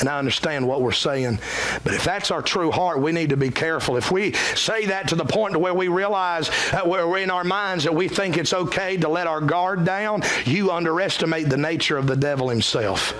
And 0.00 0.08
I 0.08 0.18
understand 0.18 0.66
what 0.66 0.82
we're 0.82 0.92
saying. 0.92 1.38
But 1.84 1.94
if 1.94 2.04
that's 2.04 2.30
our 2.30 2.42
true 2.42 2.70
heart, 2.70 3.00
we 3.00 3.12
need 3.12 3.30
to 3.30 3.36
be 3.36 3.50
careful. 3.50 3.96
If 3.96 4.10
we 4.10 4.32
say 4.32 4.86
that 4.86 5.08
to 5.08 5.14
the 5.14 5.24
point 5.24 5.52
to 5.52 5.58
where 5.60 5.74
we 5.74 5.88
realize 5.88 6.48
uh, 6.48 6.52
that 6.72 6.88
we're 6.88 7.18
in 7.18 7.30
our 7.30 7.44
minds 7.44 7.84
that 7.84 7.94
we 7.94 8.08
think 8.08 8.36
it's 8.36 8.52
okay 8.52 8.96
to 8.96 9.08
let 9.08 9.26
our 9.26 9.40
guard 9.40 9.84
down, 9.84 10.22
you 10.46 10.72
underestimate 10.72 11.48
the 11.48 11.56
nature 11.56 11.96
of 11.96 12.06
the 12.06 12.16
devil 12.16 12.48
himself. 12.48 13.14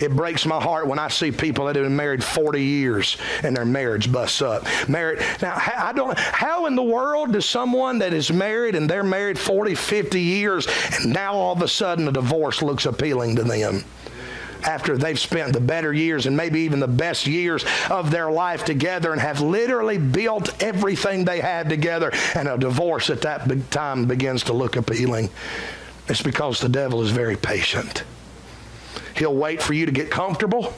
It 0.00 0.14
breaks 0.14 0.46
my 0.46 0.60
heart 0.60 0.86
when 0.86 0.98
I 0.98 1.08
see 1.08 1.32
people 1.32 1.66
that 1.66 1.76
have 1.76 1.84
been 1.84 1.96
married 1.96 2.22
40 2.22 2.62
years 2.62 3.16
and 3.42 3.56
their 3.56 3.64
marriage 3.64 4.10
busts 4.12 4.42
up. 4.42 4.66
Married. 4.88 5.20
Now, 5.42 5.54
I 5.56 5.92
don't, 5.92 6.18
how 6.18 6.66
in 6.66 6.76
the 6.76 6.82
world 6.82 7.32
does 7.32 7.46
someone 7.46 7.98
that 7.98 8.12
is 8.12 8.32
married 8.32 8.74
and 8.74 8.88
they're 8.88 9.02
married 9.02 9.38
40, 9.38 9.74
50 9.74 10.20
years 10.20 10.68
and 10.92 11.12
now 11.12 11.34
all 11.34 11.52
of 11.52 11.62
a 11.62 11.68
sudden 11.68 12.06
a 12.08 12.12
divorce 12.12 12.62
looks 12.62 12.86
appealing 12.86 13.36
to 13.36 13.44
them? 13.44 13.84
after 14.64 14.98
they've 14.98 15.18
spent 15.18 15.52
the 15.52 15.60
better 15.60 15.92
years 15.92 16.26
and 16.26 16.36
maybe 16.36 16.60
even 16.60 16.80
the 16.80 16.88
best 16.88 17.26
years 17.28 17.64
of 17.90 18.10
their 18.10 18.30
life 18.30 18.64
together 18.64 19.12
and 19.12 19.20
have 19.20 19.40
literally 19.40 19.98
built 19.98 20.62
everything 20.62 21.24
they 21.24 21.40
had 21.40 21.68
together, 21.68 22.10
and 22.34 22.48
a 22.48 22.58
divorce 22.58 23.08
at 23.08 23.20
that 23.20 23.70
time 23.70 24.06
begins 24.06 24.42
to 24.42 24.52
look 24.52 24.76
appealing. 24.76 25.30
It's 26.08 26.22
because 26.22 26.60
the 26.60 26.68
devil 26.68 27.02
is 27.02 27.10
very 27.10 27.36
patient. 27.36 28.02
He'll 29.18 29.34
wait 29.34 29.60
for 29.60 29.74
you 29.74 29.86
to 29.86 29.92
get 29.92 30.10
comfortable. 30.10 30.72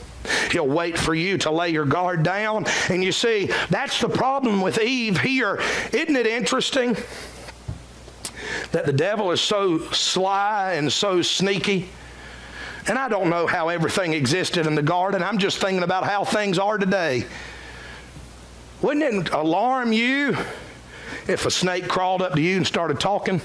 He'll 0.51 0.67
wait 0.67 0.97
for 0.97 1.13
you 1.13 1.37
to 1.39 1.51
lay 1.51 1.69
your 1.69 1.85
guard 1.85 2.23
down. 2.23 2.65
And 2.89 3.03
you 3.03 3.11
see, 3.11 3.49
that's 3.69 3.99
the 4.01 4.09
problem 4.09 4.61
with 4.61 4.79
Eve 4.79 5.19
here. 5.19 5.59
Isn't 5.93 6.15
it 6.15 6.27
interesting 6.27 6.95
that 8.71 8.85
the 8.85 8.93
devil 8.93 9.31
is 9.31 9.41
so 9.41 9.79
sly 9.91 10.73
and 10.73 10.91
so 10.91 11.21
sneaky? 11.21 11.89
And 12.87 12.97
I 12.97 13.09
don't 13.09 13.29
know 13.29 13.45
how 13.45 13.69
everything 13.69 14.13
existed 14.13 14.65
in 14.65 14.75
the 14.75 14.81
garden. 14.81 15.21
I'm 15.23 15.37
just 15.37 15.59
thinking 15.59 15.83
about 15.83 16.03
how 16.03 16.23
things 16.23 16.57
are 16.57 16.77
today. 16.77 17.25
Wouldn't 18.81 19.27
it 19.27 19.33
alarm 19.33 19.93
you 19.93 20.35
if 21.27 21.45
a 21.45 21.51
snake 21.51 21.87
crawled 21.87 22.23
up 22.23 22.33
to 22.33 22.41
you 22.41 22.57
and 22.57 22.65
started 22.65 22.99
talking? 22.99 23.41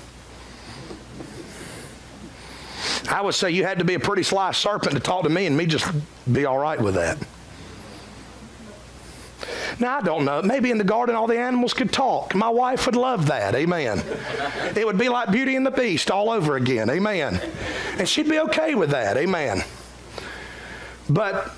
I 3.08 3.20
would 3.22 3.34
say 3.34 3.50
you 3.50 3.64
had 3.64 3.78
to 3.78 3.84
be 3.84 3.94
a 3.94 4.00
pretty 4.00 4.22
sly 4.22 4.52
serpent 4.52 4.94
to 4.94 5.00
talk 5.00 5.24
to 5.24 5.28
me 5.28 5.46
and 5.46 5.56
me 5.56 5.66
just 5.66 5.86
be 6.32 6.44
all 6.44 6.58
right 6.58 6.80
with 6.80 6.94
that. 6.94 7.18
Now, 9.78 9.98
I 9.98 10.02
don't 10.02 10.24
know. 10.24 10.40
Maybe 10.40 10.70
in 10.70 10.78
the 10.78 10.84
garden 10.84 11.14
all 11.14 11.26
the 11.26 11.38
animals 11.38 11.74
could 11.74 11.92
talk. 11.92 12.34
My 12.34 12.48
wife 12.48 12.86
would 12.86 12.96
love 12.96 13.26
that. 13.26 13.54
Amen. 13.54 14.02
It 14.74 14.86
would 14.86 14.96
be 14.96 15.08
like 15.08 15.30
Beauty 15.30 15.54
and 15.54 15.66
the 15.66 15.70
Beast 15.70 16.10
all 16.10 16.30
over 16.30 16.56
again. 16.56 16.88
Amen. 16.88 17.40
And 17.98 18.08
she'd 18.08 18.28
be 18.28 18.38
okay 18.40 18.74
with 18.74 18.90
that. 18.90 19.16
Amen. 19.18 19.62
But 21.10 21.52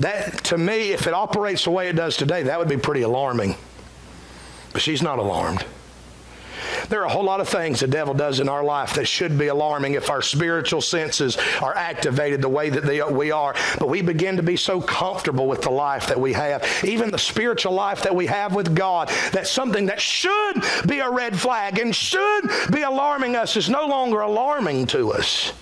that, 0.00 0.44
to 0.44 0.58
me, 0.58 0.92
if 0.92 1.06
it 1.06 1.14
operates 1.14 1.64
the 1.64 1.70
way 1.70 1.88
it 1.88 1.96
does 1.96 2.16
today, 2.16 2.42
that 2.42 2.58
would 2.58 2.68
be 2.68 2.76
pretty 2.76 3.02
alarming. 3.02 3.56
But 4.72 4.82
she's 4.82 5.02
not 5.02 5.18
alarmed. 5.18 5.64
There 6.88 7.00
are 7.00 7.06
a 7.06 7.10
whole 7.10 7.24
lot 7.24 7.40
of 7.40 7.48
things 7.48 7.80
the 7.80 7.86
devil 7.86 8.14
does 8.14 8.40
in 8.40 8.48
our 8.48 8.64
life 8.64 8.94
that 8.94 9.06
should 9.06 9.38
be 9.38 9.48
alarming 9.48 9.94
if 9.94 10.10
our 10.10 10.22
spiritual 10.22 10.80
senses 10.80 11.36
are 11.60 11.76
activated 11.76 12.42
the 12.42 12.48
way 12.48 12.70
that 12.70 12.84
they, 12.84 13.02
we 13.02 13.30
are. 13.30 13.54
But 13.78 13.88
we 13.88 14.02
begin 14.02 14.36
to 14.36 14.42
be 14.42 14.56
so 14.56 14.80
comfortable 14.80 15.46
with 15.46 15.62
the 15.62 15.70
life 15.70 16.06
that 16.08 16.20
we 16.20 16.32
have, 16.32 16.66
even 16.84 17.10
the 17.10 17.18
spiritual 17.18 17.72
life 17.72 18.02
that 18.02 18.14
we 18.14 18.26
have 18.26 18.54
with 18.54 18.74
God, 18.74 19.08
that 19.32 19.46
something 19.46 19.86
that 19.86 20.00
should 20.00 20.62
be 20.86 20.98
a 21.00 21.10
red 21.10 21.38
flag 21.38 21.78
and 21.78 21.94
should 21.94 22.50
be 22.72 22.82
alarming 22.82 23.36
us 23.36 23.56
is 23.56 23.68
no 23.68 23.86
longer 23.86 24.20
alarming 24.20 24.86
to 24.88 25.12
us. 25.12 25.52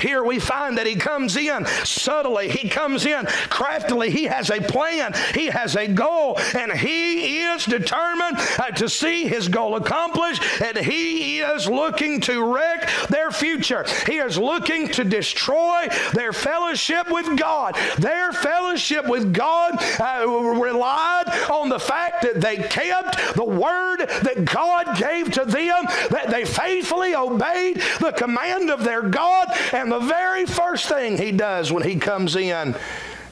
Here 0.00 0.22
we 0.24 0.38
find 0.38 0.78
that 0.78 0.86
he 0.86 0.96
comes 0.96 1.36
in 1.36 1.66
subtly, 1.84 2.48
he 2.48 2.68
comes 2.68 3.06
in 3.06 3.26
craftily, 3.48 4.10
he 4.10 4.24
has 4.24 4.50
a 4.50 4.60
plan, 4.60 5.14
he 5.34 5.46
has 5.46 5.76
a 5.76 5.86
goal, 5.86 6.38
and 6.54 6.72
he 6.72 7.40
is 7.40 7.64
determined 7.64 8.38
uh, 8.58 8.70
to 8.72 8.88
see 8.88 9.26
his 9.26 9.48
goal 9.48 9.76
accomplished, 9.76 10.42
and 10.62 10.76
he 10.76 11.40
is 11.40 11.68
looking 11.68 12.20
to 12.22 12.52
wreck 12.52 12.90
their 13.08 13.30
future. 13.30 13.84
He 14.06 14.18
is 14.18 14.38
looking 14.38 14.88
to 14.88 15.04
destroy 15.04 15.88
their 16.12 16.32
fellowship 16.32 17.10
with 17.10 17.38
God. 17.38 17.76
Their 17.98 18.32
fellowship 18.32 19.06
with 19.06 19.32
God 19.32 19.76
uh, 20.00 20.26
relied 20.26 21.28
on 21.50 21.68
the 21.68 21.78
fact 21.78 22.22
that 22.22 22.40
they 22.40 22.56
kept 22.56 23.34
the 23.34 23.44
word 23.44 23.98
that 23.98 24.44
God 24.44 24.96
gave 24.96 25.30
to 25.32 25.44
them, 25.44 25.84
that 26.10 26.28
they 26.30 26.44
faithfully 26.44 27.14
obeyed 27.14 27.82
the 28.00 28.12
command 28.12 28.70
of 28.70 28.84
their 28.84 29.02
God, 29.02 29.48
and 29.72 29.90
the 29.90 30.00
very 30.00 30.46
first 30.46 30.86
thing 30.88 31.16
he 31.16 31.32
does 31.32 31.72
when 31.72 31.82
he 31.82 31.96
comes 31.96 32.36
in 32.36 32.76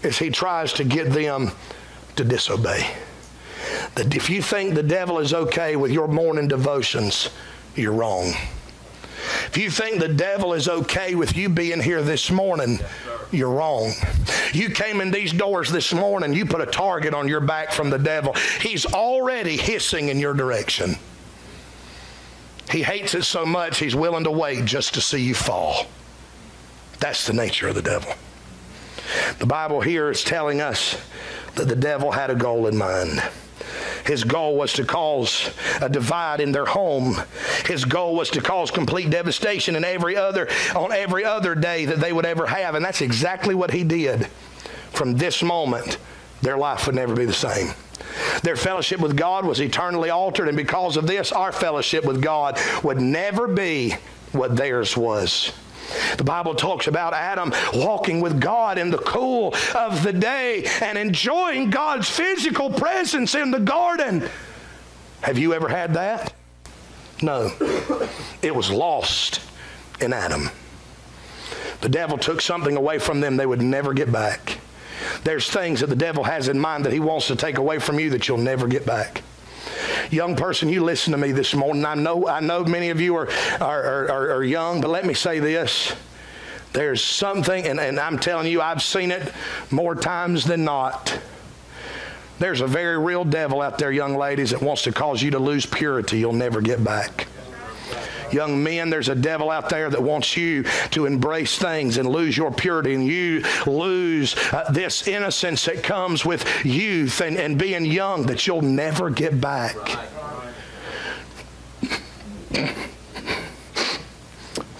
is 0.03 0.19
he 0.19 0.31
tries 0.31 0.73
to 0.75 0.85
get 0.85 1.11
them 1.11 1.51
to 2.17 2.25
disobey. 2.25 2.91
That 3.95 4.15
if 4.15 4.31
you 4.31 4.43
think 4.43 4.75
the 4.75 4.83
devil 4.83 5.19
is 5.19 5.35
okay 5.35 5.77
with 5.77 5.91
your 5.91 6.09
morning 6.09 6.49
devotions, 6.49 7.31
you're 7.75 7.93
wrong. 7.93 8.33
If 9.47 9.59
you 9.59 9.71
think 9.71 10.01
the 10.01 10.09
devil 10.09 10.55
is 10.55 10.69
okay 10.69 11.15
with 11.15 11.37
you 11.37 11.49
being 11.49 11.81
here 11.81 12.03
this 12.03 12.31
morning, 12.31 12.79
you're 13.31 13.51
wrong. 13.51 13.93
You 14.53 14.71
came 14.71 15.01
in 15.01 15.11
these 15.11 15.33
doors 15.33 15.71
this 15.71 15.93
morning, 15.93 16.33
you 16.33 16.47
put 16.47 16.61
a 16.61 16.67
target 16.67 17.15
on 17.15 17.29
your 17.29 17.41
back 17.41 17.73
from 17.73 17.91
the 17.91 17.99
devil. 17.99 18.35
He's 18.61 18.87
already 18.87 19.57
hissing 19.57 20.09
in 20.09 20.19
your 20.19 20.35
direction. 20.35 20.97
He 22.71 22.83
hates 22.83 23.15
it 23.15 23.25
so 23.25 23.45
much, 23.45 23.79
he's 23.79 23.97
willing 23.97 24.25
to 24.25 24.31
wait 24.31 24.65
just 24.65 24.95
to 24.95 25.01
see 25.01 25.23
you 25.23 25.35
fall. 25.35 25.87
That's 27.01 27.27
the 27.27 27.33
nature 27.33 27.69
of 27.69 27.75
the 27.75 27.83
devil. 27.83 28.15
The 29.39 29.47
Bible 29.47 29.81
here 29.81 30.11
is 30.11 30.23
telling 30.23 30.61
us 30.61 31.01
that 31.57 31.69
the 31.69 31.77
devil 31.77 32.13
had 32.13 32.31
a 32.31 32.35
goal 32.35 32.67
in 32.67 32.77
mind. 32.77 33.23
His 34.05 34.25
goal 34.25 34.57
was 34.57 34.73
to 34.75 34.85
cause 34.85 35.51
a 35.81 35.89
divide 35.89 36.41
in 36.41 36.53
their 36.53 36.67
home. 36.67 37.17
His 37.67 37.85
goal 37.85 38.15
was 38.15 38.31
to 38.31 38.41
cause 38.41 38.71
complete 38.71 39.11
devastation 39.11 39.77
in 39.77 39.85
every 39.85 40.17
other 40.17 40.49
on 40.75 40.93
every 40.93 41.25
other 41.25 41.55
day 41.55 41.85
that 41.85 42.01
they 42.01 42.13
would 42.13 42.27
ever 42.27 42.47
have, 42.47 42.75
and 42.75 42.85
that's 42.85 43.03
exactly 43.03 43.55
what 43.55 43.71
he 43.71 43.85
did. 43.85 44.27
From 44.93 45.17
this 45.17 45.43
moment, 45.43 45.99
their 46.43 46.57
life 46.57 46.87
would 46.87 46.95
never 46.95 47.15
be 47.15 47.25
the 47.25 47.33
same. 47.33 47.75
Their 48.43 48.57
fellowship 48.57 49.01
with 49.01 49.17
God 49.17 49.45
was 49.45 49.61
eternally 49.61 50.11
altered, 50.11 50.49
and 50.49 50.57
because 50.57 50.97
of 50.97 51.07
this, 51.07 51.33
our 51.33 51.53
fellowship 51.53 52.05
with 52.05 52.23
God 52.23 52.59
would 52.83 53.01
never 53.01 53.47
be 53.47 53.95
what 54.33 54.57
theirs 54.57 54.97
was. 54.97 55.53
The 56.17 56.25
Bible 56.25 56.55
talks 56.55 56.87
about 56.87 57.15
Adam 57.15 57.53
walking 57.75 58.21
with 58.21 58.41
God 58.41 58.79
in 58.79 58.91
the 58.91 58.99
cool 58.99 59.55
of 59.75 60.03
the 60.03 60.13
day 60.13 60.67
and 60.81 60.97
enjoying 60.99 61.71
God's 61.71 62.09
physical 62.09 62.71
presence 62.71 63.35
in 63.35 63.51
the 63.51 63.61
garden. 63.61 64.29
Have 65.23 65.39
you 65.39 65.55
ever 65.55 65.69
had 65.69 65.95
that? 65.95 66.33
No. 67.23 67.51
It 68.43 68.55
was 68.55 68.71
lost 68.71 69.41
in 70.01 70.13
Adam. 70.13 70.51
The 71.81 71.89
devil 71.89 72.19
took 72.19 72.41
something 72.41 72.77
away 72.77 72.99
from 72.99 73.21
them 73.21 73.37
they 73.37 73.47
would 73.47 73.63
never 73.63 73.93
get 73.95 74.11
back. 74.13 74.59
There's 75.25 75.49
things 75.51 75.81
that 75.81 75.89
the 75.89 75.97
devil 75.97 76.25
has 76.25 76.49
in 76.49 76.59
mind 76.59 76.85
that 76.85 76.93
he 76.93 77.01
wants 77.01 77.27
to 77.29 77.37
take 77.37 77.59
away 77.59 77.79
from 77.79 77.99
you 77.99 78.11
that 78.11 78.29
you'll 78.29 78.39
never 78.39 78.67
get 78.67 78.87
back. 78.87 79.23
Young 80.11 80.37
person, 80.37 80.69
you 80.69 80.83
listen 80.85 81.13
to 81.13 81.19
me 81.19 81.33
this 81.33 81.55
morning. 81.55 81.85
I 81.85 81.95
know, 81.95 82.29
I 82.29 82.41
know 82.41 82.65
many 82.65 82.91
of 82.91 83.01
you 83.01 83.17
are, 83.17 83.29
are, 83.61 84.09
are, 84.09 84.31
are 84.33 84.45
young, 84.45 84.81
but 84.81 84.91
let 84.91 85.05
me 85.05 85.15
say 85.15 85.39
this. 85.39 85.95
There's 86.73 87.03
something, 87.03 87.67
and, 87.67 87.81
and 87.81 87.99
I'm 87.99 88.19
telling 88.19 88.47
you, 88.47 88.61
I've 88.61 88.83
seen 88.83 89.11
it 89.11 89.33
more 89.71 89.95
times 89.95 90.45
than 90.45 90.65
not. 90.65 91.19
There's 92.39 92.61
a 92.61 92.67
very 92.67 92.99
real 92.99 93.25
devil 93.25 93.61
out 93.61 93.79
there, 93.79 93.93
young 93.93 94.17
ladies, 94.17 94.51
that 94.51 94.63
wants 94.63 94.83
to 94.83 94.93
cause 94.93 95.23
you 95.23 95.33
to 95.33 95.39
lose 95.39 95.67
purity 95.67 96.19
you'll 96.19 96.33
never 96.33 96.61
get 96.61 96.83
back. 96.83 97.27
Young 98.33 98.63
men, 98.63 98.91
there's 98.91 99.09
a 99.09 99.15
devil 99.15 99.51
out 99.51 99.69
there 99.69 99.91
that 99.91 100.03
wants 100.03 100.37
you 100.37 100.65
to 100.91 101.07
embrace 101.07 101.59
things 101.59 101.97
and 101.97 102.09
lose 102.09 102.37
your 102.37 102.53
purity 102.53 102.95
and 102.95 103.05
you 103.05 103.45
lose 103.67 104.37
uh, 104.53 104.71
this 104.71 105.09
innocence 105.09 105.65
that 105.65 105.83
comes 105.83 106.25
with 106.25 106.47
youth 106.65 107.21
and, 107.21 107.37
and 107.37 107.59
being 107.59 107.85
young 107.85 108.25
that 108.27 108.47
you'll 108.47 108.63
never 108.63 109.11
get 109.11 109.41
back. 109.41 109.77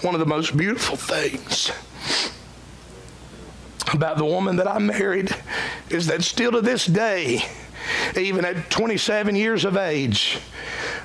One 0.01 0.15
of 0.15 0.19
the 0.19 0.25
most 0.25 0.57
beautiful 0.57 0.97
things 0.97 1.71
about 3.93 4.17
the 4.17 4.25
woman 4.25 4.55
that 4.55 4.67
I 4.67 4.79
married 4.79 5.35
is 5.89 6.07
that 6.07 6.23
still 6.23 6.51
to 6.53 6.61
this 6.61 6.85
day, 6.85 7.43
even 8.17 8.45
at 8.45 8.69
27 8.69 9.35
years 9.35 9.65
of 9.65 9.77
age, 9.77 10.39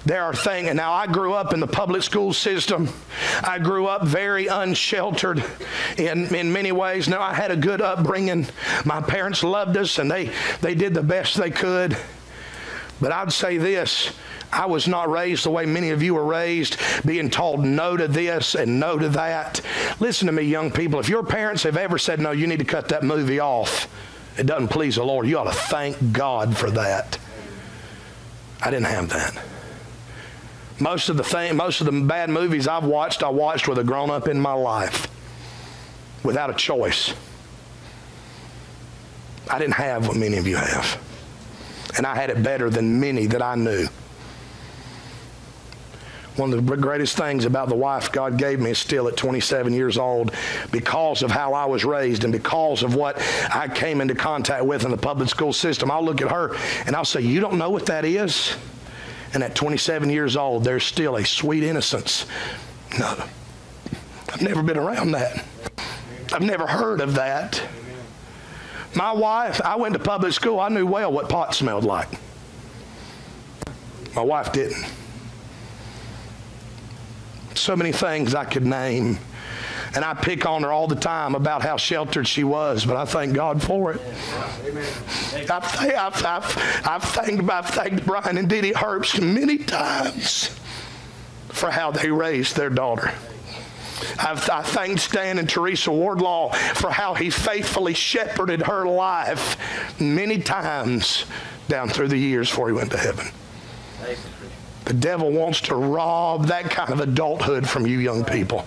there 0.06 0.22
are 0.22 0.32
things, 0.32 0.68
and 0.68 0.76
now 0.76 0.92
I 0.92 1.08
grew 1.08 1.34
up 1.34 1.52
in 1.52 1.58
the 1.58 1.66
public 1.66 2.04
school 2.04 2.32
system. 2.32 2.88
I 3.42 3.58
grew 3.58 3.86
up 3.86 4.04
very 4.04 4.46
unsheltered 4.46 5.44
in, 5.98 6.32
in 6.32 6.52
many 6.52 6.70
ways. 6.70 7.08
Now, 7.08 7.20
I 7.20 7.34
had 7.34 7.50
a 7.50 7.56
good 7.56 7.80
upbringing. 7.80 8.46
My 8.84 9.00
parents 9.00 9.42
loved 9.42 9.76
us, 9.76 9.98
and 9.98 10.08
they, 10.08 10.30
they 10.60 10.76
did 10.76 10.94
the 10.94 11.02
best 11.02 11.36
they 11.36 11.50
could. 11.50 11.98
But 13.00 13.10
I'd 13.10 13.32
say 13.32 13.58
this 13.58 14.12
I 14.52 14.66
was 14.66 14.86
not 14.86 15.10
raised 15.10 15.44
the 15.44 15.50
way 15.50 15.66
many 15.66 15.90
of 15.90 16.04
you 16.04 16.14
were 16.14 16.24
raised, 16.24 16.76
being 17.04 17.28
told 17.28 17.64
no 17.64 17.96
to 17.96 18.06
this 18.06 18.54
and 18.54 18.78
no 18.78 18.96
to 18.96 19.08
that. 19.08 19.60
Listen 19.98 20.26
to 20.26 20.32
me, 20.32 20.42
young 20.42 20.70
people. 20.70 21.00
If 21.00 21.08
your 21.08 21.24
parents 21.24 21.64
have 21.64 21.76
ever 21.76 21.98
said, 21.98 22.20
no, 22.20 22.30
you 22.30 22.46
need 22.46 22.60
to 22.60 22.64
cut 22.64 22.90
that 22.90 23.02
movie 23.02 23.40
off, 23.40 23.92
it 24.38 24.46
doesn't 24.46 24.68
please 24.68 24.94
the 24.94 25.04
Lord, 25.04 25.26
you 25.26 25.36
ought 25.36 25.52
to 25.52 25.58
thank 25.58 26.12
God 26.12 26.56
for 26.56 26.70
that. 26.70 27.18
I 28.62 28.70
didn't 28.70 28.86
have 28.86 29.08
that. 29.08 29.55
Most 30.78 31.08
of 31.08 31.16
the 31.16 31.24
thing, 31.24 31.56
most 31.56 31.80
of 31.80 31.86
the 31.86 32.00
bad 32.02 32.28
movies 32.28 32.68
I've 32.68 32.84
watched, 32.84 33.22
I 33.22 33.30
watched 33.30 33.66
with 33.66 33.78
a 33.78 33.84
grown 33.84 34.10
up 34.10 34.28
in 34.28 34.38
my 34.38 34.52
life, 34.52 35.08
without 36.22 36.50
a 36.50 36.54
choice. 36.54 37.14
I 39.50 39.58
didn't 39.58 39.74
have 39.74 40.06
what 40.06 40.16
many 40.16 40.36
of 40.36 40.46
you 40.46 40.56
have, 40.56 41.00
and 41.96 42.06
I 42.06 42.14
had 42.14 42.28
it 42.28 42.42
better 42.42 42.68
than 42.68 43.00
many 43.00 43.26
that 43.26 43.40
I 43.40 43.54
knew. 43.54 43.86
One 46.36 46.52
of 46.52 46.66
the 46.66 46.76
greatest 46.76 47.16
things 47.16 47.46
about 47.46 47.70
the 47.70 47.74
wife 47.74 48.12
God 48.12 48.36
gave 48.36 48.60
me 48.60 48.72
is 48.72 48.78
still 48.78 49.08
at 49.08 49.16
27 49.16 49.72
years 49.72 49.96
old 49.96 50.34
because 50.70 51.22
of 51.22 51.30
how 51.30 51.54
I 51.54 51.64
was 51.64 51.82
raised 51.82 52.24
and 52.24 52.32
because 52.32 52.82
of 52.82 52.94
what 52.94 53.18
I 53.54 53.68
came 53.68 54.02
into 54.02 54.14
contact 54.14 54.66
with 54.66 54.84
in 54.84 54.90
the 54.90 54.98
public 54.98 55.30
school 55.30 55.54
system. 55.54 55.90
I'll 55.90 56.04
look 56.04 56.20
at 56.20 56.30
her 56.30 56.54
and 56.84 56.94
I'll 56.94 57.06
say, 57.06 57.22
You 57.22 57.40
don't 57.40 57.56
know 57.56 57.70
what 57.70 57.86
that 57.86 58.04
is? 58.04 58.54
And 59.34 59.42
at 59.42 59.54
27 59.54 60.10
years 60.10 60.36
old, 60.36 60.64
there's 60.64 60.84
still 60.84 61.16
a 61.16 61.24
sweet 61.24 61.62
innocence. 61.62 62.26
No, 62.98 63.24
I've 64.32 64.42
never 64.42 64.62
been 64.62 64.78
around 64.78 65.12
that. 65.12 65.44
I've 66.32 66.42
never 66.42 66.66
heard 66.66 67.00
of 67.00 67.14
that. 67.14 67.62
My 68.94 69.12
wife, 69.12 69.60
I 69.62 69.76
went 69.76 69.92
to 69.94 69.98
public 69.98 70.32
school. 70.32 70.58
I 70.58 70.68
knew 70.68 70.86
well 70.86 71.12
what 71.12 71.28
pot 71.28 71.54
smelled 71.54 71.84
like. 71.84 72.08
My 74.14 74.22
wife 74.22 74.52
didn't. 74.52 74.86
So 77.54 77.76
many 77.76 77.92
things 77.92 78.34
I 78.34 78.44
could 78.44 78.64
name. 78.64 79.18
And 79.94 80.04
I 80.04 80.14
pick 80.14 80.46
on 80.46 80.62
her 80.62 80.72
all 80.72 80.86
the 80.86 80.96
time 80.96 81.34
about 81.34 81.62
how 81.62 81.76
sheltered 81.76 82.26
she 82.26 82.44
was, 82.44 82.84
but 82.84 82.96
I 82.96 83.04
thank 83.04 83.34
God 83.34 83.62
for 83.62 83.92
it. 83.92 84.00
I've, 85.50 86.24
I've, 86.24 86.86
I've, 86.86 87.02
thanked, 87.02 87.50
I've 87.50 88.06
Brian 88.06 88.38
and 88.38 88.48
Didi 88.48 88.72
Herbst 88.72 89.20
many 89.22 89.58
times 89.58 90.58
for 91.48 91.70
how 91.70 91.90
they 91.90 92.10
raised 92.10 92.56
their 92.56 92.70
daughter. 92.70 93.12
I've, 94.18 94.48
I 94.50 94.62
thanked 94.62 95.00
Stan 95.00 95.38
and 95.38 95.48
Teresa 95.48 95.90
Wardlaw 95.90 96.52
for 96.74 96.90
how 96.90 97.14
he 97.14 97.30
faithfully 97.30 97.94
shepherded 97.94 98.62
her 98.62 98.86
life 98.86 99.56
many 100.00 100.38
times 100.38 101.24
down 101.68 101.88
through 101.88 102.08
the 102.08 102.18
years 102.18 102.48
before 102.48 102.68
he 102.68 102.74
went 102.74 102.90
to 102.92 102.98
heaven. 102.98 103.26
The 104.84 104.94
devil 104.94 105.32
wants 105.32 105.62
to 105.62 105.74
rob 105.74 106.46
that 106.46 106.70
kind 106.70 106.92
of 106.92 107.00
adulthood 107.00 107.68
from 107.68 107.86
you 107.86 107.98
young 107.98 108.24
people. 108.24 108.64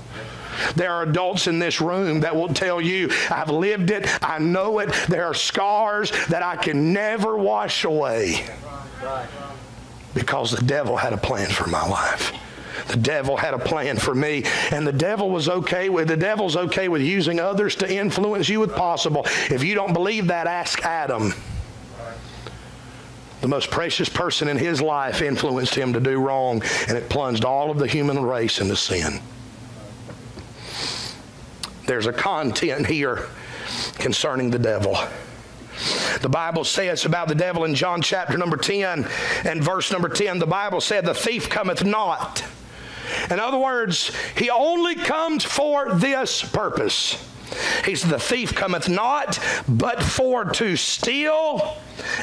There 0.75 0.91
are 0.91 1.03
adults 1.03 1.47
in 1.47 1.59
this 1.59 1.81
room 1.81 2.21
that 2.21 2.35
will 2.35 2.53
tell 2.53 2.81
you, 2.81 3.09
I've 3.29 3.49
lived 3.49 3.91
it, 3.91 4.07
I 4.23 4.39
know 4.39 4.79
it. 4.79 4.91
There 5.07 5.25
are 5.25 5.33
scars 5.33 6.11
that 6.27 6.43
I 6.43 6.55
can 6.55 6.93
never 6.93 7.37
wash 7.37 7.83
away 7.83 8.45
because 10.13 10.51
the 10.51 10.65
devil 10.65 10.97
had 10.97 11.13
a 11.13 11.17
plan 11.17 11.49
for 11.49 11.67
my 11.69 11.87
life. 11.87 12.33
The 12.87 12.97
devil 12.97 13.37
had 13.37 13.53
a 13.53 13.59
plan 13.59 13.97
for 13.97 14.15
me, 14.15 14.43
and 14.71 14.87
the 14.87 14.93
devil 14.93 15.29
was 15.29 15.47
okay 15.47 15.89
with 15.89 16.07
the 16.07 16.17
devil's 16.17 16.55
okay 16.55 16.87
with 16.87 17.01
using 17.01 17.39
others 17.39 17.75
to 17.77 17.93
influence 17.93 18.49
you 18.49 18.63
if 18.63 18.73
possible. 18.73 19.23
If 19.49 19.63
you 19.63 19.75
don't 19.75 19.93
believe 19.93 20.27
that, 20.27 20.47
ask 20.47 20.83
Adam. 20.83 21.33
The 23.41 23.47
most 23.47 23.69
precious 23.69 24.09
person 24.09 24.47
in 24.47 24.57
his 24.57 24.81
life 24.81 25.21
influenced 25.21 25.75
him 25.75 25.93
to 25.93 25.99
do 25.99 26.19
wrong, 26.19 26.63
and 26.87 26.97
it 26.97 27.09
plunged 27.09 27.45
all 27.45 27.69
of 27.69 27.77
the 27.77 27.87
human 27.87 28.23
race 28.23 28.59
into 28.59 28.75
sin. 28.75 29.21
There's 31.89 32.05
a 32.05 32.13
content 32.13 32.85
here 32.85 33.25
concerning 33.95 34.51
the 34.51 34.59
devil. 34.59 34.95
The 36.21 36.29
Bible 36.29 36.63
says 36.63 37.03
about 37.05 37.29
the 37.29 37.33
devil 37.33 37.63
in 37.63 37.73
John 37.73 38.03
chapter 38.03 38.37
number 38.37 38.57
10 38.57 39.07
and 39.43 39.63
verse 39.63 39.91
number 39.91 40.07
10, 40.07 40.37
the 40.37 40.45
Bible 40.45 40.81
said, 40.81 41.03
The 41.03 41.15
thief 41.15 41.49
cometh 41.49 41.83
not 41.83 42.43
in 43.31 43.39
other 43.39 43.57
words, 43.57 44.11
he 44.37 44.51
only 44.51 44.93
comes 44.93 45.43
for 45.43 45.95
this 45.95 46.43
purpose. 46.43 47.17
He 47.83 47.95
said, 47.95 48.11
The 48.11 48.19
thief 48.19 48.53
cometh 48.53 48.87
not 48.87 49.39
but 49.67 50.03
for 50.03 50.45
to 50.45 50.75
steal 50.75 51.75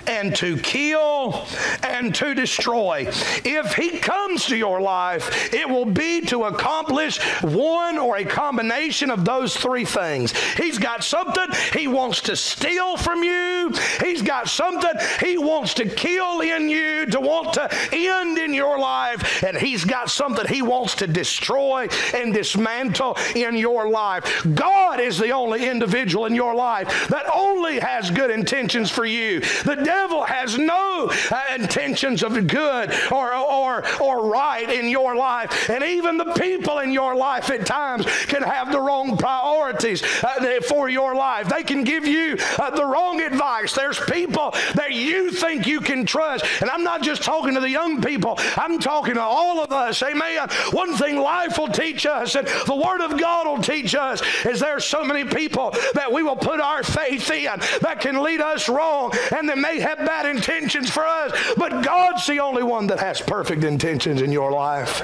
and 0.07 0.35
to 0.37 0.57
kill 0.59 1.47
and 1.83 2.14
to 2.14 2.35
destroy. 2.35 3.07
If 3.45 3.74
he 3.74 3.99
comes 3.99 4.47
to 4.47 4.57
your 4.57 4.81
life, 4.81 5.53
it 5.53 5.68
will 5.68 5.87
be 5.87 6.20
to 6.27 6.45
accomplish 6.45 7.18
one 7.43 7.99
or 7.99 8.16
a 8.16 8.24
combination 8.24 9.11
of 9.11 9.24
those 9.24 9.57
three 9.57 9.85
things. 9.85 10.33
He's 10.57 10.79
got 10.79 11.05
something 11.05 11.47
he 11.72 11.89
wants 11.89 12.20
to 12.22 12.37
steal 12.37 12.97
from 12.97 13.22
you, 13.22 13.72
he's 14.01 14.22
got 14.22 14.49
something 14.49 14.93
he 15.20 15.39
wants 15.39 15.74
to 15.74 15.87
kill 15.87 16.41
in 16.41 16.68
you, 16.68 17.07
to 17.07 17.20
want 17.20 17.55
to 17.55 17.68
end 17.93 18.39
in 18.39 18.55
your 18.55 18.79
life, 18.79 19.43
and 19.43 19.57
he's 19.57 19.85
got 19.85 20.11
something 20.11 20.47
he 20.47 20.62
wants 20.62 20.95
to 20.97 21.07
destroy 21.07 21.89
and 22.14 22.35
dismantle 22.35 23.16
in 23.35 23.57
your 23.57 23.89
life. 23.89 24.47
God 24.55 25.01
is 25.01 25.18
the 25.18 25.31
only 25.31 25.68
individual 25.68 26.27
in 26.27 26.35
your 26.35 26.55
life 26.55 27.09
that 27.09 27.27
only 27.35 27.79
has 27.79 28.11
good 28.11 28.31
intentions 28.31 28.91
for 28.91 29.05
you. 29.05 29.41
The 29.67 29.77
devil 29.77 30.23
has 30.23 30.57
no 30.57 31.11
uh, 31.31 31.43
intentions 31.55 32.23
of 32.23 32.47
good 32.47 32.95
or, 33.11 33.35
or, 33.35 33.85
or 34.01 34.31
right 34.31 34.71
in 34.71 34.89
your 34.89 35.17
life. 35.17 35.69
And 35.69 35.83
even 35.83 36.17
the 36.17 36.33
people 36.35 36.79
in 36.79 36.93
your 36.93 37.17
life 37.17 37.51
at 37.51 37.67
times 37.67 38.07
can 38.27 38.43
have 38.43 38.71
the 38.71 38.81
wrong 38.81 39.17
priorities 39.17 40.03
uh, 40.23 40.61
for 40.69 40.89
your 40.89 41.14
life. 41.17 41.49
They 41.49 41.64
can 41.64 41.83
give 41.83 42.07
you 42.07 42.39
uh, 42.59 42.71
the 42.71 42.85
wrong 42.85 43.21
advice. 43.21 43.75
There's 43.75 43.99
people 43.99 44.53
that 44.75 44.93
you 44.93 45.33
think 45.33 45.67
you 45.67 45.81
can 45.81 46.07
trust. 46.07 46.45
And 46.61 46.71
I'm 46.71 46.85
not 46.85 47.03
just 47.03 47.23
talking 47.23 47.55
to 47.55 47.61
the 47.61 47.71
young 47.71 48.01
people, 48.01 48.39
I'm 48.57 48.79
talking 48.79 49.14
to 49.14 49.23
all 49.23 49.61
of 49.61 49.73
us. 49.73 50.03
Amen. 50.03 50.49
One 50.71 50.95
thing 50.97 51.19
life 51.19 51.59
will 51.59 51.69
teach 51.69 52.07
us 52.07 52.37
and 52.37 52.47
the 52.47 52.77
Word 52.77 53.01
of 53.01 53.19
God 53.19 53.47
will 53.47 53.62
teach 53.62 53.95
us 53.95 54.23
is 54.45 54.61
there 54.61 54.77
are 54.77 54.81
so 54.81 55.05
many 55.05 55.25
people 55.25 55.75
that 55.95 56.12
we 56.12 56.23
will 56.23 56.37
put 56.37 56.61
our 56.61 56.83
faith 56.83 57.31
in 57.31 57.59
that 57.81 57.99
can 58.01 58.23
lead 58.23 58.41
us 58.41 58.69
wrong 58.69 59.12
and 59.37 59.49
that 59.57 59.75
may 59.75 59.81
have 59.81 59.99
bad 59.99 60.27
intentions 60.27 60.91
for 60.91 61.05
us, 61.05 61.55
but 61.57 61.83
God's 61.83 62.27
the 62.27 62.41
only 62.41 62.63
one 62.63 62.87
that 62.89 63.01
has 63.01 63.21
perfect 63.21 63.65
intentions 63.65 64.23
in 64.23 64.33
your 64.33 64.53
life. 64.53 65.03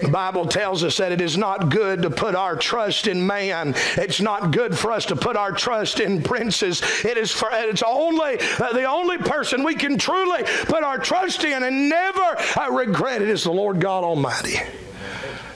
The 0.00 0.08
Bible 0.08 0.46
tells 0.46 0.82
us 0.82 0.96
that 0.96 1.12
it 1.12 1.20
is 1.20 1.38
not 1.38 1.68
good 1.68 2.02
to 2.02 2.10
put 2.10 2.34
our 2.34 2.56
trust 2.56 3.06
in 3.06 3.24
man. 3.24 3.74
It's 3.96 4.20
not 4.20 4.50
good 4.50 4.76
for 4.76 4.90
us 4.90 5.06
to 5.06 5.16
put 5.16 5.36
our 5.36 5.52
trust 5.52 6.00
in 6.00 6.22
princes. 6.22 6.82
It 7.04 7.16
is 7.16 7.30
for 7.30 7.48
it's 7.52 7.84
only 7.86 8.40
uh, 8.58 8.72
the 8.72 8.84
only 8.84 9.18
person 9.18 9.62
we 9.62 9.76
can 9.76 9.98
truly 9.98 10.42
put 10.64 10.82
our 10.82 10.98
trust 10.98 11.44
in 11.44 11.62
and 11.62 11.88
never 11.88 12.36
uh, 12.56 12.70
regret 12.72 13.22
it 13.22 13.28
is 13.28 13.44
the 13.44 13.52
Lord 13.52 13.80
God 13.80 14.02
Almighty. 14.02 14.58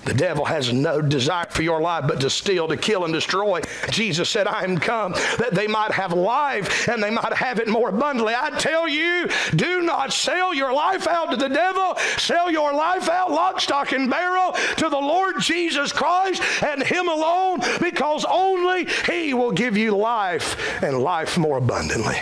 The 0.07 0.15
devil 0.15 0.45
has 0.45 0.73
no 0.73 1.03
desire 1.03 1.47
for 1.51 1.63
your 1.63 1.81
life 1.81 2.05
but 2.07 2.21
to 2.21 2.31
steal, 2.31 2.69
to 2.69 2.77
kill, 2.77 3.05
and 3.05 3.13
destroy. 3.13 3.61
Jesus 3.91 4.31
said, 4.31 4.47
I 4.47 4.63
am 4.63 4.79
come 4.79 5.13
that 5.39 5.51
they 5.53 5.67
might 5.67 5.91
have 5.91 6.13
life 6.13 6.89
and 6.89 7.03
they 7.03 7.11
might 7.11 7.33
have 7.33 7.59
it 7.59 7.67
more 7.67 7.89
abundantly. 7.89 8.33
I 8.37 8.51
tell 8.51 8.87
you, 8.89 9.29
do 9.57 9.83
not 9.83 10.13
sell 10.13 10.55
your 10.55 10.73
life 10.73 11.09
out 11.09 11.33
to 11.33 11.37
the 11.37 11.49
devil. 11.49 11.97
Sell 12.19 12.53
your 12.53 12.73
life 12.73 13.09
out, 13.09 13.33
lock, 13.33 13.61
stock, 13.61 13.91
and 13.91 14.09
barrel, 14.09 14.53
to 14.77 14.89
the 14.89 14.97
Lord 14.97 15.41
Jesus 15.41 15.93
Christ 15.93 16.41
and 16.63 16.85
Him 16.85 17.09
alone, 17.09 17.61
because 17.81 18.25
only 18.31 18.87
He 19.11 19.35
will 19.35 19.53
give 19.53 19.77
you 19.77 19.97
life 19.97 20.83
and 20.85 21.01
life 21.01 21.37
more 21.37 21.59
abundantly. 21.59 22.17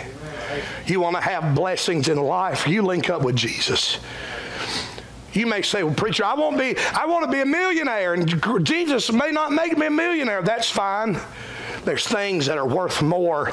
You 0.86 1.00
want 1.00 1.16
to 1.16 1.22
have 1.22 1.54
blessings 1.54 2.08
in 2.08 2.16
life, 2.16 2.66
you 2.66 2.80
link 2.80 3.10
up 3.10 3.22
with 3.22 3.36
Jesus. 3.36 3.98
You 5.34 5.46
may 5.46 5.62
say, 5.62 5.82
well, 5.82 5.94
preacher, 5.94 6.24
I 6.24 6.34
won't 6.34 6.56
be, 6.56 6.76
I 6.78 7.06
want 7.06 7.24
to 7.24 7.30
be 7.30 7.40
a 7.40 7.46
millionaire, 7.46 8.14
and 8.14 8.64
Jesus 8.64 9.12
may 9.12 9.32
not 9.32 9.50
make 9.52 9.76
me 9.76 9.86
a 9.86 9.90
millionaire. 9.90 10.42
That's 10.42 10.70
fine. 10.70 11.18
There's 11.84 12.06
things 12.06 12.46
that 12.46 12.56
are 12.56 12.66
worth 12.66 13.02
more 13.02 13.52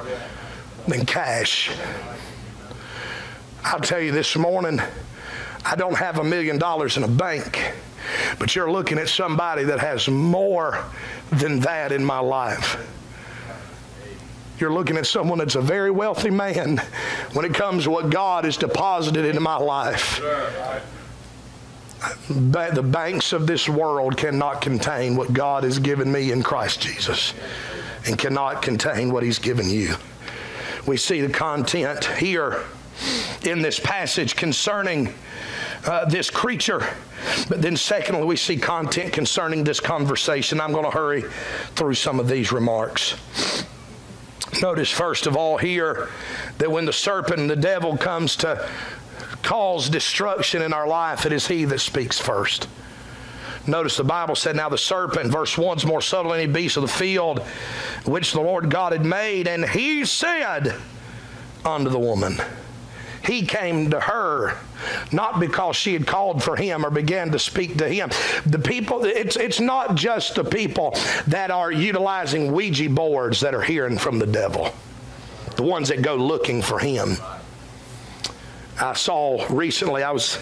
than 0.87 1.05
cash. 1.07 1.71
I'll 3.63 3.79
tell 3.79 3.99
you 3.99 4.11
this 4.11 4.35
morning, 4.35 4.79
I 5.65 5.75
don't 5.75 5.97
have 5.97 6.19
a 6.19 6.23
million 6.23 6.59
dollars 6.59 6.97
in 6.97 7.03
a 7.03 7.07
bank, 7.07 7.73
but 8.37 8.55
you're 8.55 8.71
looking 8.71 8.99
at 8.99 9.09
somebody 9.09 9.63
that 9.63 9.79
has 9.79 10.07
more 10.07 10.83
than 11.31 11.59
that 11.61 11.91
in 11.91 12.05
my 12.05 12.19
life. 12.19 12.77
You're 14.59 14.73
looking 14.73 14.97
at 14.97 15.07
someone 15.07 15.39
that's 15.39 15.55
a 15.55 15.61
very 15.61 15.89
wealthy 15.89 16.29
man 16.29 16.77
when 17.33 17.45
it 17.45 17.55
comes 17.55 17.85
to 17.85 17.89
what 17.89 18.11
God 18.11 18.45
has 18.45 18.57
deposited 18.57 19.25
into 19.25 19.41
my 19.41 19.57
life 19.57 20.21
the 22.29 22.83
banks 22.83 23.33
of 23.33 23.47
this 23.47 23.69
world 23.69 24.17
cannot 24.17 24.61
contain 24.61 25.15
what 25.15 25.33
God 25.33 25.63
has 25.63 25.79
given 25.79 26.11
me 26.11 26.31
in 26.31 26.41
Christ 26.41 26.81
Jesus 26.81 27.33
and 28.05 28.17
cannot 28.17 28.61
contain 28.61 29.11
what 29.11 29.23
He's 29.23 29.39
given 29.39 29.69
you. 29.69 29.95
We 30.87 30.97
see 30.97 31.21
the 31.21 31.31
content 31.31 32.05
here 32.05 32.63
in 33.43 33.61
this 33.61 33.79
passage 33.79 34.35
concerning 34.35 35.13
uh, 35.85 36.05
this 36.05 36.29
creature. 36.29 36.87
But 37.47 37.61
then, 37.61 37.77
secondly, 37.77 38.25
we 38.25 38.35
see 38.35 38.57
content 38.57 39.13
concerning 39.13 39.63
this 39.63 39.79
conversation. 39.79 40.59
I'm 40.59 40.71
going 40.71 40.85
to 40.85 40.91
hurry 40.91 41.23
through 41.75 41.93
some 41.95 42.19
of 42.19 42.27
these 42.27 42.51
remarks. 42.51 43.15
Notice, 44.61 44.89
first 44.89 45.27
of 45.27 45.37
all, 45.37 45.57
here 45.57 46.09
that 46.57 46.69
when 46.69 46.85
the 46.85 46.93
serpent 46.93 47.39
and 47.39 47.49
the 47.49 47.55
devil 47.55 47.95
comes 47.95 48.35
to 48.37 48.67
cause 49.43 49.89
destruction 49.89 50.61
in 50.61 50.73
our 50.73 50.87
life, 50.87 51.25
it 51.25 51.33
is 51.33 51.47
He 51.47 51.65
that 51.65 51.79
speaks 51.79 52.19
first. 52.19 52.67
Notice 53.67 53.97
the 53.97 54.03
Bible 54.03 54.35
said, 54.35 54.55
Now 54.55 54.69
the 54.69 54.77
serpent, 54.77 55.31
verse 55.31 55.57
1 55.57 55.77
is 55.77 55.85
more 55.85 56.01
subtle 56.01 56.31
than 56.31 56.41
any 56.41 56.51
beast 56.51 56.77
of 56.77 56.81
the 56.81 56.87
field, 56.87 57.39
which 58.05 58.31
the 58.31 58.41
Lord 58.41 58.69
God 58.69 58.91
had 58.91 59.05
made. 59.05 59.47
And 59.47 59.67
he 59.67 60.03
said 60.05 60.75
unto 61.63 61.89
the 61.89 61.99
woman, 61.99 62.37
He 63.23 63.45
came 63.45 63.91
to 63.91 63.99
her, 63.99 64.57
not 65.11 65.39
because 65.39 65.75
she 65.75 65.93
had 65.93 66.07
called 66.07 66.43
for 66.43 66.55
him 66.55 66.83
or 66.83 66.89
began 66.89 67.31
to 67.31 67.39
speak 67.39 67.77
to 67.77 67.87
him. 67.87 68.09
The 68.47 68.59
people, 68.59 69.05
it's, 69.05 69.35
it's 69.35 69.59
not 69.59 69.93
just 69.93 70.35
the 70.35 70.43
people 70.43 70.95
that 71.27 71.51
are 71.51 71.71
utilizing 71.71 72.51
Ouija 72.53 72.89
boards 72.89 73.41
that 73.41 73.53
are 73.53 73.61
hearing 73.61 73.99
from 73.99 74.17
the 74.17 74.27
devil, 74.27 74.73
the 75.55 75.63
ones 75.63 75.89
that 75.89 76.01
go 76.01 76.15
looking 76.15 76.63
for 76.63 76.79
him. 76.79 77.17
I 78.81 78.93
saw 78.93 79.45
recently, 79.49 80.01
I 80.01 80.11
was, 80.11 80.39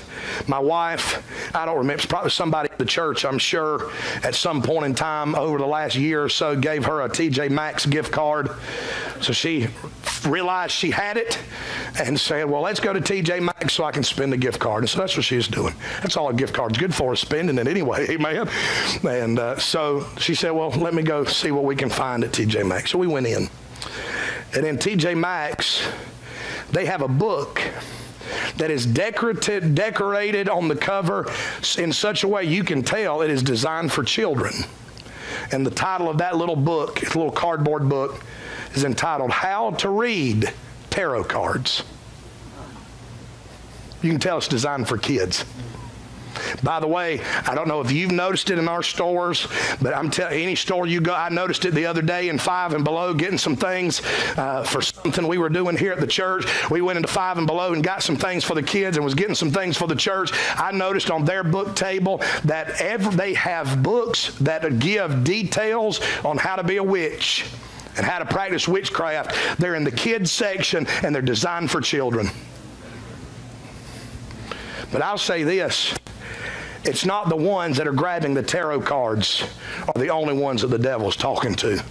my 0.47 0.59
wife, 0.59 1.23
I 1.53 1.65
don't 1.65 1.77
remember, 1.77 2.01
probably 2.07 2.31
somebody 2.31 2.69
at 2.71 2.77
the 2.77 2.85
church, 2.85 3.25
I'm 3.25 3.37
sure, 3.37 3.91
at 4.23 4.33
some 4.33 4.61
point 4.61 4.85
in 4.85 4.95
time 4.95 5.35
over 5.35 5.57
the 5.57 5.67
last 5.67 5.95
year 5.95 6.23
or 6.23 6.29
so, 6.29 6.55
gave 6.55 6.85
her 6.85 7.01
a 7.01 7.09
TJ 7.09 7.49
Maxx 7.49 7.85
gift 7.85 8.13
card. 8.13 8.49
So 9.21 9.33
she 9.33 9.67
realized 10.25 10.71
she 10.71 10.91
had 10.91 11.17
it 11.17 11.37
and 11.99 12.17
said, 12.17 12.49
Well, 12.49 12.61
let's 12.61 12.79
go 12.79 12.93
to 12.93 13.01
TJ 13.01 13.41
Maxx 13.41 13.73
so 13.73 13.83
I 13.83 13.91
can 13.91 14.03
spend 14.03 14.31
the 14.31 14.37
gift 14.37 14.59
card. 14.59 14.83
And 14.83 14.89
so 14.89 14.99
that's 14.99 15.17
what 15.17 15.25
she's 15.25 15.47
doing. 15.47 15.75
That's 16.01 16.15
all 16.15 16.29
a 16.29 16.33
gift 16.33 16.53
card's 16.53 16.77
good 16.77 16.95
for, 16.95 17.13
is 17.13 17.19
spending 17.19 17.57
it 17.57 17.67
anyway, 17.67 18.07
amen. 18.09 18.49
And 19.03 19.37
uh, 19.37 19.59
so 19.59 20.07
she 20.17 20.33
said, 20.33 20.51
Well, 20.51 20.69
let 20.71 20.93
me 20.93 21.03
go 21.03 21.25
see 21.25 21.51
what 21.51 21.65
we 21.65 21.75
can 21.75 21.89
find 21.89 22.23
at 22.23 22.31
TJ 22.31 22.65
Maxx. 22.65 22.91
So 22.91 22.97
we 22.97 23.07
went 23.07 23.27
in. 23.27 23.49
And 24.53 24.65
in 24.65 24.77
TJ 24.77 25.17
Maxx, 25.17 25.85
they 26.71 26.85
have 26.85 27.01
a 27.01 27.07
book 27.07 27.61
that 28.57 28.71
is 28.71 28.85
decorated, 28.85 29.75
decorated 29.75 30.49
on 30.49 30.67
the 30.67 30.75
cover 30.75 31.31
in 31.77 31.91
such 31.91 32.23
a 32.23 32.27
way 32.27 32.43
you 32.43 32.63
can 32.63 32.83
tell 32.83 33.21
it 33.21 33.29
is 33.29 33.43
designed 33.43 33.91
for 33.91 34.03
children. 34.03 34.53
And 35.51 35.65
the 35.65 35.71
title 35.71 36.09
of 36.09 36.17
that 36.19 36.37
little 36.37 36.55
book, 36.55 37.01
little 37.15 37.31
cardboard 37.31 37.87
book, 37.87 38.23
is 38.73 38.83
entitled 38.83 39.31
How 39.31 39.71
to 39.71 39.89
Read 39.89 40.51
Tarot 40.89 41.25
Cards. 41.25 41.83
You 44.01 44.11
can 44.11 44.19
tell 44.19 44.37
it's 44.37 44.47
designed 44.47 44.87
for 44.87 44.97
kids. 44.97 45.43
By 46.63 46.79
the 46.79 46.87
way, 46.87 47.21
I 47.45 47.55
don't 47.55 47.67
know 47.67 47.81
if 47.81 47.91
you've 47.91 48.11
noticed 48.11 48.49
it 48.49 48.59
in 48.59 48.67
our 48.67 48.83
stores, 48.83 49.47
but 49.81 49.95
I'm 49.95 50.09
telling 50.09 50.41
any 50.41 50.55
store 50.55 50.87
you 50.87 51.01
go, 51.01 51.13
I 51.13 51.29
noticed 51.29 51.65
it 51.65 51.73
the 51.73 51.85
other 51.85 52.01
day 52.01 52.29
in 52.29 52.37
Five 52.37 52.73
and 52.73 52.83
Below, 52.83 53.13
getting 53.13 53.37
some 53.37 53.55
things 53.55 54.01
uh, 54.37 54.63
for 54.63 54.81
something 54.81 55.27
we 55.27 55.37
were 55.37 55.49
doing 55.49 55.77
here 55.77 55.91
at 55.91 55.99
the 55.99 56.07
church. 56.07 56.45
We 56.69 56.81
went 56.81 56.97
into 56.97 57.09
Five 57.09 57.37
and 57.37 57.47
Below 57.47 57.73
and 57.73 57.83
got 57.83 58.03
some 58.03 58.15
things 58.15 58.43
for 58.43 58.55
the 58.55 58.63
kids 58.63 58.97
and 58.97 59.03
was 59.03 59.15
getting 59.15 59.35
some 59.35 59.51
things 59.51 59.77
for 59.77 59.87
the 59.87 59.95
church. 59.95 60.31
I 60.55 60.71
noticed 60.71 61.11
on 61.11 61.25
their 61.25 61.43
book 61.43 61.75
table 61.75 62.21
that 62.45 62.81
every, 62.81 63.15
they 63.15 63.33
have 63.33 63.81
books 63.83 64.35
that 64.39 64.79
give 64.79 65.23
details 65.23 66.01
on 66.23 66.37
how 66.37 66.55
to 66.55 66.63
be 66.63 66.77
a 66.77 66.83
witch 66.83 67.45
and 67.97 68.05
how 68.05 68.19
to 68.19 68.25
practice 68.25 68.67
witchcraft. 68.67 69.59
They're 69.59 69.75
in 69.75 69.83
the 69.83 69.91
kids 69.91 70.31
section 70.31 70.87
and 71.03 71.13
they're 71.13 71.21
designed 71.21 71.71
for 71.71 71.81
children. 71.81 72.29
But 74.91 75.01
I'll 75.01 75.17
say 75.17 75.43
this 75.43 75.93
it's 76.85 77.05
not 77.05 77.27
the 77.29 77.35
ones 77.35 77.77
that 77.77 77.87
are 77.87 77.93
grabbing 77.93 78.33
the 78.33 78.43
tarot 78.43 78.81
cards 78.81 79.43
are 79.87 79.99
the 79.99 80.09
only 80.09 80.33
ones 80.33 80.61
that 80.61 80.67
the 80.67 80.79
devil's 80.79 81.17
talking 81.17 81.53
to. 81.55 81.83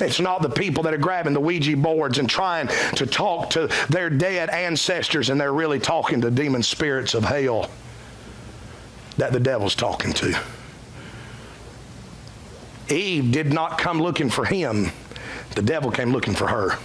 It's 0.00 0.18
not 0.18 0.42
the 0.42 0.48
people 0.50 0.82
that 0.84 0.94
are 0.94 0.98
grabbing 0.98 1.34
the 1.34 1.40
Ouija 1.40 1.76
boards 1.76 2.18
and 2.18 2.28
trying 2.28 2.68
to 2.96 3.06
talk 3.06 3.50
to 3.50 3.68
their 3.88 4.10
dead 4.10 4.50
ancestors 4.50 5.30
and 5.30 5.40
they're 5.40 5.52
really 5.52 5.78
talking 5.78 6.20
to 6.20 6.30
demon 6.30 6.62
spirits 6.62 7.14
of 7.14 7.24
hell 7.24 7.70
that 9.16 9.32
the 9.32 9.40
devil's 9.40 9.76
talking 9.76 10.12
to. 10.14 10.38
Eve 12.88 13.30
did 13.30 13.52
not 13.52 13.78
come 13.78 14.00
looking 14.00 14.28
for 14.28 14.44
him, 14.44 14.90
the 15.54 15.62
devil 15.62 15.90
came 15.90 16.12
looking 16.12 16.34
for 16.34 16.48
her. 16.48 16.78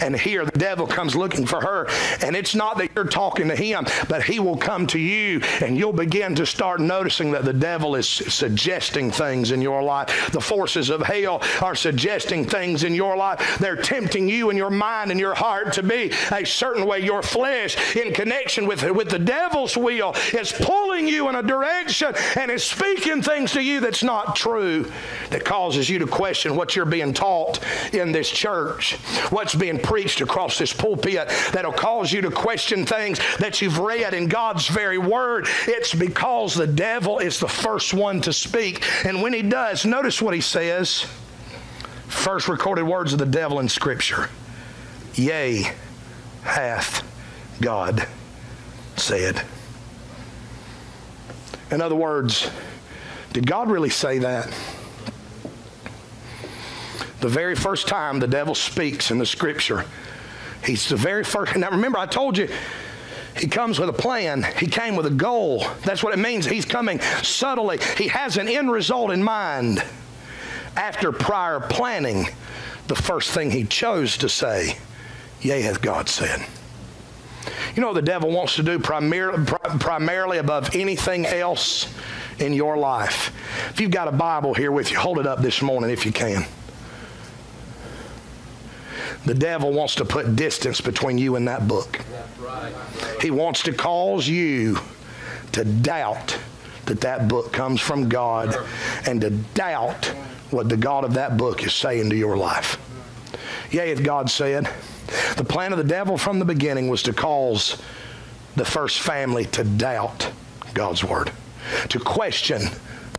And 0.00 0.18
here 0.18 0.44
the 0.44 0.58
devil 0.58 0.86
comes 0.86 1.14
looking 1.14 1.46
for 1.46 1.60
her. 1.60 1.88
And 2.20 2.36
it's 2.36 2.54
not 2.54 2.78
that 2.78 2.90
you're 2.94 3.04
talking 3.04 3.48
to 3.48 3.56
him, 3.56 3.86
but 4.08 4.22
he 4.22 4.38
will 4.38 4.56
come 4.56 4.86
to 4.88 4.98
you 4.98 5.40
and 5.60 5.76
you'll 5.76 5.92
begin 5.92 6.34
to 6.36 6.46
start 6.46 6.80
noticing 6.80 7.32
that 7.32 7.44
the 7.44 7.52
devil 7.52 7.94
is 7.94 8.08
suggesting 8.08 9.10
things 9.10 9.50
in 9.50 9.60
your 9.60 9.82
life. 9.82 10.30
The 10.32 10.40
forces 10.40 10.90
of 10.90 11.02
hell 11.02 11.42
are 11.62 11.74
suggesting 11.74 12.44
things 12.44 12.84
in 12.84 12.94
your 12.94 13.16
life. 13.16 13.58
They're 13.58 13.76
tempting 13.76 14.28
you 14.28 14.50
and 14.50 14.58
your 14.58 14.70
mind 14.70 15.10
and 15.10 15.20
your 15.20 15.34
heart 15.34 15.72
to 15.74 15.82
be 15.82 16.12
a 16.32 16.44
certain 16.44 16.86
way. 16.86 17.00
Your 17.00 17.22
flesh, 17.22 17.96
in 17.96 18.12
connection 18.12 18.66
with, 18.66 18.82
with 18.90 19.10
the 19.10 19.18
devil's 19.18 19.76
will, 19.76 20.14
is 20.32 20.52
pulling 20.52 21.08
you 21.08 21.28
in 21.28 21.34
a 21.34 21.42
direction 21.42 22.14
and 22.36 22.50
is 22.50 22.64
speaking 22.64 23.22
things 23.22 23.52
to 23.52 23.62
you 23.62 23.80
that's 23.80 24.02
not 24.02 24.36
true, 24.36 24.90
that 25.30 25.44
causes 25.44 25.88
you 25.88 25.98
to 25.98 26.06
question 26.06 26.56
what 26.56 26.76
you're 26.76 26.84
being 26.84 27.12
taught 27.12 27.60
in 27.92 28.12
this 28.12 28.30
church, 28.30 28.94
what's 29.30 29.54
being 29.54 29.65
preached 29.74 30.20
across 30.20 30.58
this 30.58 30.72
pulpit 30.72 31.28
that'll 31.52 31.72
cause 31.72 32.12
you 32.12 32.20
to 32.22 32.30
question 32.30 32.86
things 32.86 33.18
that 33.38 33.60
you've 33.60 33.78
read 33.78 34.14
in 34.14 34.28
God's 34.28 34.68
very 34.68 34.98
word. 34.98 35.46
It's 35.66 35.94
because 35.94 36.54
the 36.54 36.66
devil 36.66 37.18
is 37.18 37.38
the 37.40 37.48
first 37.48 37.92
one 37.94 38.20
to 38.22 38.32
speak. 38.32 38.84
And 39.04 39.22
when 39.22 39.32
he 39.32 39.42
does, 39.42 39.84
notice 39.84 40.20
what 40.22 40.34
he 40.34 40.40
says. 40.40 41.06
First 42.08 42.48
recorded 42.48 42.84
words 42.84 43.12
of 43.12 43.18
the 43.18 43.26
devil 43.26 43.58
in 43.58 43.68
Scripture. 43.68 44.30
Yea, 45.14 45.72
hath 46.42 47.04
God 47.60 48.06
said. 48.96 49.42
In 51.70 51.80
other 51.80 51.96
words, 51.96 52.50
did 53.32 53.46
God 53.46 53.70
really 53.70 53.90
say 53.90 54.18
that? 54.18 54.52
The 57.26 57.32
very 57.32 57.56
first 57.56 57.88
time 57.88 58.20
the 58.20 58.28
devil 58.28 58.54
speaks 58.54 59.10
in 59.10 59.18
the 59.18 59.26
scripture, 59.26 59.84
he's 60.64 60.88
the 60.88 60.94
very 60.94 61.24
first. 61.24 61.56
Now 61.56 61.70
remember, 61.70 61.98
I 61.98 62.06
told 62.06 62.38
you, 62.38 62.48
he 63.36 63.48
comes 63.48 63.80
with 63.80 63.88
a 63.88 63.92
plan. 63.92 64.46
He 64.60 64.68
came 64.68 64.94
with 64.94 65.06
a 65.06 65.10
goal. 65.10 65.66
That's 65.82 66.04
what 66.04 66.14
it 66.14 66.20
means. 66.20 66.46
He's 66.46 66.64
coming 66.64 67.00
subtly. 67.24 67.80
He 67.96 68.06
has 68.06 68.36
an 68.36 68.46
end 68.46 68.70
result 68.70 69.10
in 69.10 69.24
mind. 69.24 69.82
After 70.76 71.10
prior 71.10 71.58
planning, 71.58 72.26
the 72.86 72.94
first 72.94 73.32
thing 73.32 73.50
he 73.50 73.64
chose 73.64 74.16
to 74.18 74.28
say, 74.28 74.78
Yea, 75.40 75.62
hath 75.62 75.82
God 75.82 76.08
said. 76.08 76.46
You 77.74 77.80
know 77.80 77.88
what 77.88 77.94
the 77.94 78.02
devil 78.02 78.30
wants 78.30 78.54
to 78.54 78.62
do 78.62 78.78
primarily, 78.78 79.44
primarily 79.80 80.38
above 80.38 80.76
anything 80.76 81.26
else 81.26 81.92
in 82.38 82.52
your 82.52 82.76
life? 82.76 83.34
If 83.70 83.80
you've 83.80 83.90
got 83.90 84.06
a 84.06 84.12
Bible 84.12 84.54
here 84.54 84.70
with 84.70 84.92
you, 84.92 84.98
hold 85.00 85.18
it 85.18 85.26
up 85.26 85.42
this 85.42 85.60
morning 85.60 85.90
if 85.90 86.06
you 86.06 86.12
can. 86.12 86.46
The 89.26 89.34
devil 89.34 89.72
wants 89.72 89.96
to 89.96 90.04
put 90.04 90.36
distance 90.36 90.80
between 90.80 91.18
you 91.18 91.34
and 91.34 91.46
that 91.48 91.66
book. 91.66 92.00
He 93.20 93.30
wants 93.30 93.62
to 93.64 93.72
cause 93.72 94.28
you 94.28 94.78
to 95.52 95.64
doubt 95.64 96.38
that 96.86 97.00
that 97.00 97.26
book 97.26 97.52
comes 97.52 97.80
from 97.80 98.08
God 98.08 98.56
and 99.04 99.20
to 99.20 99.30
doubt 99.30 100.06
what 100.50 100.68
the 100.68 100.76
God 100.76 101.04
of 101.04 101.14
that 101.14 101.36
book 101.36 101.64
is 101.64 101.74
saying 101.74 102.08
to 102.10 102.16
your 102.16 102.36
life. 102.36 102.78
Yea, 103.72 103.90
if 103.90 104.04
God 104.04 104.30
said, 104.30 104.68
the 105.36 105.44
plan 105.44 105.72
of 105.72 105.78
the 105.78 105.84
devil 105.84 106.16
from 106.16 106.38
the 106.38 106.44
beginning 106.44 106.88
was 106.88 107.02
to 107.02 107.12
cause 107.12 107.82
the 108.54 108.64
first 108.64 109.00
family 109.00 109.44
to 109.46 109.64
doubt 109.64 110.30
God's 110.72 111.02
word, 111.02 111.32
to 111.88 111.98
question 111.98 112.62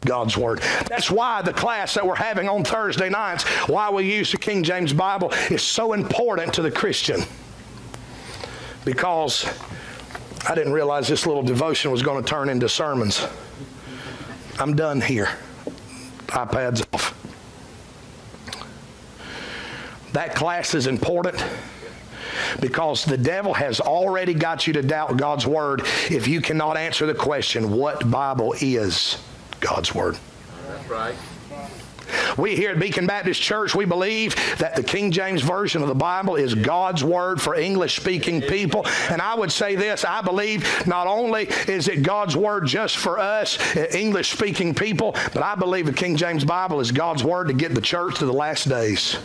God's 0.02 0.38
Word. 0.38 0.60
That's 0.90 1.12
why 1.12 1.42
the 1.42 1.54
class 1.54 1.94
that 1.94 2.06
we're 2.06 2.16
having 2.16 2.50
on 2.50 2.64
Thursday 2.64 3.10
nights, 3.10 3.44
why 3.68 3.90
we 3.90 4.12
use 4.12 4.32
the 4.32 4.38
King 4.38 4.64
James 4.64 4.94
Bible, 4.94 5.32
is 5.50 5.62
so 5.62 5.94
important 5.94 6.54
to 6.56 6.62
the 6.62 6.72
Christian. 6.72 7.22
Because 8.86 9.46
I 10.48 10.56
didn't 10.56 10.74
realize 10.74 11.08
this 11.08 11.26
little 11.26 11.44
devotion 11.44 11.92
was 11.92 12.02
going 12.02 12.24
to 12.24 12.30
turn 12.30 12.50
into 12.50 12.70
sermons. 12.70 13.26
I'm 14.60 14.76
done 14.76 15.02
here. 15.02 15.30
iPad's 16.28 16.86
off. 16.94 17.14
That 20.14 20.36
class 20.36 20.74
is 20.74 20.88
important 20.88 21.44
because 22.60 23.06
the 23.06 23.18
devil 23.18 23.54
has 23.54 23.80
already 23.80 24.34
got 24.34 24.68
you 24.68 24.74
to 24.74 24.82
doubt 24.82 25.18
God's 25.18 25.46
word 25.46 25.82
if 26.10 26.28
you 26.28 26.42
cannot 26.42 26.78
answer 26.78 27.06
the 27.06 27.14
question, 27.14 27.72
what 27.72 28.10
Bible 28.10 28.56
is. 28.62 29.18
God's 29.60 29.94
Word. 29.94 30.18
That's 30.68 30.90
right. 30.90 31.16
We 32.38 32.56
here 32.56 32.72
at 32.72 32.80
Beacon 32.80 33.08
Baptist 33.08 33.42
Church, 33.42 33.76
we 33.76 33.86
believe 33.86 34.36
that 34.58 34.76
the 34.76 34.84
King 34.84 35.12
James 35.12 35.42
Version 35.42 35.82
of 35.82 35.88
the 35.88 35.96
Bible 35.96 36.36
is 36.36 36.54
God's 36.54 37.04
Word 37.04 37.42
for 37.42 37.56
English 37.56 38.00
speaking 38.00 38.42
people. 38.42 38.86
And 39.10 39.22
I 39.22 39.36
would 39.36 39.52
say 39.52 39.76
this 39.76 40.06
I 40.06 40.22
believe 40.22 40.88
not 40.88 41.08
only 41.08 41.44
is 41.68 41.88
it 41.88 42.04
God's 42.04 42.36
Word 42.36 42.68
just 42.68 42.98
for 42.98 43.20
us, 43.20 43.58
uh, 43.76 43.88
English 43.92 44.32
speaking 44.32 44.74
people, 44.74 45.14
but 45.34 45.44
I 45.44 45.56
believe 45.56 45.86
the 45.86 45.94
King 45.94 46.16
James 46.16 46.46
Bible 46.46 46.80
is 46.80 46.92
God's 46.92 47.24
Word 47.24 47.48
to 47.48 47.54
get 47.54 47.74
the 47.74 47.82
church 47.82 48.20
to 48.20 48.26
the 48.26 48.34
last 48.34 48.70
days. 48.70 49.18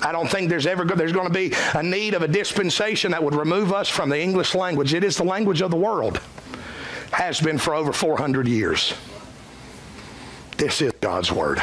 I 0.00 0.12
don't 0.12 0.30
think 0.30 0.48
there's 0.48 0.66
ever 0.66 0.84
there's 0.84 1.12
going 1.12 1.26
to 1.26 1.32
be 1.32 1.52
a 1.74 1.82
need 1.82 2.14
of 2.14 2.22
a 2.22 2.28
dispensation 2.28 3.10
that 3.10 3.22
would 3.22 3.34
remove 3.34 3.72
us 3.72 3.88
from 3.88 4.08
the 4.08 4.20
English 4.20 4.54
language. 4.54 4.94
It 4.94 5.02
is 5.02 5.16
the 5.16 5.24
language 5.24 5.60
of 5.60 5.70
the 5.70 5.76
world. 5.76 6.20
Has 7.10 7.40
been 7.40 7.58
for 7.58 7.74
over 7.74 7.92
400 7.92 8.46
years. 8.46 8.94
This 10.58 10.82
is 10.82 10.92
God's 11.00 11.30
Word. 11.30 11.62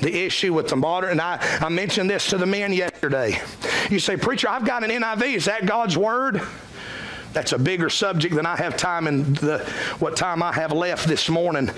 The 0.00 0.24
issue 0.24 0.52
with 0.52 0.68
the 0.68 0.74
modern, 0.74 1.12
and 1.12 1.20
I, 1.20 1.38
I 1.60 1.68
mentioned 1.68 2.10
this 2.10 2.28
to 2.30 2.36
the 2.36 2.44
men 2.44 2.72
yesterday. 2.72 3.40
You 3.88 4.00
say, 4.00 4.16
Preacher, 4.16 4.48
I've 4.48 4.66
got 4.66 4.82
an 4.82 4.90
NIV. 4.90 5.34
Is 5.34 5.44
that 5.44 5.64
God's 5.64 5.96
Word? 5.96 6.42
That's 7.32 7.52
a 7.52 7.58
bigger 7.58 7.88
subject 7.88 8.34
than 8.34 8.46
I 8.46 8.56
have 8.56 8.76
time 8.76 9.06
in 9.06 9.34
the, 9.34 9.58
what 10.00 10.16
time 10.16 10.42
I 10.42 10.52
have 10.52 10.72
left 10.72 11.06
this 11.06 11.28
morning 11.28 11.70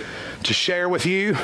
to 0.44 0.54
share 0.54 0.88
with 0.88 1.04
you. 1.04 1.36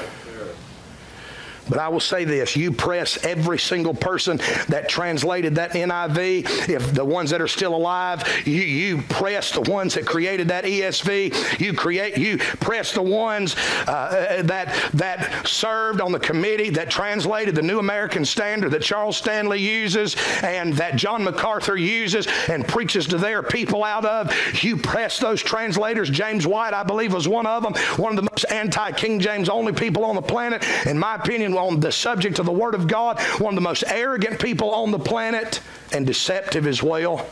But 1.69 1.79
I 1.79 1.89
will 1.89 2.01
say 2.01 2.25
this 2.25 2.57
you 2.57 2.73
press 2.73 3.25
every 3.25 3.59
single 3.59 3.95
person 3.95 4.39
that 4.69 4.89
translated 4.89 5.57
that 5.57 5.73
NIV, 5.73 6.69
if 6.69 6.95
the 6.95 7.05
ones 7.05 7.31
that 7.31 7.41
are 7.41 7.49
still 7.49 7.75
alive, 7.75 8.23
you, 8.47 8.63
you 8.63 9.03
press 9.03 9.53
the 9.53 9.63
ones 9.63 9.95
that 9.95 10.07
created 10.07 10.49
that 10.49 10.65
ESV, 10.65 11.61
you 11.61 11.73
create 11.75 12.17
you 12.17 12.39
press 12.39 12.93
the 12.93 13.03
ones 13.03 13.57
uh, 13.87 14.43
that 14.45 14.91
that 14.95 15.47
served 15.47 16.01
on 16.01 16.13
the 16.13 16.21
committee 16.21 16.71
that 16.71 16.91
translated 16.91 17.55
the 17.55 17.63
New 17.63 17.79
American 17.79 18.25
Standard 18.25 18.71
that 18.71 18.83
Charles 18.83 19.17
Stanley 19.17 19.61
uses 19.61 20.17
and 20.43 20.75
that 20.75 20.97
John 20.97 21.25
MacArthur 21.25 21.77
uses 21.77 22.27
and 22.49 22.67
preaches 22.67 23.07
to 23.09 23.19
their 23.19 23.43
people 23.43 23.83
out 23.83 24.05
of. 24.05 24.33
You 24.63 24.77
press 24.77 25.19
those 25.19 25.43
translators. 25.43 26.11
James 26.11 26.47
White, 26.47 26.75
I 26.75 26.83
believe, 26.83 27.13
was 27.13 27.27
one 27.27 27.47
of 27.47 27.63
them, 27.63 27.75
one 27.97 28.13
of 28.13 28.25
the 28.25 28.31
most 28.31 28.45
anti-King 28.51 29.21
James 29.21 29.49
only 29.49 29.73
people 29.73 30.05
on 30.05 30.15
the 30.15 30.23
planet, 30.23 30.65
in 30.87 30.99
my 30.99 31.17
opinion 31.17 31.56
on 31.59 31.81
the 31.81 31.93
subject 31.93 32.39
of 32.39 32.47
the 32.47 32.53
Word 32.53 32.75
of 32.75 32.87
God, 32.87 33.21
one 33.39 33.55
of 33.55 33.57
the 33.57 33.69
most 33.69 33.85
arrogant 33.87 34.41
people 34.41 34.71
on 34.73 34.91
the 34.91 34.99
planet, 34.99 35.61
and 35.93 36.07
deceptive 36.07 36.67
as 36.67 36.83
well. 36.83 37.27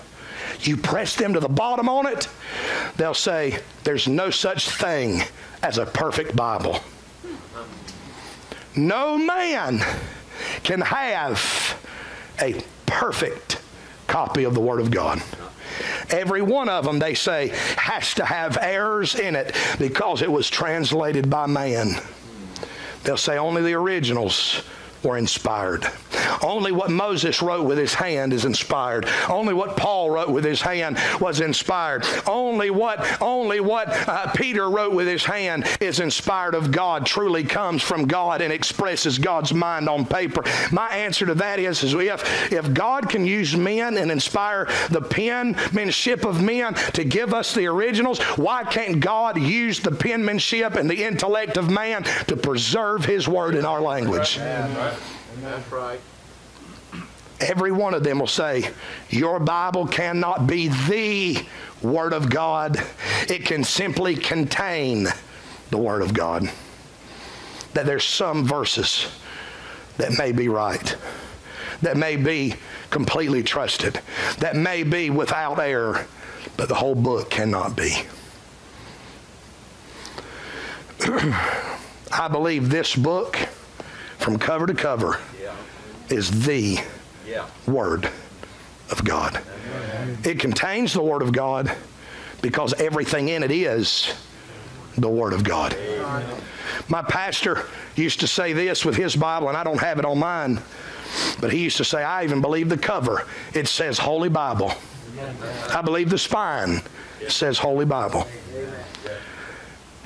You 0.61 0.77
press 0.77 1.17
them 1.17 1.35
to 1.35 1.41
the 1.41 1.49
bottom 1.49 1.89
on 1.89 2.07
it, 2.07 2.29
they'll 2.97 3.15
say, 3.15 3.59
There's 3.83 4.09
no 4.09 4.31
such 4.31 4.71
thing 4.71 5.23
as 5.63 5.79
a 5.79 5.87
perfect 5.87 6.37
Bible. 6.37 6.81
No 8.77 9.17
man 9.17 9.81
can 10.63 10.81
have 10.81 11.81
a 12.41 12.61
perfect 12.87 13.61
copy 14.07 14.45
of 14.45 14.55
the 14.55 14.61
Word 14.61 14.81
of 14.81 14.91
God. 14.91 15.23
Every 16.11 16.43
one 16.43 16.69
of 16.69 16.85
them, 16.85 16.99
they 16.99 17.15
say, 17.15 17.49
has 17.77 18.15
to 18.15 18.25
have 18.25 18.59
errors 18.61 19.15
in 19.15 19.35
it 19.35 19.57
because 19.79 20.23
it 20.23 20.31
was 20.31 20.49
translated 20.49 21.31
by 21.31 21.47
man. 21.47 22.01
They'll 23.05 23.17
say 23.19 23.37
only 23.37 23.63
the 23.63 23.75
originals 23.75 24.63
were 25.03 25.19
inspired. 25.19 25.87
Only 26.43 26.73
what 26.73 26.91
Moses 26.91 27.43
wrote 27.43 27.65
with 27.65 27.79
his 27.79 27.95
hand 27.95 28.33
is 28.33 28.45
inspired. 28.45 29.07
Only 29.29 29.55
what 29.55 29.77
Paul 29.77 30.11
wrote 30.11 30.31
with 30.31 30.45
his 30.45 30.61
hand 30.61 30.99
was 31.21 31.41
inspired. 31.41 32.05
Only 32.27 32.71
what 32.71 33.23
only 33.23 33.61
what 33.61 33.89
uh, 34.09 34.31
Peter 34.33 34.69
wrote 34.71 34.95
with 34.95 35.07
his 35.07 35.25
hand 35.25 35.67
is 35.81 36.01
inspired 36.01 36.55
of 36.55 36.71
God. 36.71 37.07
Truly 37.07 37.45
comes 37.45 37.83
from 37.83 38.07
God 38.07 38.41
and 38.41 38.53
expresses 38.53 39.19
God's 39.19 39.53
mind 39.53 39.89
on 39.89 40.05
paper. 40.05 40.43
My 40.73 40.89
answer 40.89 41.27
to 41.27 41.35
that 41.37 41.59
is, 41.59 41.83
is 41.83 41.95
if 41.95 42.53
if 42.53 42.73
God 42.75 43.09
can 43.09 43.25
use 43.25 43.57
men 43.57 43.97
and 43.97 44.11
inspire 44.11 44.67
the 44.91 45.01
penmanship 45.01 46.25
of 46.25 46.43
men 46.43 46.75
to 46.75 47.05
give 47.05 47.35
us 47.35 47.55
the 47.55 47.67
originals, 47.67 48.21
why 48.37 48.65
can't 48.65 49.01
God 49.01 49.41
use 49.41 49.81
the 49.81 49.91
penmanship 49.91 50.75
and 50.75 50.89
the 50.89 51.05
intellect 51.05 51.57
of 51.57 51.71
man 51.71 52.05
to 52.27 52.37
preserve 52.37 53.05
His 53.05 53.29
word 53.29 53.55
in 53.55 53.65
our 53.65 53.81
language? 53.81 54.37
That's 54.37 55.71
right. 55.73 56.01
Every 57.45 57.73
one 57.73 57.93
of 57.93 58.03
them 58.05 58.19
will 58.19 58.27
say, 58.27 58.71
Your 59.11 59.39
Bible 59.39 59.87
cannot 59.87 60.47
be 60.47 60.69
the 60.69 61.45
Word 61.83 62.15
of 62.15 62.31
God. 62.31 62.83
It 63.29 63.45
can 63.45 63.65
simply 63.65 64.17
contain 64.17 65.09
the 65.71 65.77
Word 65.77 66.01
of 66.01 66.15
God. 66.15 66.51
That 67.75 67.85
there's 67.85 68.05
some 68.05 68.45
verses 68.45 69.09
that 69.99 70.17
may 70.17 70.33
be 70.33 70.49
right, 70.49 70.97
that 71.83 71.99
may 71.99 72.17
be 72.17 72.55
completely 72.91 73.43
trusted, 73.43 74.01
that 74.39 74.57
may 74.57 74.83
be 74.83 75.11
without 75.11 75.59
error, 75.59 76.07
but 76.57 76.69
the 76.69 76.75
whole 76.77 76.95
book 76.95 77.31
cannot 77.31 77.77
be. 77.77 78.03
I 82.11 82.29
believe 82.31 82.71
this 82.71 82.97
book, 82.97 83.37
from 84.19 84.39
cover 84.39 84.67
to 84.67 84.75
cover, 84.75 85.21
yeah. 85.43 85.55
is 86.09 86.47
the 86.47 86.79
yeah. 87.27 87.47
Word 87.67 88.11
of 88.91 89.05
God. 89.05 89.41
Amen. 89.67 90.19
It 90.25 90.39
contains 90.39 90.93
the 90.93 91.03
Word 91.03 91.23
of 91.23 91.33
God 91.33 91.75
because 92.43 92.75
everything 92.75 93.29
in 93.29 93.43
it 93.43 93.51
is 93.51 94.13
the 94.97 95.09
Word 95.09 95.33
of 95.33 95.45
God. 95.45 95.75
Amen. 95.75 96.27
My 96.89 97.03
pastor 97.03 97.67
used 97.97 98.21
to 98.21 98.27
say 98.27 98.53
this 98.53 98.85
with 98.85 98.97
his 98.97 99.17
Bible, 99.17 99.49
and 99.49 99.57
I 99.57 99.65
don't 99.65 99.81
have 99.81 99.99
it 99.99 100.05
on 100.05 100.19
mine, 100.19 100.61
but 101.41 101.53
he 101.53 101.63
used 101.63 101.79
to 101.79 101.85
say, 101.85 102.03
I 102.03 102.25
even 102.25 102.41
believe 102.41 102.69
the 102.69 102.79
cover. 102.79 103.27
It 103.55 103.69
says 103.69 103.99
Holy 103.99 104.29
Bible. 104.29 104.73
I 105.71 105.83
believe 105.83 106.11
the 106.11 106.19
spine 106.19 106.83
says 107.29 107.59
Holy 107.59 107.85
Bible. 107.85 108.27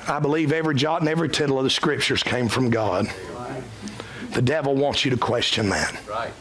I 0.07 0.19
believe 0.19 0.51
every 0.51 0.75
jot 0.75 1.01
and 1.01 1.09
every 1.09 1.29
tittle 1.29 1.57
of 1.57 1.63
the 1.63 1.69
scriptures 1.69 2.23
came 2.23 2.47
from 2.47 2.69
God. 2.69 3.11
The 4.33 4.41
devil 4.41 4.75
wants 4.75 5.05
you 5.05 5.11
to 5.11 5.17
question 5.17 5.69
that. 5.69 5.99
Right. 6.07 6.31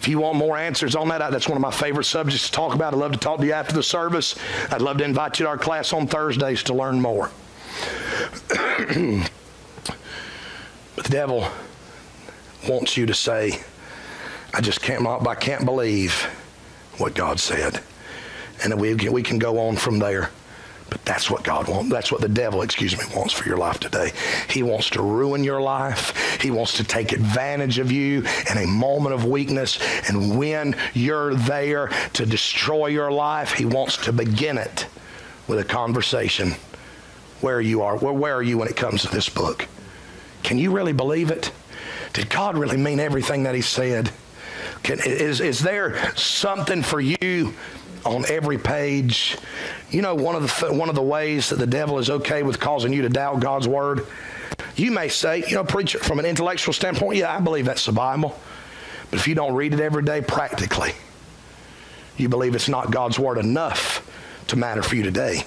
If 0.00 0.06
you 0.06 0.20
want 0.20 0.36
more 0.36 0.56
answers 0.56 0.94
on 0.94 1.08
that, 1.08 1.30
that's 1.30 1.48
one 1.48 1.56
of 1.56 1.62
my 1.62 1.72
favorite 1.72 2.04
subjects 2.04 2.46
to 2.46 2.52
talk 2.52 2.74
about. 2.74 2.94
I'd 2.94 2.98
love 3.00 3.12
to 3.12 3.18
talk 3.18 3.40
to 3.40 3.46
you 3.46 3.52
after 3.52 3.74
the 3.74 3.82
service. 3.82 4.36
I'd 4.70 4.80
love 4.80 4.98
to 4.98 5.04
invite 5.04 5.38
you 5.40 5.46
to 5.46 5.50
our 5.50 5.58
class 5.58 5.92
on 5.92 6.06
Thursdays 6.06 6.62
to 6.64 6.74
learn 6.74 7.00
more. 7.00 7.30
but 8.48 9.28
the 10.94 11.08
devil 11.08 11.48
wants 12.68 12.96
you 12.96 13.06
to 13.06 13.14
say, 13.14 13.60
I 14.54 14.60
just 14.60 14.80
can't, 14.82 15.06
I 15.06 15.34
can't 15.34 15.64
believe 15.64 16.22
what 16.98 17.14
God 17.14 17.40
said. 17.40 17.80
And 18.62 18.80
we, 18.80 18.94
we 18.94 19.22
can 19.22 19.38
go 19.38 19.58
on 19.58 19.76
from 19.76 19.98
there. 19.98 20.30
But 20.90 21.04
that's 21.04 21.30
what 21.30 21.44
God 21.44 21.68
wants. 21.68 21.90
That's 21.90 22.10
what 22.10 22.20
the 22.20 22.28
devil, 22.28 22.62
excuse 22.62 22.96
me, 22.96 23.04
wants 23.14 23.34
for 23.34 23.46
your 23.46 23.58
life 23.58 23.78
today. 23.78 24.12
He 24.48 24.62
wants 24.62 24.90
to 24.90 25.02
ruin 25.02 25.44
your 25.44 25.60
life. 25.60 26.40
He 26.40 26.50
wants 26.50 26.76
to 26.78 26.84
take 26.84 27.12
advantage 27.12 27.78
of 27.78 27.92
you 27.92 28.24
in 28.50 28.58
a 28.58 28.66
moment 28.66 29.14
of 29.14 29.24
weakness. 29.24 29.78
And 30.08 30.38
when 30.38 30.76
you're 30.94 31.34
there 31.34 31.88
to 32.14 32.24
destroy 32.24 32.86
your 32.86 33.10
life, 33.10 33.52
he 33.52 33.66
wants 33.66 33.98
to 33.98 34.12
begin 34.12 34.56
it 34.56 34.86
with 35.46 35.58
a 35.58 35.64
conversation 35.64 36.54
where 37.40 37.60
you 37.60 37.82
are. 37.82 37.96
Where, 37.96 38.34
are 38.34 38.42
you 38.42 38.58
when 38.58 38.68
it 38.68 38.76
comes 38.76 39.02
to 39.02 39.08
this 39.08 39.28
book? 39.28 39.66
Can 40.42 40.58
you 40.58 40.70
really 40.70 40.92
believe 40.92 41.30
it? 41.30 41.52
Did 42.14 42.30
God 42.30 42.56
really 42.56 42.76
mean 42.76 42.98
everything 43.00 43.42
that 43.42 43.54
he 43.54 43.60
said? 43.60 44.10
Can, 44.82 44.98
is, 45.04 45.40
is 45.40 45.60
there 45.60 46.14
something 46.16 46.82
for 46.82 47.00
you 47.00 47.54
on 48.04 48.24
every 48.28 48.58
page. 48.58 49.36
You 49.90 50.02
know, 50.02 50.14
one 50.14 50.34
of 50.34 50.42
the 50.42 50.72
one 50.72 50.88
of 50.88 50.94
the 50.94 51.02
ways 51.02 51.50
that 51.50 51.58
the 51.58 51.66
devil 51.66 51.98
is 51.98 52.10
okay 52.10 52.42
with 52.42 52.60
causing 52.60 52.92
you 52.92 53.02
to 53.02 53.08
doubt 53.08 53.40
God's 53.40 53.68
word. 53.68 54.06
You 54.76 54.90
may 54.90 55.08
say, 55.08 55.44
you 55.46 55.54
know, 55.54 55.64
preacher, 55.64 55.98
from 55.98 56.18
an 56.18 56.24
intellectual 56.24 56.72
standpoint, 56.72 57.18
yeah, 57.18 57.34
I 57.34 57.40
believe 57.40 57.64
that's 57.64 57.86
the 57.86 57.92
Bible. 57.92 58.38
But 59.10 59.18
if 59.18 59.26
you 59.26 59.34
don't 59.34 59.54
read 59.54 59.74
it 59.74 59.80
every 59.80 60.02
day, 60.02 60.20
practically, 60.20 60.92
you 62.16 62.28
believe 62.28 62.54
it's 62.54 62.68
not 62.68 62.90
God's 62.90 63.18
word 63.18 63.38
enough 63.38 64.04
to 64.48 64.56
matter 64.56 64.82
for 64.82 64.96
you 64.96 65.02
today. 65.02 65.44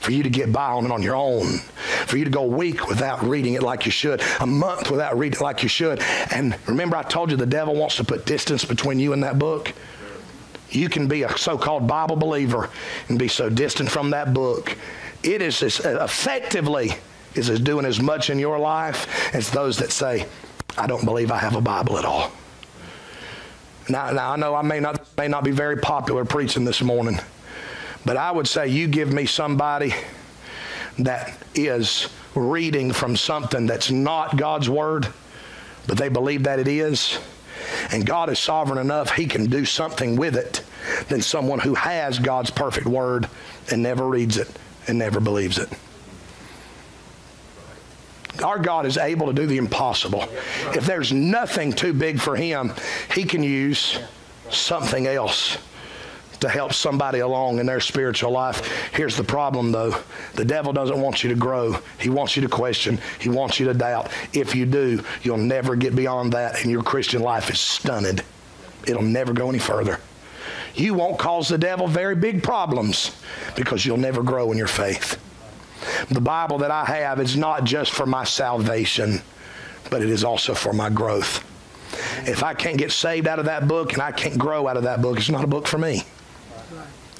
For 0.00 0.12
you 0.12 0.22
to 0.22 0.30
get 0.30 0.50
by 0.50 0.70
on 0.70 0.86
it 0.86 0.90
on 0.90 1.02
your 1.02 1.14
own. 1.14 1.58
For 2.06 2.16
you 2.16 2.24
to 2.24 2.30
go 2.30 2.44
a 2.44 2.46
week 2.46 2.88
without 2.88 3.22
reading 3.22 3.52
it 3.52 3.62
like 3.62 3.84
you 3.84 3.92
should. 3.92 4.22
A 4.40 4.46
month 4.46 4.90
without 4.90 5.18
reading 5.18 5.38
it 5.38 5.42
like 5.42 5.62
you 5.62 5.68
should. 5.68 6.00
And 6.30 6.56
remember, 6.66 6.96
I 6.96 7.02
told 7.02 7.30
you 7.30 7.36
the 7.36 7.44
devil 7.44 7.74
wants 7.74 7.96
to 7.96 8.04
put 8.04 8.24
distance 8.24 8.64
between 8.64 8.98
you 8.98 9.12
and 9.12 9.22
that 9.24 9.38
book? 9.38 9.74
You 10.70 10.88
can 10.88 11.08
be 11.08 11.22
a 11.24 11.36
so 11.36 11.58
called 11.58 11.86
Bible 11.86 12.16
believer 12.16 12.70
and 13.08 13.18
be 13.18 13.28
so 13.28 13.50
distant 13.50 13.90
from 13.90 14.10
that 14.10 14.32
book. 14.32 14.76
It 15.22 15.42
is 15.42 15.62
as 15.62 15.84
uh, 15.84 16.02
effectively 16.02 16.92
is 17.34 17.50
as 17.50 17.60
doing 17.60 17.84
as 17.84 18.00
much 18.00 18.30
in 18.30 18.38
your 18.38 18.58
life 18.58 19.34
as 19.34 19.50
those 19.50 19.78
that 19.78 19.92
say, 19.92 20.26
I 20.76 20.86
don't 20.86 21.04
believe 21.04 21.30
I 21.30 21.38
have 21.38 21.56
a 21.56 21.60
Bible 21.60 21.98
at 21.98 22.04
all. 22.04 22.32
Now, 23.88 24.10
now 24.12 24.32
I 24.32 24.36
know 24.36 24.54
I 24.54 24.62
may 24.62 24.80
not, 24.80 25.06
may 25.16 25.28
not 25.28 25.44
be 25.44 25.50
very 25.50 25.76
popular 25.76 26.24
preaching 26.24 26.64
this 26.64 26.82
morning, 26.82 27.18
but 28.04 28.16
I 28.16 28.30
would 28.30 28.46
say 28.48 28.68
you 28.68 28.86
give 28.86 29.12
me 29.12 29.26
somebody 29.26 29.94
that 30.98 31.36
is 31.54 32.08
reading 32.34 32.92
from 32.92 33.16
something 33.16 33.66
that's 33.66 33.90
not 33.90 34.36
God's 34.36 34.68
Word, 34.68 35.08
but 35.86 35.98
they 35.98 36.08
believe 36.08 36.44
that 36.44 36.58
it 36.58 36.68
is 36.68 37.18
and 37.92 38.06
God 38.06 38.30
is 38.30 38.38
sovereign 38.38 38.78
enough, 38.78 39.12
He 39.12 39.26
can 39.26 39.46
do 39.46 39.64
something 39.64 40.16
with 40.16 40.36
it 40.36 40.62
than 41.08 41.22
someone 41.22 41.58
who 41.58 41.74
has 41.74 42.18
God's 42.18 42.50
perfect 42.50 42.86
word 42.86 43.28
and 43.70 43.82
never 43.82 44.06
reads 44.06 44.36
it 44.36 44.48
and 44.86 44.98
never 44.98 45.20
believes 45.20 45.58
it. 45.58 45.68
Our 48.42 48.58
God 48.58 48.86
is 48.86 48.96
able 48.96 49.26
to 49.26 49.32
do 49.32 49.46
the 49.46 49.58
impossible. 49.58 50.26
If 50.74 50.86
there's 50.86 51.12
nothing 51.12 51.72
too 51.72 51.92
big 51.92 52.20
for 52.20 52.36
Him, 52.36 52.72
He 53.14 53.24
can 53.24 53.42
use 53.42 53.98
something 54.50 55.06
else 55.06 55.58
to 56.40 56.48
help 56.48 56.72
somebody 56.72 57.20
along 57.20 57.58
in 57.58 57.66
their 57.66 57.80
spiritual 57.80 58.30
life. 58.30 58.90
Here's 58.92 59.16
the 59.16 59.24
problem, 59.24 59.72
though 59.72 59.94
the 60.34 60.44
devil 60.44 60.72
doesn't 60.72 61.00
want 61.00 61.22
you 61.22 61.30
to 61.30 61.36
grow, 61.36 61.78
he 61.98 62.08
wants 62.08 62.36
you 62.36 62.42
to 62.42 62.48
question, 62.48 62.98
he 63.18 63.28
wants 63.28 63.60
you 63.60 63.66
to 63.66 63.74
doubt. 63.74 64.10
If 64.32 64.54
you 64.54 64.66
do, 64.66 65.02
you'll 65.22 65.36
never 65.36 65.76
get 65.76 65.94
beyond 65.94 66.32
that, 66.32 66.62
and 66.62 66.70
your 66.70 66.82
Christian 66.82 67.22
life 67.22 67.50
is 67.50 67.60
stunted. 67.60 68.24
It'll 68.86 69.02
never 69.02 69.32
go 69.32 69.48
any 69.48 69.58
further. 69.58 70.00
You 70.74 70.94
won't 70.94 71.18
cause 71.18 71.48
the 71.48 71.58
devil 71.58 71.86
very 71.86 72.14
big 72.14 72.42
problems 72.42 73.16
because 73.56 73.84
you'll 73.84 73.96
never 73.96 74.22
grow 74.22 74.52
in 74.52 74.58
your 74.58 74.66
faith. 74.66 75.18
The 76.10 76.20
Bible 76.20 76.58
that 76.58 76.70
I 76.70 76.84
have 76.84 77.20
is 77.20 77.36
not 77.36 77.64
just 77.64 77.92
for 77.92 78.06
my 78.06 78.24
salvation, 78.24 79.20
but 79.90 80.02
it 80.02 80.10
is 80.10 80.24
also 80.24 80.54
for 80.54 80.72
my 80.72 80.88
growth. 80.88 81.44
If 82.26 82.42
I 82.42 82.54
can't 82.54 82.78
get 82.78 82.92
saved 82.92 83.26
out 83.26 83.38
of 83.38 83.46
that 83.46 83.66
book 83.66 83.92
and 83.92 84.02
I 84.02 84.12
can't 84.12 84.38
grow 84.38 84.68
out 84.68 84.76
of 84.76 84.84
that 84.84 85.02
book, 85.02 85.18
it's 85.18 85.28
not 85.28 85.44
a 85.44 85.48
book 85.48 85.66
for 85.66 85.78
me. 85.78 86.04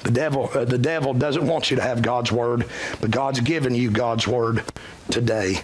The 0.03 0.11
devil, 0.11 0.49
uh, 0.53 0.65
the 0.65 0.77
devil 0.77 1.13
doesn't 1.13 1.45
want 1.45 1.69
you 1.69 1.77
to 1.77 1.83
have 1.83 2.01
God's 2.01 2.31
word, 2.31 2.65
but 2.99 3.11
God's 3.11 3.39
given 3.39 3.75
you 3.75 3.91
God's 3.91 4.27
word 4.27 4.63
today. 5.11 5.61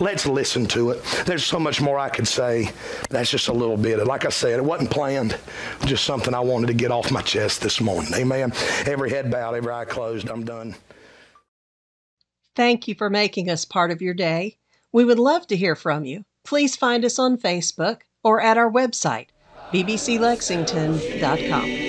Let's 0.00 0.26
listen 0.26 0.66
to 0.68 0.90
it. 0.90 1.04
There's 1.26 1.44
so 1.44 1.60
much 1.60 1.80
more 1.80 1.98
I 1.98 2.08
could 2.08 2.26
say. 2.26 2.70
That's 3.10 3.30
just 3.30 3.48
a 3.48 3.52
little 3.52 3.76
bit. 3.76 4.04
Like 4.06 4.24
I 4.24 4.30
said, 4.30 4.58
it 4.58 4.64
wasn't 4.64 4.90
planned. 4.90 5.36
Just 5.84 6.04
something 6.04 6.34
I 6.34 6.40
wanted 6.40 6.68
to 6.68 6.74
get 6.74 6.90
off 6.90 7.12
my 7.12 7.22
chest 7.22 7.60
this 7.60 7.80
morning. 7.80 8.12
Amen. 8.14 8.52
Every 8.86 9.10
head 9.10 9.30
bowed, 9.30 9.54
every 9.54 9.72
eye 9.72 9.84
closed. 9.84 10.28
I'm 10.28 10.44
done. 10.44 10.74
Thank 12.56 12.88
you 12.88 12.94
for 12.94 13.10
making 13.10 13.50
us 13.50 13.64
part 13.64 13.90
of 13.90 14.00
your 14.00 14.14
day. 14.14 14.56
We 14.92 15.04
would 15.04 15.18
love 15.18 15.46
to 15.48 15.56
hear 15.56 15.76
from 15.76 16.04
you. 16.04 16.24
Please 16.44 16.76
find 16.76 17.04
us 17.04 17.18
on 17.18 17.36
Facebook 17.36 18.02
or 18.22 18.40
at 18.40 18.56
our 18.56 18.70
website, 18.70 19.26
bbclexington.com. 19.72 21.83